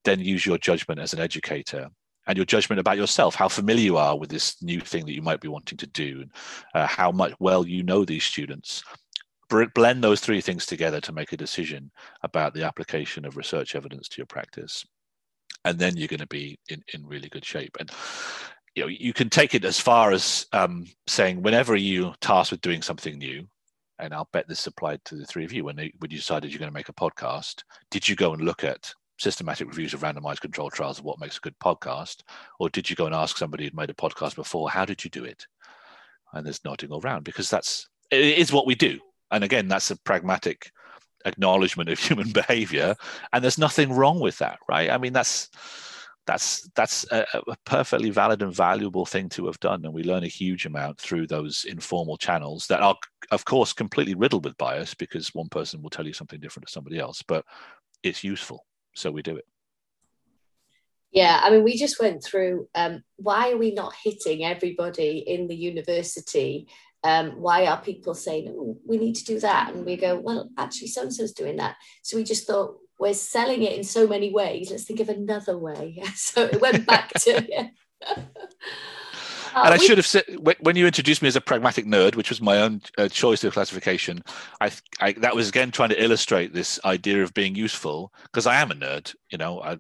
then 0.04 0.20
use 0.20 0.46
your 0.46 0.58
judgment 0.58 1.00
as 1.00 1.14
an 1.14 1.20
educator 1.20 1.88
and 2.28 2.36
your 2.36 2.46
judgment 2.46 2.80
about 2.80 2.98
yourself, 2.98 3.36
how 3.36 3.48
familiar 3.48 3.84
you 3.84 3.98
are 3.98 4.18
with 4.18 4.30
this 4.30 4.62
new 4.62 4.80
thing 4.80 5.06
that 5.06 5.14
you 5.14 5.22
might 5.22 5.40
be 5.40 5.48
wanting 5.48 5.78
to 5.78 5.88
do, 5.88 6.22
and 6.22 6.32
uh, 6.74 6.88
how 6.88 7.12
much 7.12 7.34
well 7.40 7.66
you 7.66 7.84
know 7.84 8.04
these 8.04 8.24
students. 8.24 8.84
Blend 9.74 10.04
those 10.04 10.20
three 10.20 10.42
things 10.42 10.66
together 10.66 11.02
to 11.02 11.12
make 11.12 11.34
a 11.34 11.38
decision 11.38 11.92
about 12.24 12.54
the 12.54 12.64
application 12.64 13.26
of 13.26 13.38
research 13.38 13.76
evidence 13.76 14.08
to 14.10 14.18
your 14.18 14.28
practice. 14.28 14.86
And 15.66 15.78
then 15.78 15.96
you're 15.96 16.08
going 16.08 16.22
to 16.22 16.28
be 16.28 16.58
in, 16.70 16.82
in 16.94 17.06
really 17.06 17.30
good 17.30 17.46
shape. 17.46 17.78
And 17.80 17.92
you 18.76 18.84
know 18.84 18.88
you 18.88 19.14
can 19.14 19.30
take 19.30 19.54
it 19.54 19.66
as 19.66 19.80
far 19.80 20.12
as 20.12 20.48
um, 20.54 20.86
saying 21.08 21.42
whenever 21.42 21.76
you 21.76 22.14
tasked 22.22 22.52
with 22.52 22.62
doing 22.62 22.82
something 22.82 23.18
new 23.18 23.46
and 24.00 24.14
i'll 24.14 24.30
bet 24.32 24.48
this 24.48 24.66
applied 24.66 25.04
to 25.04 25.16
the 25.16 25.26
three 25.26 25.44
of 25.44 25.52
you 25.52 25.66
when, 25.66 25.76
they, 25.76 25.92
when 26.00 26.10
you 26.10 26.16
decided 26.16 26.50
you're 26.50 26.58
going 26.58 26.72
to 26.72 26.74
make 26.74 26.88
a 26.88 26.94
podcast 26.94 27.64
did 27.90 28.08
you 28.08 28.16
go 28.16 28.32
and 28.32 28.44
look 28.44 28.64
at 28.64 28.94
systematic 29.22 29.68
reviews 29.68 29.94
of 29.94 30.02
randomized 30.02 30.42
controlled 30.42 30.74
trials 30.74 31.00
of 31.00 31.06
what 31.06 31.20
makes 31.20 31.38
a 31.38 31.42
good 31.42 31.58
podcast? 31.60 32.24
Or 32.60 32.70
did 32.70 32.90
you 32.90 32.96
go 32.96 33.06
and 33.06 33.16
ask 33.16 33.38
somebody 33.38 33.64
who'd 33.64 33.76
made 33.76 33.92
a 33.92 33.94
podcast 33.94 34.36
before 34.36 34.70
how 34.70 34.84
did 34.84 35.04
you 35.04 35.10
do 35.10 35.24
it? 35.24 35.46
And 36.34 36.46
there's 36.46 36.64
nodding 36.66 36.92
all 36.92 37.02
around 37.02 37.24
because 37.24 37.50
that's 37.50 37.88
it 38.10 38.38
is 38.40 38.52
what 38.52 38.66
we 38.66 38.76
do 38.76 39.00
and 39.32 39.44
again 39.44 39.67
that's 39.67 39.91
a 39.91 39.98
pragmatic 39.98 40.72
acknowledgement 41.26 41.89
of 41.89 42.00
human 42.08 42.32
behavior. 42.32 42.96
And 43.32 43.44
there's 43.44 43.58
nothing 43.58 43.94
wrong 43.94 44.20
with 44.20 44.38
that 44.39 44.60
right? 44.67 44.89
I 44.89 44.98
mean 44.98 45.13
that's 45.13 45.50
that's 46.28 46.70
that's 46.76 47.04
a, 47.12 47.26
a, 47.34 47.56
perfectly 47.65 48.12
valid 48.12 48.44
and 48.44 48.54
valuable 48.54 49.06
thing 49.06 49.28
to 49.30 49.48
have 49.48 49.60
done. 49.60 49.84
And 49.84 49.94
we 49.94 50.04
learn 50.04 50.24
a 50.24 50.28
huge 50.28 50.65
amount 50.65 51.00
through 51.00 51.28
those 51.28 51.65
informal 51.67 52.17
channels 52.17 52.67
that 52.67 52.82
are 52.82 52.96
of 53.32 53.46
course 53.46 53.74
completely 53.74 54.13
riddled 54.13 54.46
with 54.46 54.58
bias 54.58 54.94
because 54.94 55.34
one 55.34 55.50
person 55.50 55.82
will 55.82 55.89
tell 55.89 56.06
you 56.06 56.13
something 56.13 56.39
different 56.39 56.67
to 56.67 56.72
somebody 56.72 57.00
else 57.00 57.24
but 57.28 57.46
it's 58.04 58.24
useful. 58.24 58.65
So 58.96 59.12
we 59.12 59.22
do 59.22 59.36
it 59.36 59.46
yeah 61.12 61.39
i 61.43 61.50
mean 61.50 61.63
we 61.63 61.78
just 61.78 62.00
went 62.00 62.24
through 62.24 62.67
um, 62.76 63.04
why 63.17 63.52
are 63.52 63.58
we 63.58 63.71
not 63.74 63.93
hitting 64.04 64.43
everybody 64.43 65.19
in 65.19 65.47
the 65.47 65.56
university 65.56 66.67
um, 67.04 67.41
why 67.41 67.65
are 67.65 67.82
people 67.82 68.13
saying 68.13 68.54
oh, 68.56 68.78
we 68.88 68.97
need 68.97 69.15
to 69.15 69.26
do 69.26 69.39
that 69.39 69.74
and 69.74 69.86
we 69.86 69.97
go 69.97 70.19
well 70.19 70.50
actually 70.58 70.88
so 70.88 71.02
and 71.02 71.13
so's 71.13 71.34
doing 71.34 71.58
that 71.58 71.76
so 72.04 72.17
we 72.17 72.24
just 72.24 72.45
thought 72.45 72.78
we're 73.02 73.13
selling 73.15 73.63
it 73.63 73.74
in 73.74 73.84
so 73.84 74.08
many 74.08 74.32
ways. 74.32 74.69
Let's 74.69 74.84
think 74.84 75.00
of 75.00 75.10
another 75.10 75.58
way. 75.58 76.02
so 76.15 76.43
it 76.43 76.62
went 76.62 76.86
back 76.86 77.12
to. 77.21 77.45
Yeah. 77.52 77.67
Uh, 79.54 79.63
and 79.65 79.74
I 79.74 79.78
should 79.78 79.97
have 79.97 80.08
said 80.08 80.24
when 80.62 80.78
you 80.78 80.86
introduced 80.88 81.21
me 81.21 81.28
as 81.28 81.36
a 81.36 81.41
pragmatic 81.41 81.86
nerd, 81.86 82.15
which 82.15 82.30
was 82.30 82.39
my 82.39 82.62
own 82.62 82.82
uh, 82.97 83.10
choice 83.10 83.43
of 83.43 83.52
classification. 83.52 84.24
I, 84.62 84.71
I, 85.02 85.12
that 85.13 85.36
was 85.36 85.50
again 85.50 85.71
trying 85.71 85.89
to 85.89 86.02
illustrate 86.02 86.54
this 86.54 86.80
idea 86.86 87.21
of 87.21 87.34
being 87.34 87.54
useful 87.54 88.13
because 88.24 88.47
I 88.47 88.62
am 88.62 88.71
a 88.71 88.76
nerd. 88.76 89.13
You 89.30 89.38
know, 89.38 89.62
I 89.62 89.78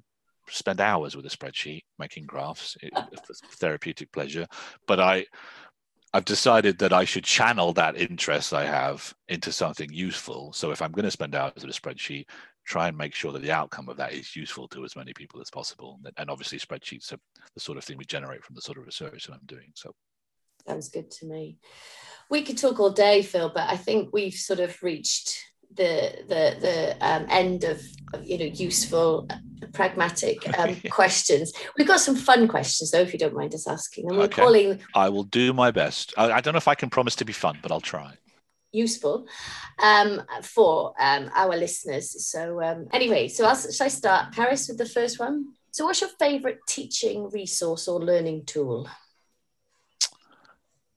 spend 0.49 0.81
hours 0.81 1.15
with 1.15 1.25
a 1.25 1.29
spreadsheet 1.29 1.83
making 1.99 2.25
graphs 2.25 2.77
ah. 2.95 3.07
for 3.25 3.33
therapeutic 3.33 4.11
pleasure. 4.11 4.47
But 4.87 4.99
I, 4.99 5.25
I've 6.13 6.25
decided 6.25 6.77
that 6.79 6.93
I 6.93 7.05
should 7.05 7.23
channel 7.23 7.73
that 7.73 7.97
interest 7.97 8.53
I 8.53 8.65
have 8.65 9.13
into 9.29 9.51
something 9.51 9.89
useful. 9.91 10.51
So 10.53 10.71
if 10.71 10.81
I'm 10.81 10.91
going 10.91 11.05
to 11.05 11.11
spend 11.11 11.35
hours 11.35 11.53
with 11.55 11.75
a 11.75 11.79
spreadsheet, 11.79 12.25
try 12.65 12.87
and 12.87 12.97
make 12.97 13.15
sure 13.15 13.31
that 13.31 13.41
the 13.41 13.51
outcome 13.51 13.89
of 13.89 13.97
that 13.97 14.13
is 14.13 14.35
useful 14.35 14.67
to 14.69 14.83
as 14.83 14.95
many 14.95 15.13
people 15.13 15.41
as 15.41 15.49
possible. 15.49 15.99
And 16.17 16.29
obviously, 16.29 16.59
spreadsheets 16.59 17.13
are 17.13 17.19
the 17.53 17.59
sort 17.59 17.77
of 17.77 17.83
thing 17.83 17.97
we 17.97 18.05
generate 18.05 18.43
from 18.43 18.55
the 18.55 18.61
sort 18.61 18.77
of 18.77 18.85
research 18.85 19.27
that 19.27 19.33
I'm 19.33 19.45
doing. 19.45 19.71
So 19.75 19.93
sounds 20.67 20.89
good 20.89 21.09
to 21.11 21.25
me. 21.25 21.57
We 22.29 22.43
could 22.43 22.57
talk 22.57 22.79
all 22.79 22.91
day, 22.91 23.23
Phil, 23.23 23.51
but 23.53 23.69
I 23.69 23.77
think 23.77 24.09
we've 24.11 24.33
sort 24.33 24.59
of 24.59 24.81
reached 24.83 25.39
the 25.75 26.23
the 26.27 26.57
the 26.59 26.97
um, 27.01 27.25
end 27.29 27.63
of, 27.63 27.81
of, 28.13 28.25
you 28.25 28.37
know 28.37 28.45
useful 28.45 29.27
pragmatic 29.73 30.37
um, 30.59 30.75
questions 30.89 31.53
we've 31.77 31.87
got 31.87 31.99
some 31.99 32.15
fun 32.15 32.47
questions 32.47 32.91
though 32.91 33.01
if 33.01 33.13
you 33.13 33.19
don't 33.19 33.33
mind 33.33 33.53
us 33.53 33.67
asking 33.67 34.07
and 34.09 34.17
we're 34.17 34.25
okay. 34.25 34.41
calling 34.41 34.79
i 34.95 35.07
will 35.07 35.23
do 35.23 35.53
my 35.53 35.71
best 35.71 36.13
I, 36.17 36.31
I, 36.31 36.41
don't 36.41 36.53
know 36.53 36.57
if 36.57 36.67
i 36.67 36.75
can 36.75 36.89
promise 36.89 37.15
to 37.17 37.25
be 37.25 37.33
fun 37.33 37.57
but 37.61 37.71
i'll 37.71 37.79
try 37.79 38.13
useful 38.71 39.27
um, 39.83 40.21
for 40.43 40.93
um, 40.99 41.29
our 41.35 41.55
listeners. 41.55 42.25
So 42.27 42.61
um, 42.61 42.87
anyway, 42.93 43.27
so 43.27 43.45
I'll, 43.45 43.55
shall 43.55 43.85
I 43.85 43.89
start, 43.89 44.33
Paris, 44.33 44.67
with 44.67 44.77
the 44.77 44.85
first 44.85 45.19
one? 45.19 45.53
So 45.71 45.85
what's 45.85 46.01
your 46.01 46.09
favourite 46.19 46.59
teaching 46.67 47.29
resource 47.29 47.87
or 47.87 47.99
learning 47.99 48.45
tool? 48.45 48.89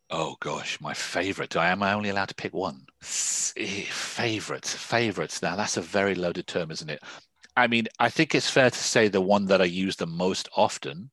Oh 0.09 0.37
gosh, 0.41 0.81
my 0.81 0.95
favourite. 0.95 1.55
Am 1.57 1.83
I 1.83 1.93
only 1.93 2.09
allowed 2.09 2.29
to 2.31 2.35
pick 2.35 2.55
one? 2.55 2.87
Eh, 3.57 3.85
favourite, 3.91 4.65
favourite. 4.67 5.39
Now 5.43 5.57
that's 5.57 5.77
a 5.77 5.83
very 5.83 6.15
loaded 6.15 6.47
term, 6.47 6.71
isn't 6.71 6.89
it? 6.91 7.03
I 7.57 7.67
mean, 7.69 7.89
I 7.99 8.09
think 8.11 8.35
it's 8.35 8.51
fair 8.51 8.71
to 8.71 8.79
say 8.79 9.09
the 9.09 9.21
one 9.21 9.47
that 9.47 9.61
I 9.63 9.67
use 9.67 9.97
the 9.97 10.07
most 10.07 10.49
often, 10.57 11.11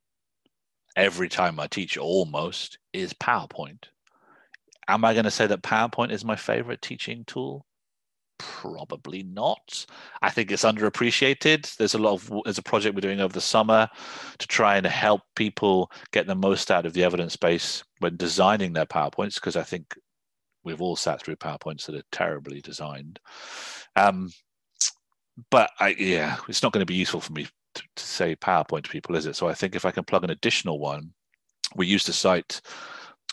every 0.95 1.30
time 1.30 1.60
I 1.60 1.67
teach 1.67 1.97
almost, 1.97 2.77
is 2.93 3.13
PowerPoint. 3.13 3.86
Am 4.88 5.04
I 5.04 5.13
going 5.13 5.26
to 5.26 5.32
say 5.32 5.47
that 5.47 5.63
PowerPoint 5.63 6.11
is 6.11 6.24
my 6.24 6.36
favorite 6.36 6.84
teaching 6.84 7.26
tool? 7.26 7.66
Probably 8.42 9.22
not. 9.22 9.86
I 10.24 10.32
think 10.32 10.52
it's 10.52 10.64
underappreciated. 10.64 11.76
There's 11.78 11.94
a 11.94 12.00
lot 12.00 12.14
of 12.14 12.32
there's 12.44 12.58
a 12.58 12.64
project 12.64 12.96
we're 12.96 13.02
doing 13.02 13.22
over 13.22 13.34
the 13.34 13.42
summer 13.42 13.88
to 14.39 14.48
try 14.48 14.78
and 14.78 14.86
help 14.86 15.22
people 15.36 15.92
get 16.12 16.26
the 16.26 16.36
most 16.36 16.72
out 16.72 16.88
of 16.88 16.94
the 16.94 17.04
evidence 17.04 17.36
base 17.36 17.84
when 18.00 18.18
designing 18.18 18.74
their 18.74 18.88
PowerPoints, 18.88 19.36
because 19.36 19.56
I 19.56 19.64
think 19.64 19.96
we've 20.64 20.82
all 20.82 20.96
sat 20.96 21.22
through 21.22 21.36
PowerPoints 21.36 21.86
that 21.86 21.96
are 21.96 22.04
terribly 22.12 22.62
designed. 22.62 23.20
Um, 23.96 24.32
but 25.52 25.70
I, 25.80 25.89
yeah, 26.00 26.38
it's 26.48 26.64
not 26.64 26.72
going 26.72 26.82
to 26.82 26.92
be 26.92 26.96
useful 26.96 27.22
for 27.22 27.34
me 27.34 27.48
to, 27.76 27.84
to 27.96 28.04
say 28.04 28.36
PowerPoint 28.36 28.86
to 28.86 28.89
people, 28.89 29.16
is 29.16 29.28
it? 29.28 29.36
So 29.36 29.48
I 29.48 29.54
think 29.54 29.76
if 29.76 29.86
I 29.86 29.92
can 29.92 30.04
plug 30.04 30.24
an 30.24 30.32
additional 30.32 30.80
one, 30.80 31.14
we 31.76 31.86
used 31.86 32.10
a 32.10 32.14
site 32.14 32.60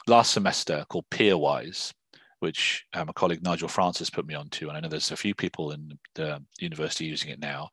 last 0.07 0.33
semester 0.33 0.85
called 0.91 1.07
PeerWise, 1.11 1.93
which 2.41 2.85
um, 2.95 3.09
a 3.09 3.13
colleague 3.13 3.43
Nigel 3.43 3.69
Francis 3.69 4.11
put 4.11 4.27
me 4.27 4.35
onto, 4.35 4.69
and 4.69 4.77
I 4.77 4.81
know 4.81 4.89
there's 4.89 5.11
a 5.11 5.17
few 5.17 5.35
people 5.35 5.73
in 5.73 5.99
the 6.15 6.43
university 6.61 7.05
using 7.05 7.31
it 7.31 7.41
now. 7.41 7.69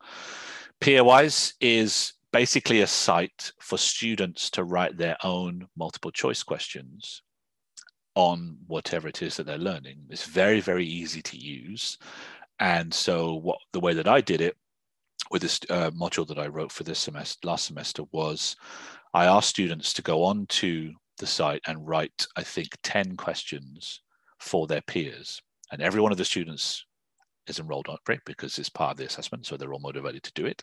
PeerWise 0.80 1.54
is 1.60 2.12
basically 2.32 2.82
a 2.82 2.86
site 2.86 3.52
for 3.60 3.78
students 3.78 4.50
to 4.50 4.64
write 4.64 4.96
their 4.96 5.16
own 5.24 5.66
multiple 5.76 6.10
choice 6.10 6.42
questions 6.42 7.22
on 8.14 8.56
whatever 8.66 9.08
it 9.08 9.22
is 9.22 9.36
that 9.36 9.46
they're 9.46 9.58
learning. 9.58 9.98
It's 10.10 10.26
very, 10.26 10.60
very 10.60 10.84
easy 10.84 11.22
to 11.22 11.36
use. 11.36 11.98
And 12.58 12.92
so 12.92 13.34
what 13.34 13.58
the 13.72 13.80
way 13.80 13.94
that 13.94 14.08
I 14.08 14.20
did 14.20 14.40
it 14.40 14.56
with 15.30 15.42
this 15.42 15.60
uh, 15.70 15.90
module 15.90 16.26
that 16.28 16.38
I 16.38 16.46
wrote 16.46 16.72
for 16.72 16.84
this 16.84 16.98
semester, 16.98 17.46
last 17.46 17.66
semester, 17.66 18.04
was 18.12 18.56
I 19.12 19.26
asked 19.26 19.50
students 19.50 19.92
to 19.94 20.02
go 20.02 20.22
on 20.24 20.46
to 20.46 20.92
the 21.18 21.26
site 21.26 21.62
and 21.66 21.86
write, 21.86 22.26
I 22.36 22.42
think, 22.42 22.68
10 22.82 23.16
questions 23.16 24.00
for 24.38 24.66
their 24.66 24.82
peers. 24.82 25.40
And 25.72 25.82
every 25.82 26.00
one 26.00 26.12
of 26.12 26.18
the 26.18 26.24
students 26.24 26.84
is 27.46 27.58
enrolled 27.58 27.88
on 27.88 27.98
it 28.08 28.20
because 28.24 28.58
it's 28.58 28.68
part 28.68 28.92
of 28.92 28.96
the 28.96 29.06
assessment, 29.06 29.46
so 29.46 29.56
they're 29.56 29.72
all 29.72 29.78
motivated 29.78 30.22
to 30.24 30.32
do 30.34 30.46
it. 30.46 30.62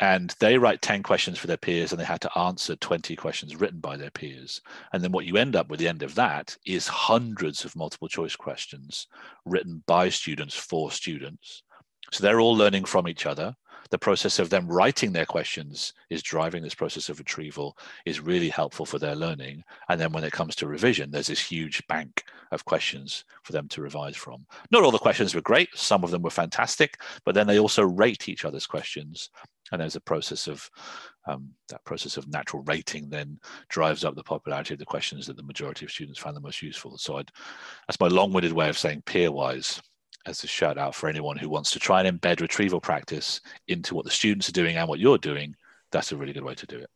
And 0.00 0.34
they 0.40 0.58
write 0.58 0.82
10 0.82 1.04
questions 1.04 1.38
for 1.38 1.46
their 1.46 1.56
peers 1.56 1.92
and 1.92 2.00
they 2.00 2.04
had 2.04 2.20
to 2.22 2.38
answer 2.38 2.74
20 2.76 3.14
questions 3.14 3.54
written 3.54 3.78
by 3.78 3.96
their 3.96 4.10
peers. 4.10 4.60
And 4.92 5.02
then 5.02 5.12
what 5.12 5.24
you 5.24 5.36
end 5.36 5.54
up 5.54 5.68
with 5.68 5.78
the 5.78 5.88
end 5.88 6.02
of 6.02 6.16
that 6.16 6.56
is 6.66 6.88
hundreds 6.88 7.64
of 7.64 7.76
multiple 7.76 8.08
choice 8.08 8.34
questions 8.34 9.06
written 9.44 9.84
by 9.86 10.08
students 10.08 10.56
for 10.56 10.90
students. 10.90 11.62
So 12.12 12.22
they're 12.22 12.40
all 12.40 12.56
learning 12.56 12.84
from 12.84 13.06
each 13.06 13.24
other 13.24 13.54
the 13.90 13.98
process 13.98 14.38
of 14.38 14.50
them 14.50 14.66
writing 14.66 15.12
their 15.12 15.26
questions 15.26 15.92
is 16.10 16.22
driving 16.22 16.62
this 16.62 16.74
process 16.74 17.08
of 17.08 17.18
retrieval 17.18 17.76
is 18.06 18.20
really 18.20 18.48
helpful 18.48 18.86
for 18.86 18.98
their 18.98 19.14
learning. 19.14 19.62
And 19.88 20.00
then 20.00 20.12
when 20.12 20.24
it 20.24 20.32
comes 20.32 20.54
to 20.56 20.66
revision 20.66 21.10
there's 21.10 21.26
this 21.26 21.40
huge 21.40 21.86
bank 21.86 22.24
of 22.52 22.64
questions 22.64 23.24
for 23.42 23.52
them 23.52 23.68
to 23.68 23.82
revise 23.82 24.16
from. 24.16 24.46
Not 24.70 24.84
all 24.84 24.90
the 24.90 24.98
questions 24.98 25.34
were 25.34 25.40
great. 25.40 25.68
Some 25.74 26.04
of 26.04 26.10
them 26.10 26.22
were 26.22 26.30
fantastic 26.30 27.00
but 27.24 27.34
then 27.34 27.46
they 27.46 27.58
also 27.58 27.82
rate 27.82 28.28
each 28.28 28.44
other's 28.44 28.66
questions. 28.66 29.30
And 29.72 29.80
there's 29.80 29.96
a 29.96 30.00
process 30.00 30.46
of 30.46 30.70
um, 31.26 31.50
that 31.68 31.84
process 31.84 32.16
of 32.16 32.28
natural 32.28 32.62
rating 32.64 33.08
then 33.08 33.38
drives 33.68 34.04
up 34.04 34.14
the 34.14 34.22
popularity 34.22 34.74
of 34.74 34.78
the 34.78 34.84
questions 34.84 35.26
that 35.26 35.36
the 35.36 35.42
majority 35.42 35.84
of 35.84 35.90
students 35.90 36.18
find 36.18 36.36
the 36.36 36.40
most 36.40 36.60
useful. 36.62 36.98
So 36.98 37.16
I'd, 37.16 37.30
that's 37.88 37.98
my 37.98 38.08
long-winded 38.08 38.52
way 38.52 38.68
of 38.68 38.78
saying 38.78 39.02
PeerWise 39.06 39.80
as 40.26 40.42
a 40.44 40.46
shout 40.46 40.78
out 40.78 40.94
for 40.94 41.08
anyone 41.08 41.36
who 41.36 41.48
wants 41.48 41.70
to 41.72 41.78
try 41.78 42.02
and 42.02 42.20
embed 42.20 42.40
retrieval 42.40 42.80
practice 42.80 43.40
into 43.68 43.94
what 43.94 44.04
the 44.04 44.10
students 44.10 44.48
are 44.48 44.52
doing 44.52 44.76
and 44.76 44.88
what 44.88 44.98
you're 44.98 45.18
doing, 45.18 45.54
that's 45.90 46.12
a 46.12 46.16
really 46.16 46.32
good 46.32 46.44
way 46.44 46.54
to 46.54 46.66
do 46.66 46.78
it. 46.78 46.90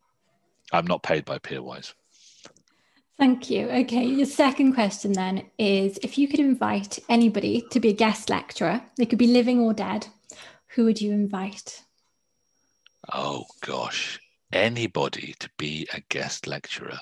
I'm 0.72 0.86
not 0.86 1.02
paid 1.02 1.24
by 1.24 1.38
PeerWise. 1.38 1.94
Thank 3.18 3.50
you. 3.50 3.68
Okay, 3.68 4.04
your 4.04 4.26
second 4.26 4.74
question 4.74 5.12
then 5.12 5.50
is 5.58 5.98
if 6.02 6.18
you 6.18 6.28
could 6.28 6.40
invite 6.40 7.00
anybody 7.08 7.64
to 7.72 7.80
be 7.80 7.88
a 7.88 7.92
guest 7.94 8.30
lecturer, 8.30 8.82
they 8.96 9.06
could 9.06 9.18
be 9.18 9.26
living 9.26 9.60
or 9.60 9.74
dead, 9.74 10.06
who 10.68 10.84
would 10.84 11.00
you 11.00 11.12
invite? 11.12 11.82
Oh 13.12 13.46
gosh, 13.60 14.20
anybody 14.52 15.34
to 15.40 15.50
be 15.58 15.88
a 15.92 16.00
guest 16.08 16.46
lecturer. 16.46 17.00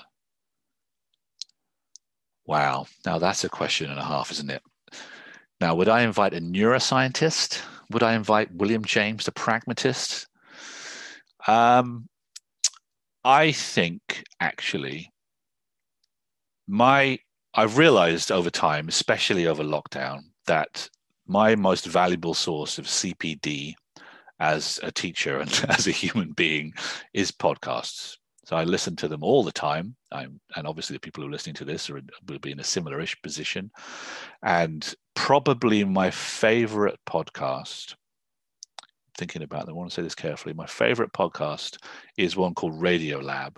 Wow, 2.45 2.87
now 3.05 3.19
that's 3.19 3.43
a 3.43 3.49
question 3.49 3.91
and 3.91 3.99
a 3.99 4.05
half, 4.05 4.31
isn't 4.31 4.49
it? 4.49 4.63
Now, 5.59 5.75
would 5.75 5.89
I 5.89 6.01
invite 6.01 6.33
a 6.33 6.39
neuroscientist? 6.39 7.61
Would 7.91 8.03
I 8.03 8.13
invite 8.13 8.53
William 8.53 8.83
James, 8.85 9.25
the 9.25 9.31
pragmatist? 9.31 10.27
Um, 11.47 12.07
I 13.23 13.51
think 13.51 14.23
actually, 14.39 15.11
my 16.67 17.19
I've 17.53 17.77
realized 17.77 18.31
over 18.31 18.51
time, 18.51 18.87
especially 18.87 19.47
over 19.47 19.63
lockdown, 19.63 20.19
that 20.45 20.89
my 21.25 21.55
most 21.55 21.85
valuable 21.85 22.35
source 22.35 22.77
of 22.77 22.85
CPD 22.85 23.73
as 24.39 24.79
a 24.83 24.91
teacher 24.91 25.39
and 25.39 25.65
as 25.69 25.87
a 25.87 25.91
human 25.91 26.33
being 26.33 26.73
is 27.13 27.31
podcasts. 27.31 28.17
So 28.47 28.55
I 28.55 28.63
listen 28.63 28.95
to 28.95 29.09
them 29.09 29.23
all 29.23 29.43
the 29.43 29.51
time. 29.51 29.97
I'm, 30.09 30.39
and 30.55 30.65
obviously, 30.65 30.95
the 30.95 31.01
people 31.01 31.21
who 31.21 31.27
are 31.27 31.31
listening 31.33 31.55
to 31.55 31.65
this 31.65 31.89
are, 31.89 31.99
will 32.29 32.39
be 32.39 32.53
in 32.53 32.61
a 32.61 32.63
similar-ish 32.63 33.21
position. 33.21 33.69
And 34.41 34.95
probably 35.15 35.83
my 35.83 36.11
favorite 36.11 36.97
podcast, 37.05 37.95
thinking 39.17 39.43
about 39.43 39.65
them, 39.65 39.75
I 39.75 39.77
want 39.77 39.89
to 39.89 39.95
say 39.95 40.01
this 40.01 40.15
carefully. 40.15 40.53
My 40.53 40.65
favorite 40.65 41.11
podcast 41.11 41.75
is 42.17 42.37
one 42.37 42.53
called 42.53 42.81
Radiolab, 42.81 43.57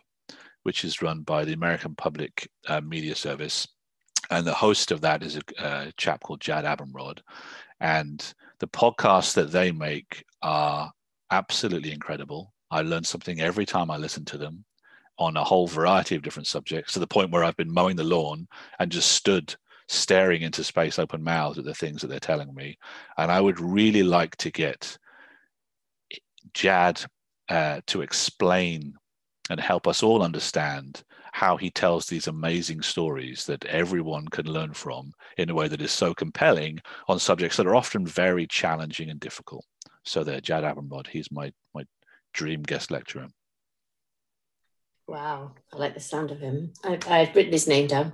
which 0.63 0.83
is 0.83 1.03
run 1.03 1.21
by 1.21 1.45
the 1.45 1.53
American 1.53 1.93
Public 1.93 2.49
uh, 2.67 2.81
Media 2.81 3.13
Service. 3.13 3.67
And 4.31 4.43
the 4.43 4.55
host 4.55 4.89
of 4.89 5.01
that 5.01 5.21
is 5.21 5.35
a, 5.37 5.41
a 5.63 5.93
chap 5.97 6.23
called 6.23 6.41
Jad 6.41 6.65
Abumrad. 6.65 7.19
And 7.79 8.33
the 8.59 8.67
podcasts 8.67 9.35
that 9.35 9.51
they 9.51 9.71
make 9.71 10.25
are 10.41 10.91
absolutely 11.29 11.91
incredible. 11.91 12.55
I 12.71 12.81
learn 12.81 13.03
something 13.03 13.39
every 13.39 13.67
time 13.67 13.91
I 13.91 13.97
listen 13.97 14.25
to 14.25 14.39
them 14.39 14.65
on 15.20 15.38
a 15.38 15.43
whole 15.43 15.67
variety 15.67 16.15
of 16.15 16.22
different 16.22 16.47
subjects 16.47 16.93
to 16.93 16.99
the 16.99 17.07
point 17.07 17.32
where 17.32 17.43
I've 17.43 17.57
been 17.57 17.74
mowing 17.74 17.97
the 17.97 18.03
lawn 18.03 18.47
and 18.80 18.91
just 18.91 19.11
stood 19.11 19.55
staring 19.88 20.43
into 20.43 20.63
space 20.63 20.97
open 20.97 21.24
mouthed 21.24 21.59
at 21.59 21.65
the 21.65 21.74
things 21.74 22.01
that 22.01 22.07
they're 22.07 22.20
telling 22.20 22.53
me. 22.53 22.78
And 23.17 23.32
I 23.32 23.41
would 23.41 23.59
really 23.59 24.03
like 24.03 24.36
to 24.38 24.51
get 24.51 24.97
Jad 26.53 27.03
uh, 27.49 27.82
to 27.88 28.01
explain 28.01 28.93
and 29.49 29.59
help 29.59 29.88
us 29.88 30.03
all 30.03 30.24
understand 30.24 31.03
how 31.32 31.57
he 31.57 31.70
tells 31.70 32.05
these 32.05 32.28
amazing 32.28 32.82
stories 32.82 33.45
that 33.45 33.65
everyone 33.65 34.28
can 34.28 34.45
learn 34.45 34.74
from 34.74 35.11
in 35.38 35.49
a 35.49 35.55
way 35.55 35.67
that 35.67 35.82
is 35.82 35.91
so 35.91 36.13
compelling 36.13 36.80
on 37.07 37.20
subjects 37.20 37.57
that 37.57 37.67
are 37.67 37.76
often 37.76 38.05
very 38.05 38.47
challenging 38.47 39.09
and 39.09 39.20
difficult. 39.20 39.65
So 40.03 40.24
there, 40.24 40.41
Jad 40.41 40.63
Abumrad, 40.63 41.07
he's 41.07 41.32
my 41.32 41.51
my 41.74 41.84
dream 42.34 42.63
guest 42.63 42.91
lecturer. 42.91 43.28
Wow, 45.10 45.55
I 45.74 45.78
like 45.78 45.95
the 45.95 45.99
sound 45.99 46.30
of 46.30 46.39
him. 46.39 46.72
I, 46.86 46.99
I've 47.07 47.36
written 47.36 47.51
his 47.51 47.68
name 47.68 47.88
down. 47.88 48.14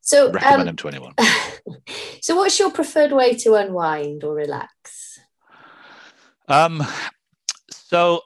So 0.00 0.32
recommend 0.32 0.62
um, 0.62 0.68
him 0.68 0.76
to 0.76 0.88
anyone. 0.88 1.14
so, 2.20 2.34
what's 2.34 2.58
your 2.58 2.72
preferred 2.72 3.12
way 3.12 3.34
to 3.36 3.54
unwind 3.54 4.24
or 4.24 4.34
relax? 4.34 5.20
Um, 6.48 6.84
so 7.70 8.22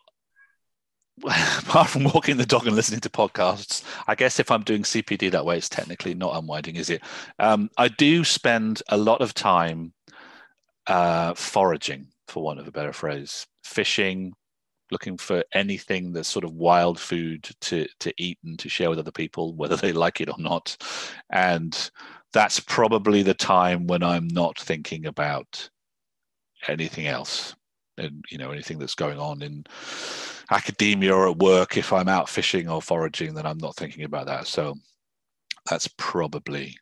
apart 1.24 1.88
from 1.88 2.04
walking 2.04 2.38
the 2.38 2.46
dog 2.46 2.66
and 2.66 2.74
listening 2.74 3.00
to 3.00 3.10
podcasts, 3.10 3.84
I 4.06 4.14
guess 4.14 4.40
if 4.40 4.50
I'm 4.50 4.62
doing 4.62 4.82
CPD 4.82 5.30
that 5.32 5.44
way, 5.44 5.58
it's 5.58 5.68
technically 5.68 6.14
not 6.14 6.36
unwinding, 6.36 6.76
is 6.76 6.88
it? 6.88 7.02
Um, 7.38 7.68
I 7.76 7.88
do 7.88 8.24
spend 8.24 8.82
a 8.88 8.96
lot 8.96 9.20
of 9.20 9.34
time 9.34 9.92
uh, 10.86 11.34
foraging, 11.34 12.06
for 12.28 12.42
want 12.42 12.60
of 12.60 12.66
a 12.66 12.72
better 12.72 12.94
phrase, 12.94 13.46
fishing, 13.62 14.32
looking 14.90 15.16
for 15.16 15.44
anything 15.52 16.12
that's 16.12 16.28
sort 16.28 16.44
of 16.44 16.52
wild 16.52 16.98
food 16.98 17.48
to 17.60 17.86
to 18.00 18.12
eat 18.18 18.38
and 18.44 18.58
to 18.58 18.68
share 18.68 18.90
with 18.90 18.98
other 18.98 19.10
people, 19.10 19.54
whether 19.54 19.76
they 19.76 19.92
like 19.92 20.20
it 20.20 20.28
or 20.28 20.38
not. 20.38 20.76
And 21.30 21.90
that's 22.32 22.60
probably 22.60 23.22
the 23.22 23.34
time 23.34 23.86
when 23.86 24.02
I'm 24.02 24.28
not 24.28 24.58
thinking 24.58 25.06
about 25.06 25.68
anything 26.68 27.06
else 27.06 27.54
and 27.98 28.24
you 28.30 28.38
know 28.38 28.50
anything 28.50 28.78
that's 28.78 28.94
going 28.94 29.18
on 29.18 29.42
in 29.42 29.64
academia 30.50 31.14
or 31.14 31.28
at 31.28 31.38
work 31.38 31.78
if 31.78 31.90
i'm 31.90 32.08
out 32.08 32.28
fishing 32.28 32.68
or 32.68 32.82
foraging 32.82 33.32
then 33.32 33.46
i'm 33.46 33.58
not 33.58 33.74
thinking 33.76 34.04
about 34.04 34.26
that. 34.26 34.46
So 34.46 34.76
that's 35.68 35.88
probably 35.96 36.76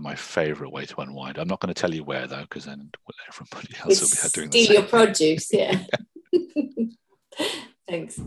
my 0.00 0.14
favorite 0.14 0.70
way 0.70 0.84
to 0.86 1.00
unwind. 1.00 1.38
I'm 1.38 1.48
not 1.48 1.60
going 1.60 1.72
to 1.72 1.80
tell 1.80 1.94
you 1.94 2.04
where 2.04 2.26
though 2.26 2.42
because 2.42 2.64
then 2.64 2.90
everybody 3.28 3.68
else 3.80 4.02
it's 4.02 4.32
will 4.34 4.42
be 4.42 4.48
doing 4.48 4.64
steal 4.64 4.80
your 4.80 4.88
produce 4.88 5.52
yeah 5.52 5.84
Thanks. 7.88 8.20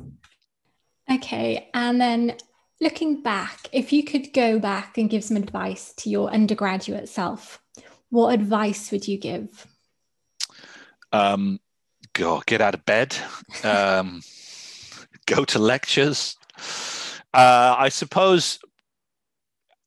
Okay, 1.09 1.69
and 1.73 1.99
then 1.99 2.35
looking 2.81 3.21
back, 3.21 3.69
if 3.71 3.93
you 3.93 4.03
could 4.03 4.33
go 4.33 4.59
back 4.59 4.97
and 4.97 5.09
give 5.09 5.23
some 5.23 5.37
advice 5.37 5.93
to 5.97 6.09
your 6.09 6.29
undergraduate 6.29 7.09
self, 7.09 7.61
what 8.09 8.33
advice 8.33 8.91
would 8.91 9.07
you 9.07 9.17
give? 9.17 9.65
Um, 11.11 11.59
go 12.13 12.41
get 12.45 12.61
out 12.61 12.73
of 12.73 12.85
bed, 12.85 13.15
um, 13.63 14.21
go 15.25 15.45
to 15.45 15.59
lectures. 15.59 16.35
Uh, 17.33 17.75
I 17.77 17.89
suppose, 17.89 18.59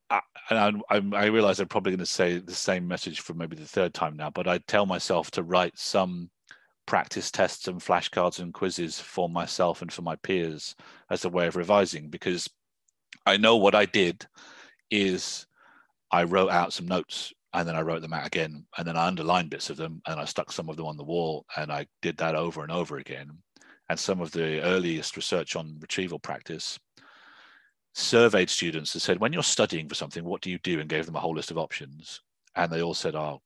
uh, 0.09 0.21
and 0.49 0.83
I, 0.91 0.97
I, 0.97 1.25
I 1.25 1.27
realize 1.27 1.61
I'm 1.61 1.69
probably 1.69 1.93
going 1.93 1.99
to 2.01 2.07
say 2.07 2.39
the 2.39 2.55
same 2.55 2.87
message 2.87 3.21
for 3.21 3.35
maybe 3.35 3.57
the 3.57 3.67
third 3.67 3.93
time 3.93 4.17
now, 4.17 4.31
but 4.31 4.49
I 4.49 4.59
tell 4.59 4.87
myself 4.87 5.31
to 5.33 5.43
write 5.43 5.79
some 5.79 6.31
practice 6.91 7.31
tests 7.31 7.69
and 7.69 7.81
flashcards 7.81 8.41
and 8.41 8.53
quizzes 8.53 8.99
for 8.99 9.29
myself 9.29 9.81
and 9.81 9.93
for 9.93 10.03
my 10.03 10.17
peers 10.17 10.75
as 11.09 11.25
a 11.25 11.29
way 11.29 11.47
of 11.47 11.55
revising 11.55 12.09
because 12.09 12.51
I 13.25 13.37
know 13.37 13.59
what 13.59 13.77
I 13.77 13.85
did 13.85 14.27
is 14.91 15.47
I 16.11 16.25
wrote 16.25 16.51
out 16.51 16.73
some 16.73 16.89
notes 16.89 17.33
and 17.55 17.69
then 17.69 17.77
I 17.77 17.83
wrote 17.83 18.03
them 18.03 18.13
out 18.13 18.27
again 18.27 18.67
and 18.77 18.85
then 18.85 18.97
I 18.97 19.07
underlined 19.07 19.51
bits 19.51 19.71
of 19.71 19.77
them 19.77 20.03
and 20.09 20.19
I 20.19 20.25
stuck 20.25 20.51
some 20.51 20.69
of 20.69 20.77
them 20.77 20.87
on 20.87 20.97
the 20.97 21.05
wall 21.05 21.47
and 21.57 21.71
I 21.71 21.87
did 22.03 22.17
that 22.17 22.35
over 22.35 22.65
and 22.65 22.73
over 22.73 22.99
again. 22.99 23.39
And 23.89 23.97
some 23.97 24.21
of 24.21 24.33
the 24.33 24.61
earliest 24.61 25.15
research 25.15 25.55
on 25.55 25.79
retrieval 25.81 26.19
practice 26.19 26.77
surveyed 27.95 28.51
students 28.51 28.97
and 28.97 29.03
said, 29.03 29.21
when 29.21 29.33
you're 29.33 29.45
studying 29.45 29.89
for 29.89 29.95
something, 29.95 30.25
what 30.25 30.41
do 30.41 30.51
you 30.51 30.59
do? 30.59 30.81
And 30.81 30.89
gave 30.89 31.07
them 31.07 31.15
a 31.15 31.21
whole 31.21 31.37
list 31.37 31.53
of 31.53 31.59
options. 31.59 32.21
And 32.57 32.69
they 32.73 32.83
all 32.83 32.95
said, 32.95 33.15
oh, 33.15 33.43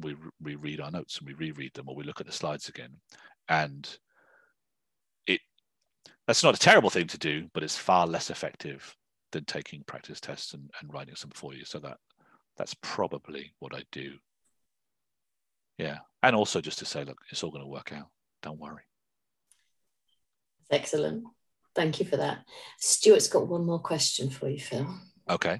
we, 0.00 0.16
we 0.40 0.54
read 0.56 0.80
our 0.80 0.90
notes 0.90 1.18
and 1.18 1.26
we 1.26 1.34
reread 1.34 1.74
them 1.74 1.88
or 1.88 1.94
we 1.94 2.04
look 2.04 2.20
at 2.20 2.26
the 2.26 2.32
slides 2.32 2.68
again. 2.68 2.96
And 3.48 3.88
it 5.26 5.40
that's 6.26 6.42
not 6.42 6.56
a 6.56 6.58
terrible 6.58 6.90
thing 6.90 7.06
to 7.08 7.18
do, 7.18 7.48
but 7.54 7.62
it's 7.62 7.76
far 7.76 8.06
less 8.06 8.30
effective 8.30 8.96
than 9.32 9.44
taking 9.44 9.82
practice 9.86 10.20
tests 10.20 10.54
and, 10.54 10.70
and 10.80 10.92
writing 10.92 11.16
some 11.16 11.30
for 11.34 11.54
you. 11.54 11.64
So 11.64 11.78
that 11.80 11.98
that's 12.56 12.74
probably 12.82 13.52
what 13.58 13.74
I 13.74 13.82
do. 13.92 14.12
Yeah. 15.78 15.98
And 16.22 16.36
also 16.36 16.60
just 16.60 16.78
to 16.78 16.86
say, 16.86 17.04
look, 17.04 17.18
it's 17.30 17.42
all 17.42 17.50
going 17.50 17.64
to 17.64 17.68
work 17.68 17.92
out. 17.92 18.08
Don't 18.42 18.60
worry. 18.60 18.82
Excellent. 20.70 21.24
Thank 21.74 21.98
you 21.98 22.06
for 22.06 22.16
that. 22.16 22.44
Stuart's 22.78 23.28
got 23.28 23.48
one 23.48 23.66
more 23.66 23.80
question 23.80 24.30
for 24.30 24.48
you, 24.48 24.60
Phil. 24.60 24.86
Okay. 25.28 25.58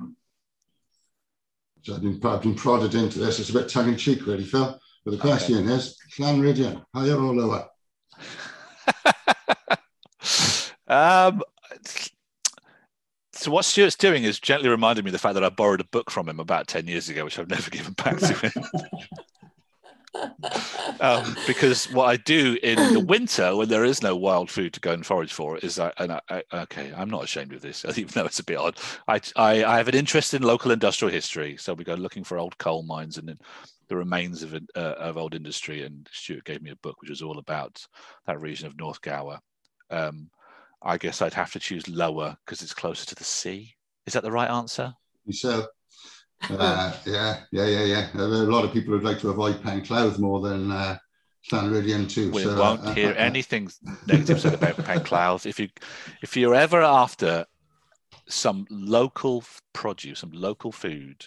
So 1.85 1.95
I've 1.95 2.03
been, 2.03 2.20
I've 2.24 2.43
been 2.43 2.55
prodded 2.55 2.95
into 2.95 3.18
this. 3.18 3.39
It's 3.39 3.51
a 3.51 3.53
bit 3.53 3.68
tongue 3.68 3.89
in 3.89 3.97
cheek, 3.97 4.26
really, 4.26 4.45
Phil. 4.45 4.80
But 5.05 5.11
the 5.11 5.18
question 5.18 5.59
okay. 5.59 5.74
is 5.74 5.99
Llanrhidian, 6.18 6.82
higher 6.95 7.16
or 7.16 7.35
lower? 7.35 7.68
um, 10.89 11.43
so 13.32 13.51
what 13.51 13.66
Stuart's 13.66 13.97
doing 13.97 14.24
is 14.24 14.41
gently 14.41 14.70
reminding 14.70 15.05
me 15.05 15.11
of 15.11 15.12
the 15.12 15.18
fact 15.18 15.35
that 15.35 15.45
I 15.45 15.51
borrowed 15.51 15.82
a 15.82 15.85
book 15.85 16.11
from 16.11 16.26
him 16.26 16.41
about 16.41 16.68
10 16.68 16.89
years 16.89 17.11
ago, 17.11 17.24
which 17.24 17.39
I've 17.39 17.51
never 17.51 17.70
given 17.70 17.93
back 17.93 18.16
to 18.18 18.32
him. 18.32 18.64
um, 21.01 21.37
because 21.47 21.91
what 21.93 22.07
I 22.07 22.17
do 22.17 22.59
in 22.62 22.93
the 22.93 23.01
winter 23.09 23.57
when 23.57 23.69
there 23.69 23.85
is 23.85 24.03
no 24.03 24.17
wild 24.17 24.51
food 24.51 24.73
to 24.75 24.81
go 24.81 24.93
and 24.93 25.05
forage 25.05 25.33
for 25.33 25.59
is 25.59 25.79
I, 25.79 25.93
and 25.99 26.12
I, 26.12 26.21
I, 26.31 26.43
okay, 26.53 26.93
I'm 26.97 27.11
not 27.11 27.25
ashamed 27.25 27.53
of 27.53 27.61
this, 27.62 27.85
even 27.97 28.09
though 28.12 28.25
it's 28.25 28.39
a 28.39 28.45
bit 28.45 28.59
odd. 28.59 28.79
I, 29.09 29.21
I, 29.37 29.65
I 29.65 29.77
have 29.77 29.89
an 29.89 29.95
interest 29.95 30.35
in 30.35 30.43
local 30.43 30.71
industrial 30.71 31.12
history, 31.12 31.57
so 31.57 31.75
we 31.75 31.85
go 31.85 31.95
looking 31.95 32.25
for 32.25 32.39
old 32.39 32.57
coal 32.59 32.83
mines 32.83 33.19
and 33.19 33.39
the 33.89 33.97
remains 33.97 34.43
of 34.43 34.55
uh, 34.55 34.79
of 34.79 35.17
old 35.17 35.35
industry. 35.35 35.83
And 35.83 36.09
Stuart 36.12 36.45
gave 36.45 36.62
me 36.62 36.71
a 36.71 36.77
book 36.77 37.01
which 37.01 37.11
was 37.11 37.23
all 37.23 37.39
about 37.39 37.85
that 38.27 38.41
region 38.41 38.67
of 38.67 38.79
North 38.79 39.01
Gower. 39.01 39.41
Um, 39.91 40.31
I 40.83 40.99
guess 40.99 41.23
I'd 41.23 41.35
have 41.35 41.53
to 41.53 41.59
choose 41.59 41.89
lower 41.89 42.37
because 42.45 42.62
it's 42.62 42.75
closer 42.75 43.07
to 43.07 43.15
the 43.15 43.25
sea. 43.25 43.75
Is 44.07 44.12
that 44.12 44.23
the 44.23 44.33
right 44.33 44.51
answer? 44.51 44.95
You 45.25 45.33
So 45.33 45.67
uh, 46.51 46.92
yeah, 47.07 47.40
yeah, 47.51 47.66
yeah, 47.66 47.84
yeah. 47.84 48.09
A 48.14 48.22
lot 48.22 48.64
of 48.64 48.72
people 48.72 48.92
would 48.95 49.05
like 49.05 49.18
to 49.20 49.30
avoid 49.30 49.57
Penclawdd 49.62 50.18
more 50.18 50.40
than 50.40 50.70
uh, 50.70 50.99
Llanrhidian 51.51 52.09
too. 52.09 52.30
We 52.30 52.42
so, 52.42 52.59
won't 52.59 52.84
uh, 52.84 52.95
hear 52.95 53.11
uh, 53.11 53.14
anything 53.16 53.70
negative 54.07 54.40
said 54.40 54.55
about 54.55 54.76
Penclawdd. 54.76 55.47
If 55.47 55.61
you 55.61 55.68
if 56.22 56.36
you're 56.36 56.55
ever 56.55 56.82
after 56.82 57.47
some 58.28 58.66
local 58.70 59.45
produce, 59.72 60.20
some 60.20 60.32
local 60.32 60.72
food, 60.72 61.26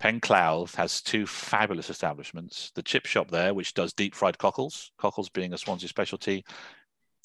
Penclawdd 0.00 0.74
has 0.74 1.00
two 1.00 1.26
fabulous 1.26 1.90
establishments. 1.90 2.72
The 2.74 2.82
chip 2.82 3.06
shop 3.06 3.30
there, 3.30 3.54
which 3.54 3.74
does 3.74 3.92
deep 3.92 4.14
fried 4.14 4.38
cockles, 4.38 4.90
cockles 4.98 5.28
being 5.28 5.52
a 5.52 5.58
Swansea 5.58 5.88
specialty. 5.88 6.44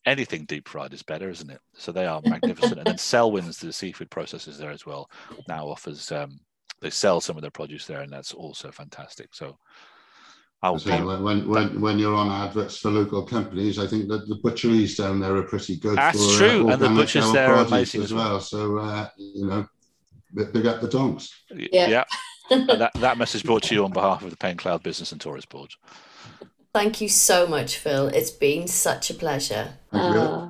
Anything 0.06 0.46
deep 0.46 0.68
fried 0.68 0.94
is 0.94 1.04
better, 1.04 1.30
isn't 1.30 1.50
it? 1.50 1.60
So 1.74 1.92
they 1.92 2.06
are 2.06 2.22
magnificent. 2.24 2.78
and 2.78 2.86
then 2.86 2.98
Selwyn's, 2.98 3.58
the 3.58 3.74
seafood 3.74 4.12
processors 4.12 4.58
there 4.58 4.72
as 4.72 4.86
well, 4.86 5.10
now 5.48 5.68
offers 5.68 6.12
um, 6.12 6.40
they 6.82 6.90
sell 6.90 7.22
some 7.22 7.38
of 7.38 7.42
their 7.42 7.52
produce 7.52 7.86
there, 7.86 8.02
and 8.02 8.12
that's 8.12 8.34
also 8.34 8.72
fantastic. 8.72 9.34
So, 9.34 9.58
I'll 10.62 10.80
so 10.80 11.22
when, 11.22 11.48
when 11.48 11.82
when 11.82 12.00
you're 12.00 12.16
on 12.16 12.30
adverts 12.30 12.78
for 12.78 12.90
local 12.90 13.24
companies, 13.24 13.78
I 13.78 13.88
think 13.88 14.08
that 14.10 14.28
the 14.28 14.40
butcheries 14.44 14.98
down 14.98 15.20
there 15.20 15.36
are 15.36 15.44
pretty 15.44 15.78
good. 15.78 15.98
That's 15.98 16.18
for, 16.18 16.44
uh, 16.44 16.50
true, 16.50 16.70
uh, 16.70 16.74
and 16.74 16.82
the 16.82 16.90
butchers 16.90 17.32
there 17.32 17.54
are 17.54 17.66
amazing 17.66 18.04
as 18.04 18.14
well. 18.14 18.40
So 18.40 18.78
uh, 18.78 19.10
you 19.18 19.46
know, 19.46 19.68
big 20.34 20.66
up 20.66 20.82
the 20.82 20.88
donks. 20.88 21.32
Yeah, 21.52 21.88
yeah. 21.88 22.04
that 22.50 22.92
that 22.96 23.18
message 23.18 23.44
brought 23.44 23.64
to 23.64 23.76
you 23.76 23.84
on 23.84 23.92
behalf 23.92 24.24
of 24.24 24.32
the 24.32 24.38
Penclawdd 24.38 24.84
Business 24.84 25.12
and 25.12 25.22
Tourist 25.22 25.50
Board. 25.50 25.72
Thank 26.74 27.02
you 27.02 27.10
so 27.10 27.48
much, 27.48 27.78
Phil. 27.78 28.08
It's 28.10 28.30
been 28.30 28.68
such 28.68 29.10
a 29.10 29.14
pleasure. 29.14 29.74
Uh, 29.92 30.50